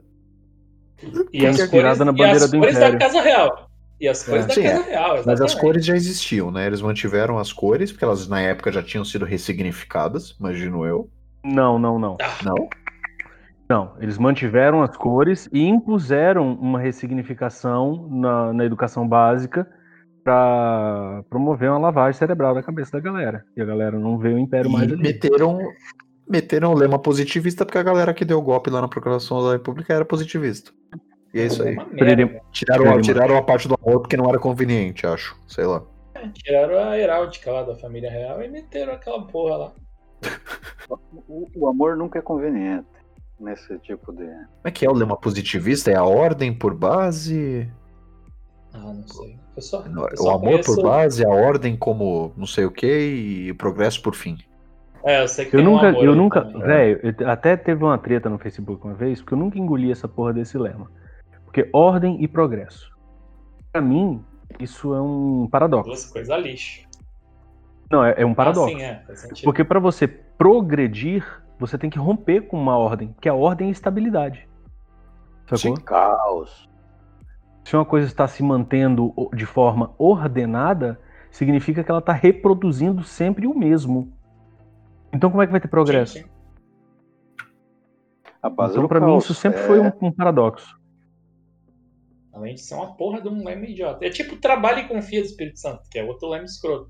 [1.34, 3.00] E as inspirada na e bandeira as do cores da Império.
[3.00, 3.67] Casa Real.
[4.00, 5.62] E as cores É, da sim, Casa Real, Mas as exatamente.
[5.62, 6.66] cores já existiam, né?
[6.68, 11.10] Eles mantiveram as cores, porque elas na época já tinham sido ressignificadas, imagino eu.
[11.44, 12.16] Não, não, não.
[12.22, 12.56] Ah, Não?
[13.70, 19.68] Não, eles mantiveram as cores e impuseram uma ressignificação na, na educação básica
[20.24, 23.44] para promover uma lavagem cerebral da cabeça da galera.
[23.56, 25.02] E a galera não vê o império mais E ali.
[25.02, 25.60] meteram,
[26.30, 29.54] meteram o lema positivista porque a galera que deu o golpe lá na Proclamação da
[29.54, 30.72] República era positivista.
[31.38, 31.76] E é isso aí.
[31.94, 32.42] merda.
[32.52, 35.40] Tiraram, tiraram a parte do amor porque não era conveniente, acho.
[35.48, 35.84] Sei lá.
[36.16, 39.74] É, Tiraram a heráldica lá da família real e meteram aquela porra lá.
[41.28, 42.88] O, o amor nunca é conveniente
[43.40, 44.26] nesse tipo de.
[44.26, 45.92] Como é que é o lema positivista?
[45.92, 47.70] É a ordem por base?
[48.74, 49.38] Ah, não sei.
[49.56, 52.72] Eu só, O eu só amor conheço- por base, a ordem como não sei o
[52.72, 54.38] que e o progresso por fim.
[55.04, 57.00] É, eu sei que Eu tem um nunca, amor eu nunca, velho,
[57.30, 60.58] até teve uma treta no Facebook uma vez, porque eu nunca engoli essa porra desse
[60.58, 60.92] lema.
[61.48, 62.92] Porque ordem e progresso.
[63.72, 64.22] Pra mim,
[64.60, 65.90] isso é um paradoxo.
[65.90, 66.86] Duas coisas lixo.
[67.90, 68.76] Não, é, é um paradoxo.
[68.76, 69.44] Ah, sim, é.
[69.46, 71.26] Porque pra você progredir,
[71.58, 74.48] você tem que romper com uma ordem, que a ordem é estabilidade.
[75.48, 75.80] Sacou?
[75.82, 76.70] Caos.
[77.64, 81.00] Se uma coisa está se mantendo de forma ordenada,
[81.32, 84.14] significa que ela está reproduzindo sempre o mesmo.
[85.14, 86.16] Então como é que vai ter progresso?
[86.16, 86.30] Sim, sim.
[88.44, 90.77] Então pra mim isso sempre É, foi um, um paradoxo.
[92.38, 94.06] Além de ser uma porra de um lema idiota.
[94.06, 96.90] É tipo trabalha e confia do Espírito Santo, que é outro lema escroto.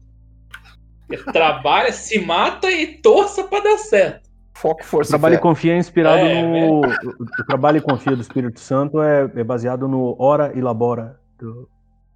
[1.09, 4.27] É trabalha, se mata e torça pra dar certo.
[4.57, 6.81] Foco, força Trabalho e confia é inspirado É, no.
[6.81, 11.69] O trabalho e confia do Espírito Santo é, é baseado no ora e labora do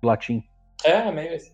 [0.04, 0.44] latim.
[0.84, 1.54] É, meio assim.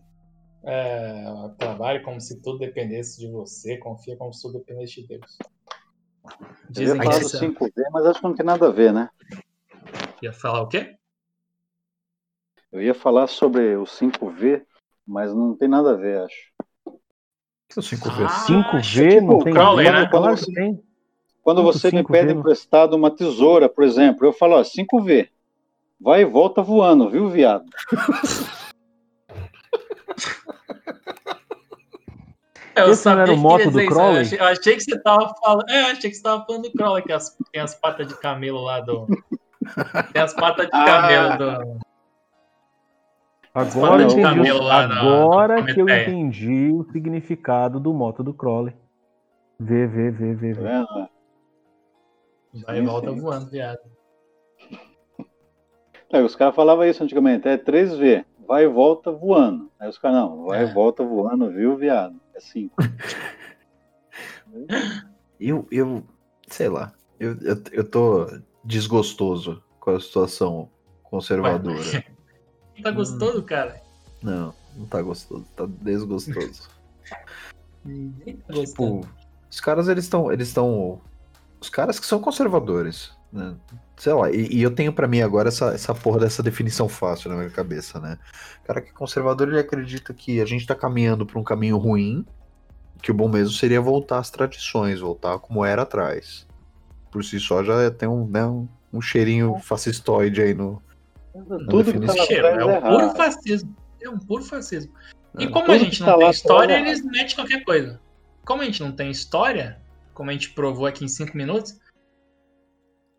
[0.65, 1.25] É,
[1.59, 5.37] trabalhe como se tudo dependesse de você, confia como se tudo dependesse de Deus.
[6.25, 8.71] Eu ia Dizem que falar do isso- 5V, mas acho que não tem nada a
[8.71, 9.09] ver, né?
[10.23, 10.95] Ia falar o quê?
[12.71, 14.61] Eu ia falar sobre o 5V,
[15.07, 16.51] mas não tem nada a ver, acho.
[17.69, 18.37] São cinco Ah, vezes.
[18.45, 20.09] 5V tipo não o tem Crowley, nada, né?
[20.09, 20.83] Quando você- tem.
[21.43, 22.39] Quando Cinco, você me pede não.
[22.41, 25.29] emprestado uma tesoura, por exemplo, eu falo, ó, 5V.
[25.99, 27.63] Vai e volta voando, viu, viado?
[32.75, 33.85] É, eu Esse não era o moto do.
[33.87, 34.17] Crowley?
[34.17, 35.69] Eu achei, eu achei que você tava falando.
[35.69, 38.15] É, eu achei que você tava falando do Crowley, que as- tem as patas de
[38.19, 39.07] camelo lá do.
[40.13, 40.85] Tem as patas de Ah.
[40.85, 41.86] camelo do.
[43.57, 48.75] Agora, eu entendi, agora na que eu entendi o significado do moto do Crowley.
[49.59, 50.67] V, V, V, V, Tá V.
[50.67, 51.09] vendo?
[52.63, 53.19] Vai e Sim, volta sim.
[53.19, 53.79] voando, viado.
[56.13, 59.71] Aí os caras falavam isso antigamente, é 3V, vai e volta voando.
[59.79, 60.67] Aí os caras, não, vai É.
[60.69, 62.15] e volta voando, viu, viado?
[62.35, 62.75] É 5.
[65.39, 66.03] Eu, eu,
[66.47, 68.25] sei lá, eu, eu, eu tô
[68.63, 70.69] desgostoso com a situação
[71.03, 71.75] conservadora.
[72.81, 73.81] Tá gostoso, cara?
[74.21, 76.69] Não, não tá gostoso, tá desgostoso.
[77.83, 79.01] Ninguém tá gostando.
[79.01, 79.09] tipo,
[79.49, 81.01] os caras eles estão, eles estão,
[81.59, 83.55] os caras que são conservadores, né?
[83.95, 87.29] Sei lá, e, e eu tenho pra mim agora essa, essa porra dessa definição fácil
[87.29, 88.17] na minha cabeça, né?
[88.63, 91.77] O cara que é conservador ele acredita que a gente tá caminhando pra um caminho
[91.77, 92.25] ruim,
[93.01, 96.47] que o bom mesmo seria voltar às tradições, voltar como era atrás.
[97.11, 100.81] Por si só já tem um, né, um, um cheirinho fascistoide aí no.
[101.69, 103.17] Tudo que tá lá Cheiro, é é um puro errado.
[103.17, 103.75] fascismo.
[104.01, 104.93] É um puro fascismo.
[105.39, 105.49] E É.
[105.49, 107.99] como a gente não tá tem lá história, é eles metem qualquer coisa.
[108.45, 109.79] Como a gente não tem história,
[110.13, 111.77] como a gente provou aqui em cinco minutos,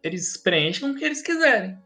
[0.03, 1.77] eles preenchem com o que eles quiserem.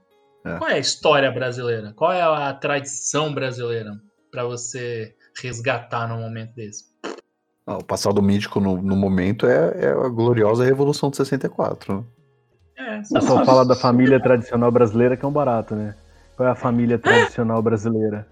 [0.44, 0.56] É.
[0.58, 1.92] Qual é a história brasileira?
[1.94, 3.92] Qual é a tradição brasileira
[4.30, 6.84] pra você resgatar num momento desse?
[7.66, 12.04] Ah, o passado mítico no, no momento é, é a gloriosa Revolução de 64.
[12.76, 12.98] né?
[12.98, 15.94] É, só fala da família tradicional brasileira que é um barato, né?
[16.36, 18.26] Qual é a família tradicional brasileira?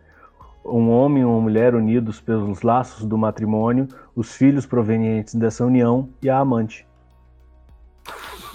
[0.65, 6.09] Um homem e uma mulher unidos pelos laços do matrimônio, os filhos provenientes dessa união
[6.23, 6.87] e a amante.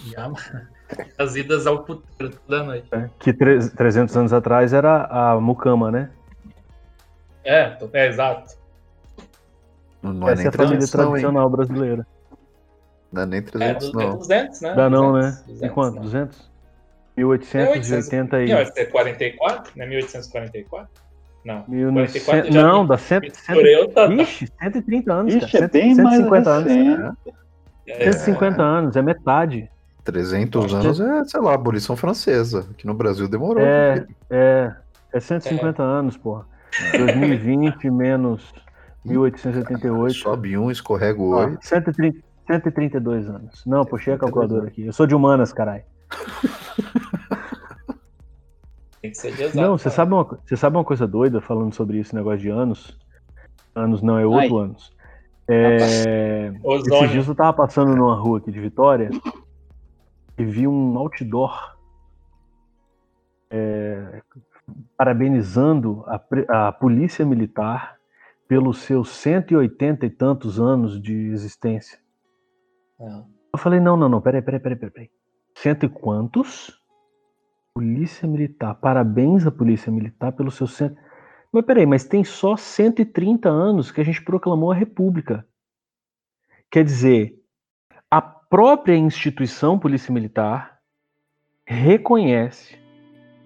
[0.05, 0.31] E a-
[1.17, 2.88] As idas ao puteiro toda noite.
[2.91, 3.09] né?
[3.17, 6.11] Que tre- 300 anos atrás era a mucama, né?
[7.43, 8.55] É, é exato.
[10.03, 11.09] Não, não é Essa é a família 300 não, hein?
[11.11, 12.07] tradicional brasileira.
[13.11, 14.17] Não é nem É, 300 du- é não.
[14.17, 14.73] 200, né?
[14.76, 15.43] Dá não, 200, né?
[15.47, 15.95] 200, Em quanto?
[15.95, 16.01] né?
[16.01, 16.51] 200?
[17.17, 18.45] 1880 e...
[18.45, 19.71] 1844?
[19.75, 20.87] Não é 1844?
[21.45, 21.63] Não.
[21.67, 25.65] 1900 44 já Não, dá 100, me misturei, eu tô- Ixi, 130 anos, Ixi, cara.
[25.65, 26.71] é bem mais 150 anos.
[26.71, 27.35] recente.
[27.87, 29.69] É, 150 anos, é metade.
[30.03, 32.65] 300 anos é, sei lá, abolição francesa.
[32.71, 33.63] Aqui no Brasil demorou.
[33.63, 34.07] É, filho.
[34.31, 34.73] é,
[35.13, 36.45] é 150 anos, porra.
[36.97, 38.53] 2020 menos
[39.05, 40.13] 1888.
[40.17, 41.57] Sobe um, escorrega o.
[41.61, 42.17] 130,
[42.47, 43.63] 132 anos.
[43.65, 44.85] Não, puxei a calculadora aqui.
[44.85, 45.83] Eu sou de humanas, caralho.
[49.02, 49.57] Tem que ser de exato.
[49.57, 52.97] Não, você sabe, uma, você sabe uma coisa doida falando sobre esse negócio de anos?
[53.76, 54.95] Anos não, é oito anos.
[55.47, 57.10] É, esses Ozônio.
[57.10, 59.11] dias eu tava passando numa rua aqui de Vitória
[60.38, 61.77] e vi um outdoor
[63.52, 64.23] é,
[64.97, 67.95] parabenizando a, a polícia militar
[68.47, 71.99] pelos seus 180 e tantos anos de existência.
[72.99, 73.27] Não.
[73.53, 75.10] Eu falei, não, não, não, peraí, peraí, peraí, peraí.
[75.56, 76.80] Cento e quantos?
[77.73, 78.76] Polícia Militar.
[78.76, 80.98] Parabéns à Polícia Militar pelo seu cento.
[81.52, 85.48] Mas peraí, mas tem só 130 anos que a gente proclamou a República.
[86.69, 87.41] Quer dizer,
[88.11, 90.80] a própria instituição Polícia Militar
[91.65, 92.77] reconhece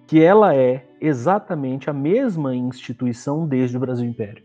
[0.06, 4.44] que ela é exatamente a mesma instituição desde o Brasil Império.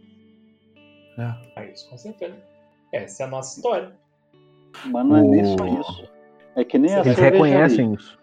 [1.17, 2.37] Ah, isso com certeza.
[2.93, 3.91] Essa é a nossa história.
[4.85, 6.14] Mas não é nem só isso.
[6.55, 7.31] É que nem a Eles cervejaria.
[7.31, 8.17] reconhecem isso.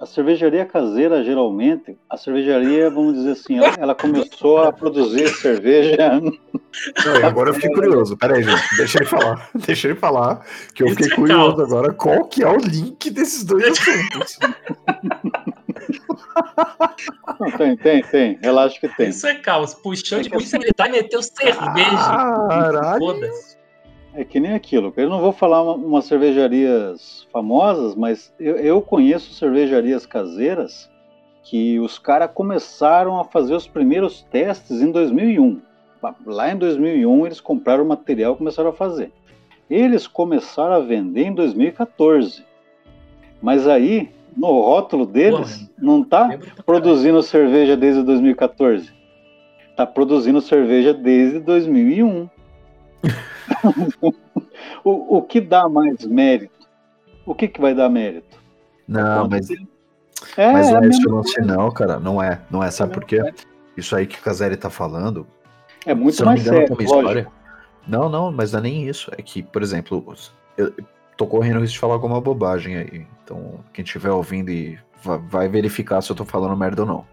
[0.00, 6.20] A cervejaria caseira, geralmente, a cervejaria, vamos dizer assim, ela, ela começou a produzir cerveja.
[6.20, 8.16] Não, e agora eu fiquei curioso.
[8.16, 8.76] Pera aí, gente.
[8.76, 9.50] Deixa ele falar.
[9.66, 10.46] Deixa ele falar.
[10.72, 11.92] Que eu fiquei é curioso agora.
[11.92, 14.38] Qual que é o link desses dois assuntos?
[17.40, 18.38] Não, tem, tem, tem.
[18.40, 19.08] Relaxa que tem.
[19.08, 19.74] Isso é caos.
[19.74, 22.46] Puxou É de que polícia militar e meteu cerveja.
[22.48, 22.98] Caralho.
[23.00, 23.47] Foda-se.
[24.18, 24.92] É que nem aquilo.
[24.96, 30.90] Eu não vou falar uma- umas cervejarias famosas, mas eu, eu conheço cervejarias caseiras
[31.44, 35.60] que os caras começaram a fazer os primeiros testes em 2001.
[36.26, 39.12] Lá em 2001 eles compraram o material e começaram a fazer.
[39.70, 42.42] Eles começaram a vender em 2014.
[43.40, 46.52] Mas aí, no rótulo deles, não tá caralho.
[46.66, 48.90] produzindo cerveja desde 2014.
[49.76, 52.28] Tá produzindo cerveja desde 2001.
[54.84, 56.66] o, o que dá mais mérito?
[57.26, 58.38] O que, que vai dar mérito?
[58.86, 59.50] Não, mas,
[60.36, 61.56] É, mas é não é esse mesma o lance, coisa.
[61.56, 62.00] não, cara.
[62.00, 62.40] Não é.
[62.50, 62.70] Não é.
[62.70, 63.20] Sabe É por quê?
[63.20, 63.34] mesma
[63.76, 65.26] Isso aí que o Caseri tá falando.
[65.86, 67.28] É muito mais engano, sério, história.
[67.86, 69.10] Não, não, mas não é nem isso.
[69.16, 70.04] É que, por exemplo,
[70.56, 70.72] eu
[71.16, 73.06] tô correndo o risco de falar alguma bobagem aí.
[73.24, 77.06] Então, quem estiver ouvindo e va- vai verificar se eu tô falando merda ou não.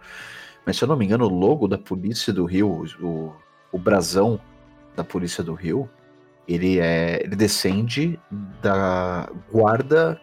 [0.65, 3.33] Mas se eu não me engano, o logo da Polícia do Rio, o,
[3.71, 4.39] o brasão
[4.95, 5.87] da Polícia do Rio,
[6.47, 7.21] ele é.
[7.23, 8.19] ele descende
[8.61, 10.19] da guarda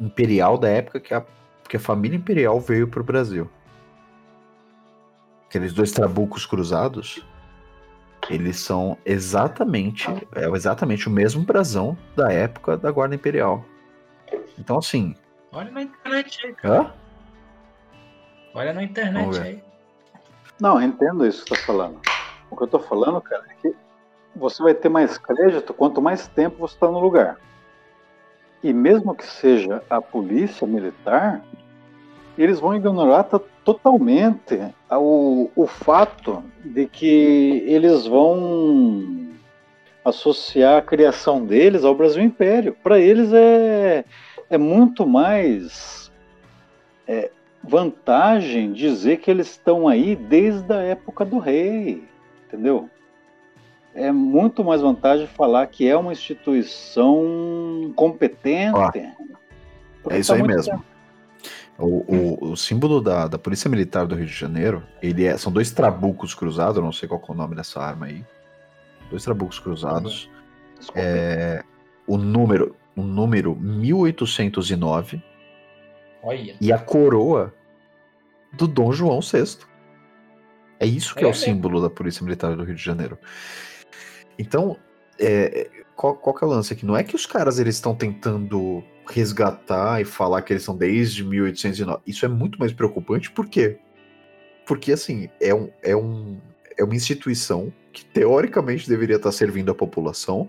[0.00, 1.24] imperial da época que a,
[1.68, 3.50] que a família imperial veio pro Brasil.
[5.48, 7.24] Aqueles dois trabucos cruzados,
[8.28, 13.64] eles são exatamente, é exatamente o mesmo brasão da época da guarda imperial.
[14.58, 15.14] Então assim,
[15.52, 16.56] Olha na internet aí.
[16.64, 16.92] hã?
[18.54, 19.62] Olha na internet aí.
[20.60, 22.00] Não, eu entendo isso que você tá falando.
[22.50, 23.76] O que eu tô falando, cara, é que
[24.36, 27.38] você vai ter mais crédito quanto mais tempo você está no lugar.
[28.62, 31.42] E mesmo que seja a polícia militar,
[32.36, 34.60] eles vão ignorar to- totalmente
[34.90, 39.26] o, o fato de que eles vão
[40.04, 42.76] associar a criação deles ao Brasil Império.
[42.82, 44.04] Para eles é,
[44.50, 46.12] é muito mais
[47.08, 47.30] é,
[47.62, 52.04] vantagem dizer que eles estão aí desde a época do rei,
[52.46, 52.88] entendeu?
[53.96, 58.76] É muito mais vantagem falar que é uma instituição competente.
[58.76, 58.90] Ó,
[60.10, 60.84] É isso tá aí mesmo.
[61.78, 61.86] O,
[62.46, 65.70] o, o símbolo da, da Polícia Militar do Rio de Janeiro, ele é, são dois
[65.70, 68.24] trabucos cruzados, eu não sei qual é o nome dessa arma aí.
[69.10, 70.30] Dois trabucos cruzados.
[70.94, 71.62] É,
[72.06, 75.22] o número, o número 1809
[76.22, 76.56] Olha.
[76.60, 77.52] e a coroa
[78.52, 79.58] do Dom João VI.
[80.78, 81.44] É isso que é, É o mesmo.
[81.44, 83.18] símbolo da Polícia Militar do Rio de Janeiro.
[84.38, 84.76] Então,
[85.18, 86.84] é, qual, qual que é o lance aqui?
[86.84, 91.24] Não é que os caras eles estão tentando resgatar e falar que eles são desde
[91.24, 92.02] 1809.
[92.06, 93.78] Isso é muito mais preocupante, por quê?
[94.66, 96.38] porque assim, é, um, é, um,
[96.76, 100.48] é uma instituição que teoricamente deveria estar servindo a população,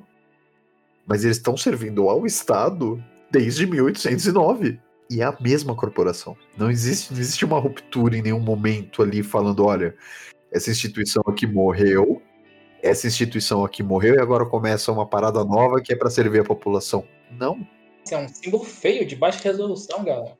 [1.06, 3.02] mas eles estão servindo ao Estado
[3.32, 4.80] desde 1809.
[5.10, 6.36] E é a mesma corporação.
[6.58, 9.96] Não existe, não existe uma ruptura em nenhum momento ali falando: olha,
[10.52, 12.22] essa instituição aqui morreu,
[12.82, 16.44] essa instituição aqui morreu e agora começa uma parada nova que é para servir a
[16.44, 17.04] população.
[17.32, 17.60] Não.
[18.10, 20.38] É um símbolo feio de baixa resolução, galera.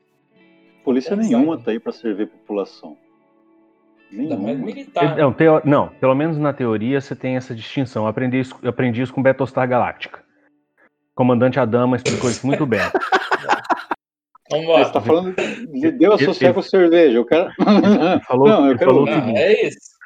[0.84, 2.96] Polícia nenhuma tá aí para servir a população.
[4.10, 4.54] Nenhuma.
[4.54, 5.16] militar.
[5.16, 5.60] Não, teo...
[5.64, 8.04] não, pelo menos na teoria você tem essa distinção.
[8.04, 10.20] Eu aprendi isso, eu aprendi isso com Battlestar Galactica.
[11.12, 12.80] O comandante Adama explicou isso muito bem.
[14.50, 17.18] Vamos Você tá falando de Deus Ele- sossego cerveja.
[17.18, 17.52] Eu quero.
[18.26, 19.97] Falou, Não, eu quero- falou o Não, seguinte: é isso.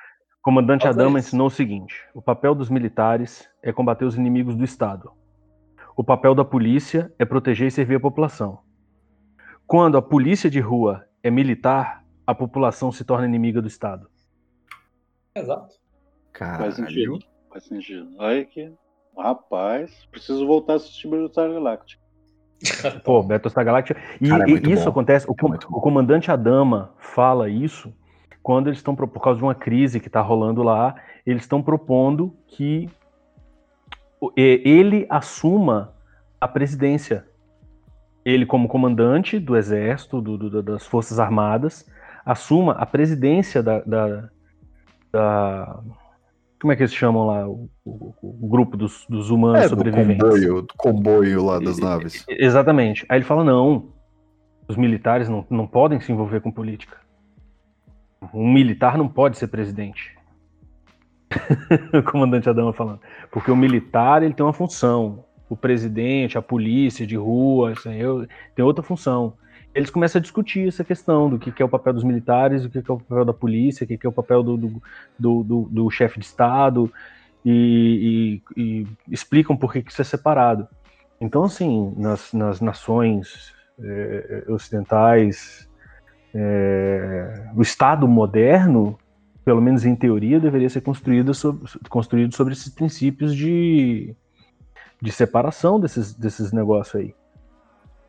[0.42, 5.12] Comandante Adama ensinou o seguinte: o papel dos militares é combater os inimigos do Estado.
[5.96, 8.60] O papel da polícia é proteger e servir a população.
[9.66, 14.08] Quando a polícia de rua é militar, a população se torna inimiga do Estado.
[15.34, 15.76] Exato.
[16.36, 17.18] Faz sentido.
[17.18, 17.32] Caralho.
[17.50, 18.08] Faz sentido.
[18.18, 18.72] Olha que.
[19.16, 22.02] Rapaz, preciso voltar a assistir Battlestar Galactica.
[23.04, 24.00] Pô, Battlestar Galactica.
[24.20, 24.90] E, Cara, é e isso bom.
[24.90, 25.26] acontece.
[25.28, 27.92] O, É o comandante Adama fala isso
[28.42, 30.94] quando eles estão, por causa de uma crise que está rolando lá,
[31.24, 32.88] eles estão propondo que
[34.36, 35.92] ele assuma
[36.40, 37.26] a presidência.
[38.24, 41.88] Ele, como comandante do exército, do- do- das Forças Armadas,
[42.24, 43.80] assuma a presidência da.
[43.80, 44.28] da-
[45.12, 45.80] da-
[46.60, 47.48] como é que eles chamam lá?
[47.48, 50.22] O, o- o grupo dos, dos humanos É, do sobreviventes.
[50.22, 52.24] comboio, do comboio lá das naves.
[52.28, 53.04] Exatamente.
[53.08, 53.88] Aí ele fala: não,
[54.68, 57.01] os militares não, não podem se envolver com política.
[58.32, 60.16] Um militar não pode ser presidente.
[61.92, 63.00] o comandante Adama falando.
[63.30, 65.24] Porque o militar ele tem uma função.
[65.48, 69.34] O presidente, a polícia de rua, aí, eu- tem outra função.
[69.74, 72.70] Eles começam a discutir essa questão do que, que é o papel dos militares, o
[72.70, 74.82] que, que é o papel da polícia, o que, que é o papel do, do,
[75.18, 76.92] do, do- do chefe de Estado,
[77.44, 80.68] e, e- e explicam por que, que isso é separado.
[81.20, 85.68] Então, assim, nas, nas nações eh, ocidentais,
[86.34, 88.98] eh, o Estado moderno,
[89.44, 94.14] pelo menos em teoria, deveria ser construído sobre, construído sobre esses princípios de,
[95.00, 97.14] de separação desses, desses negócios aí.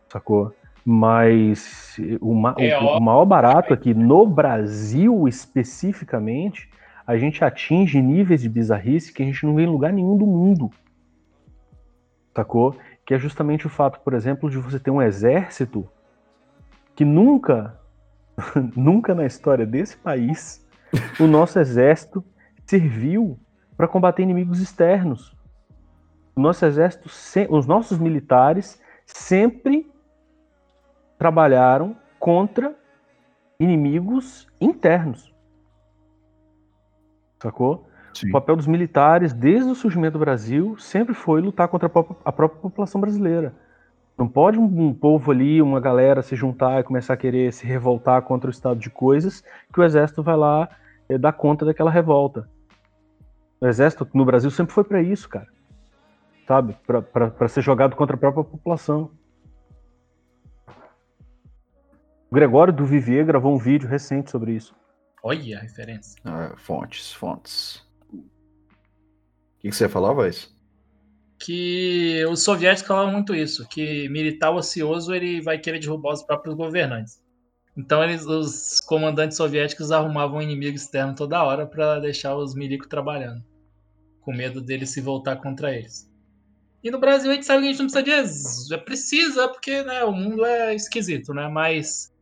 [0.09, 0.53] Sacou?
[0.85, 6.69] Mas o, ma- É o- o maior barato aqui, no Brasil especificamente,
[7.07, 10.25] a gente atinge níveis de bizarrice que a gente não vê em lugar nenhum do
[10.25, 10.69] mundo.
[12.35, 12.75] Sacou?
[13.05, 15.87] Que é justamente o fato, por exemplo, de você ter um exército
[16.95, 17.79] que nunca,
[18.75, 20.65] nunca na história desse país,
[21.19, 22.23] o nosso exército
[22.65, 23.39] serviu
[23.75, 25.35] para combater inimigos externos.
[26.35, 27.09] O nosso exército,
[27.49, 29.91] os nossos militares sempre
[31.17, 32.75] trabalharam contra
[33.59, 35.33] inimigos internos.
[37.41, 37.87] Sacou?
[38.13, 38.29] Sim.
[38.29, 42.17] O papel dos militares, desde o surgimento do Brasil, sempre foi lutar contra a própria,
[42.23, 43.53] a própria população brasileira.
[44.17, 47.65] Não pode um, um povo ali, uma galera se juntar e começar a querer se
[47.65, 50.69] revoltar contra o estado de coisas, que o exército vai lá
[51.09, 52.47] eh, dar conta daquela revolta.
[53.59, 55.47] O exército no Brasil sempre foi para isso, cara.
[56.47, 56.77] Sabe?
[56.85, 59.09] Para ser jogado contra a própria população.
[62.29, 64.75] O Gregório do Vivier gravou um vídeo recente sobre isso.
[65.23, 66.19] Olha a referência.
[66.25, 67.77] Ah, fontes, fontes.
[68.11, 68.17] O
[69.59, 70.53] que, que você ia falar, Vais?
[71.43, 76.55] Que os soviéticos falavam muito isso, que militar ocioso ele vai querer derrubar os próprios
[76.55, 77.21] governantes.
[77.75, 82.87] Então eles, os comandantes soviéticos arrumavam um inimigo externo toda hora para deixar os milicos
[82.87, 83.43] trabalhando,
[84.21, 86.09] com medo deles se voltar contra eles.
[86.81, 89.83] E no Brasil a gente sabe que a gente não precisa de é precisa porque
[89.83, 91.47] né, o mundo é esquisito, né?
[91.47, 92.13] Mas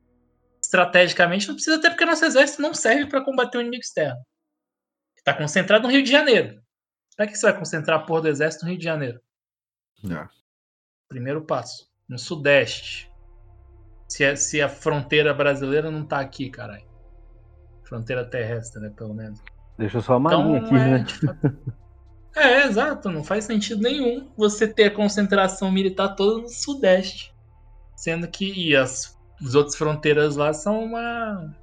[0.62, 4.22] estrategicamente não precisa até porque nosso exército não serve para combater o inimigo externo.
[5.18, 6.61] Está concentrado no Rio de Janeiro.
[7.22, 9.22] Pra que você vai concentrar a porra do exército no Rio de Janeiro?
[10.10, 10.28] É.
[11.08, 11.88] Primeiro passo.
[12.10, 13.12] No Sudeste.
[14.08, 16.84] Se a, se a fronteira brasileira não tá aqui, caralho.
[17.84, 18.90] Fronteira terrestre, né?
[18.90, 19.40] Pelo menos.
[19.78, 21.06] Deixa só a marinha Então, aqui, é, né?
[22.36, 23.08] é, exato.
[23.12, 27.32] Não faz sentido nenhum você ter a concentração militar toda no Sudeste.
[27.96, 29.16] Sendo que e as,
[29.46, 31.56] as outras fronteiras lá são uma.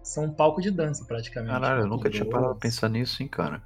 [0.00, 1.50] São um palco de dança, praticamente.
[1.50, 3.60] Caralho, eu nunca tinha parado pra pensar nisso, hein, cara.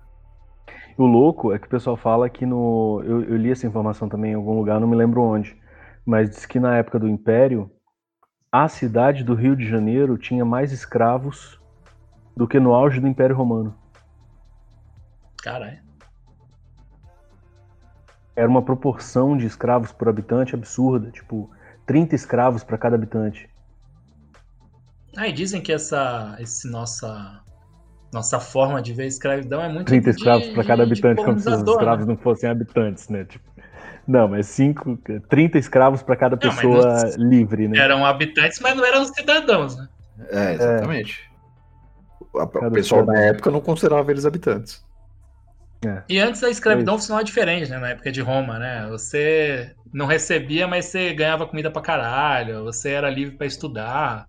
[1.00, 3.02] O louco é que o pessoal fala que no.
[3.06, 5.58] Eu, eu li essa informação também em algum lugar, não me lembro onde.
[6.04, 7.70] Mas diz que na época do Império,
[8.52, 11.58] a cidade do Rio de Janeiro tinha mais escravos
[12.36, 13.74] do que no auge do Império Romano.
[15.42, 15.78] Caralho.
[18.36, 21.50] Era uma proporção de escravos por habitante absurda, tipo
[21.86, 23.48] 30 escravos para cada habitante.
[25.16, 27.42] Ah, e dizem que essa esse nossa
[28.12, 31.38] nossa forma de ver a escravidão é muito 30 de- escravos para cada habitante, como
[31.38, 32.12] se os escravos né?
[32.12, 33.24] não fossem habitantes, né?
[33.24, 33.44] Tipo,
[34.06, 36.82] não, mas cinco, 30 escravos para cada Não, pessoa
[37.16, 37.78] não- livre, né?
[37.78, 39.88] Eram habitantes, mas não eram cidadãos, né?
[40.30, 41.30] É, exatamente.
[42.36, 43.20] A- Cada O pessoal cidadão.
[43.22, 44.84] na época não considerava eles habitantes.
[46.10, 47.78] E antes a escravidão É funcionava diferente, né?
[47.78, 48.86] Na época de Roma, né?
[48.90, 54.26] Você não recebia, mas você ganhava comida pra caralho, você era livre pra estudar.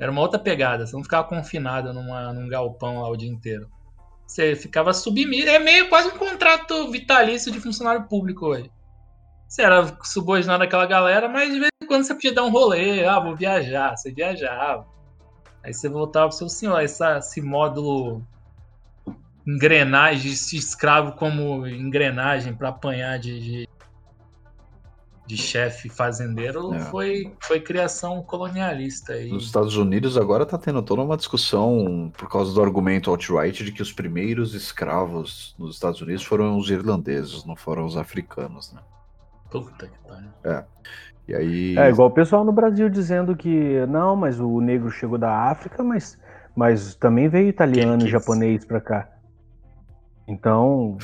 [0.00, 3.68] Era uma outra pegada, você não ficava confinado numa, num galpão lá o dia inteiro.
[4.26, 5.48] Você ficava submisso.
[5.48, 8.70] É meio quase um contrato vitalício de funcionário público hoje.
[9.46, 13.04] Você era subordinado àquela galera, mas de vez em quando você podia dar um rolê,
[13.04, 14.86] ah, vou viajar, você viajava.
[15.62, 18.24] Aí você voltava pro seu senhor, essa, esse módulo
[19.46, 23.68] engrenagem, esse escravo como engrenagem para apanhar de, de,
[25.30, 26.80] de chefe fazendeiro É.
[26.80, 29.16] foi, foi criação colonialista.
[29.16, 33.64] E, Nos Estados Unidos agora tá tendo toda uma discussão por causa do argumento alt-right
[33.64, 38.72] de que os primeiros escravos nos Estados Unidos foram os irlandeses, não foram os africanos,
[38.72, 38.80] né?
[39.50, 40.64] puta que pariu.
[41.26, 41.78] E aí.
[41.78, 45.82] É igual o pessoal no Brasil dizendo que não, mas o negro chegou da África,
[45.82, 46.18] mas,
[46.56, 49.08] mas também veio italiano Que e que japonês pra cá.
[50.26, 50.98] Então.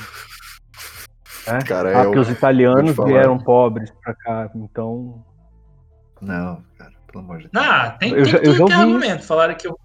[1.47, 5.23] É, Cara, ah, é porque os italianos vieram pobres pra cá, então.
[6.21, 7.65] Não, cara, pelo amor de Deus.
[7.65, 9.23] Não, tem, Eu tem já- eu tudo já que é ouvi argumento.
[9.23, 9.77] Falaram que, o,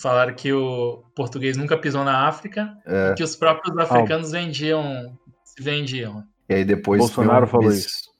[0.00, 5.18] falaram que o português nunca pisou na África É, e que os próprios africanos vendiam.
[5.44, 6.22] Se vendiam.
[6.48, 6.98] e aí depois.
[7.00, 8.10] Bolsonaro um falou imbecil-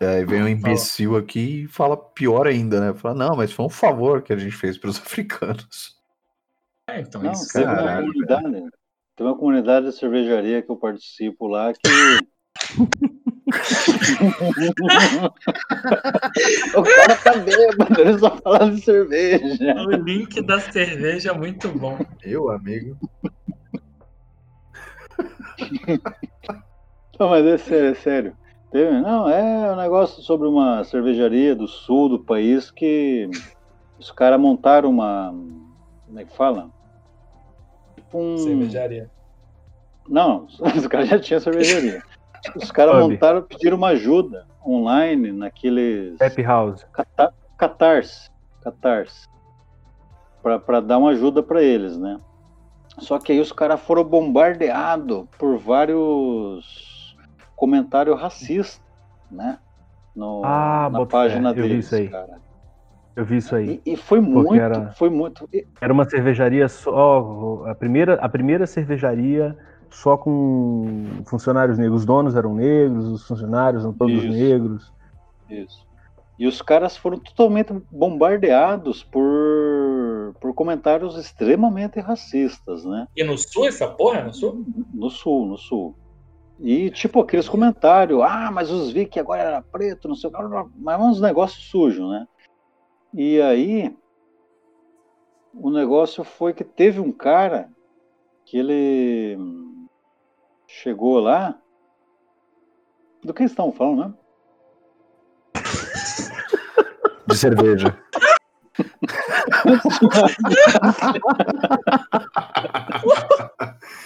[0.00, 2.94] É, aí vem um imbecil aqui e fala pior ainda, né?
[2.94, 5.94] Fala, não, mas foi um favor que a gente fez pros africanos.
[6.88, 7.52] É, então Não, isso.
[7.52, 8.70] teve uma Caralho, comunidade.
[9.20, 11.80] Tem uma comunidade de cervejaria que eu participo lá que.
[16.74, 19.74] o cara tá bêbado, ele só fala de cerveja.
[19.76, 21.98] O link da cerveja é muito bom.
[22.24, 22.96] Meu amigo.
[27.20, 28.34] Não, mas é sério, é sério.
[28.72, 33.28] Não, é um negócio sobre uma cervejaria do sul do país que
[33.98, 35.30] os caras montaram uma.
[36.06, 36.70] Como é que fala?
[38.12, 38.36] Um.
[38.38, 39.10] Cervejaria.
[40.08, 42.02] Não, os caras já tinham cervejaria.
[42.56, 46.20] Os caras montaram, pediram uma ajuda online naqueles.
[46.20, 46.84] Happy House.
[46.92, 48.30] Cata- Catarse.
[48.62, 49.28] Catarse.
[50.42, 52.18] Pra, pra dar uma ajuda pra eles, né?
[52.98, 57.16] Só que aí os caras foram bombardeados por vários
[57.54, 58.82] comentários racistas,
[59.30, 59.58] né?
[60.16, 62.08] No, Ah, na página vi deles, isso aí.
[62.08, 62.40] cara.
[63.16, 63.80] Eu vi isso aí.
[63.84, 65.48] E, e foi muito, era- foi muito.
[65.80, 67.64] Era uma cervejaria só.
[67.66, 69.56] A primeira, a primeira cervejaria
[69.90, 72.00] só com funcionários negros.
[72.00, 74.28] Os donos eram negros, os funcionários eram todos Isso.
[74.32, 74.92] negros.
[75.48, 75.86] Isso.
[76.38, 83.06] E os caras foram totalmente bombardeados por, por comentários extremamente racistas, né?
[83.14, 84.22] E no sul, essa porra?
[84.22, 84.64] No sul?
[84.94, 85.94] No sul, no sul.
[86.58, 90.32] E tipo aqueles comentários, ah, mas os vi que agora era preto, não sei o
[90.32, 92.26] que, mas uns negócios sujos, né?
[93.12, 93.96] E aí
[95.52, 97.68] o negócio foi que teve um cara
[98.44, 99.36] que ele
[100.66, 101.58] chegou lá.
[103.22, 104.14] Do que eles estavam falando, né?
[107.26, 107.98] De cerveja.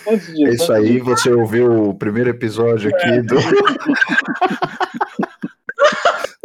[0.06, 3.36] É isso aí, você ouviu o primeiro episódio aqui do.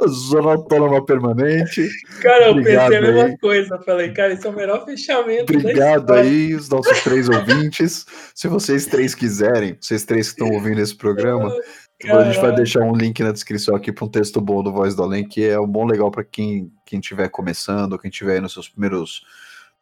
[0.07, 1.88] Zona Autônoma Permanente.
[2.21, 3.38] Cara, eu Obrigado pensei a mesma aí.
[3.38, 3.80] coisa.
[3.80, 6.23] Falei, cara, esse é o melhor fechamento da Obrigado história.
[6.23, 8.05] aí, os nossos três ouvintes.
[8.34, 11.53] Se vocês três quiserem, vocês três que estão ouvindo esse programa,
[12.09, 14.95] a gente vai deixar um link na descrição aqui para um texto bom do Voz
[14.95, 18.41] do Além, que é um bom legal para quem quem estiver começando, quem estiver aí
[18.41, 19.21] nos seus primeiros.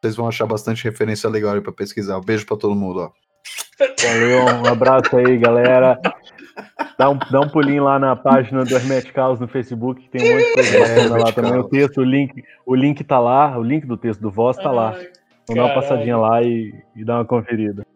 [0.01, 2.17] Vocês vão achar bastante referência legal aí para pesquisar.
[2.17, 3.11] Um beijo para todo mundo, ó.
[3.79, 5.99] Valeu, um abraço aí, galera.
[6.97, 10.21] Dá um, dá um pulinho lá na página do Hermetic House no Facebook, que tem
[10.21, 11.57] um monte de coisa bacana lá também.
[11.59, 14.71] O texto, o link, o link tá lá, o link do texto do Voz tá
[14.71, 14.95] lá.
[15.43, 17.86] Então dá uma passadinha lá e, e dá uma conferida.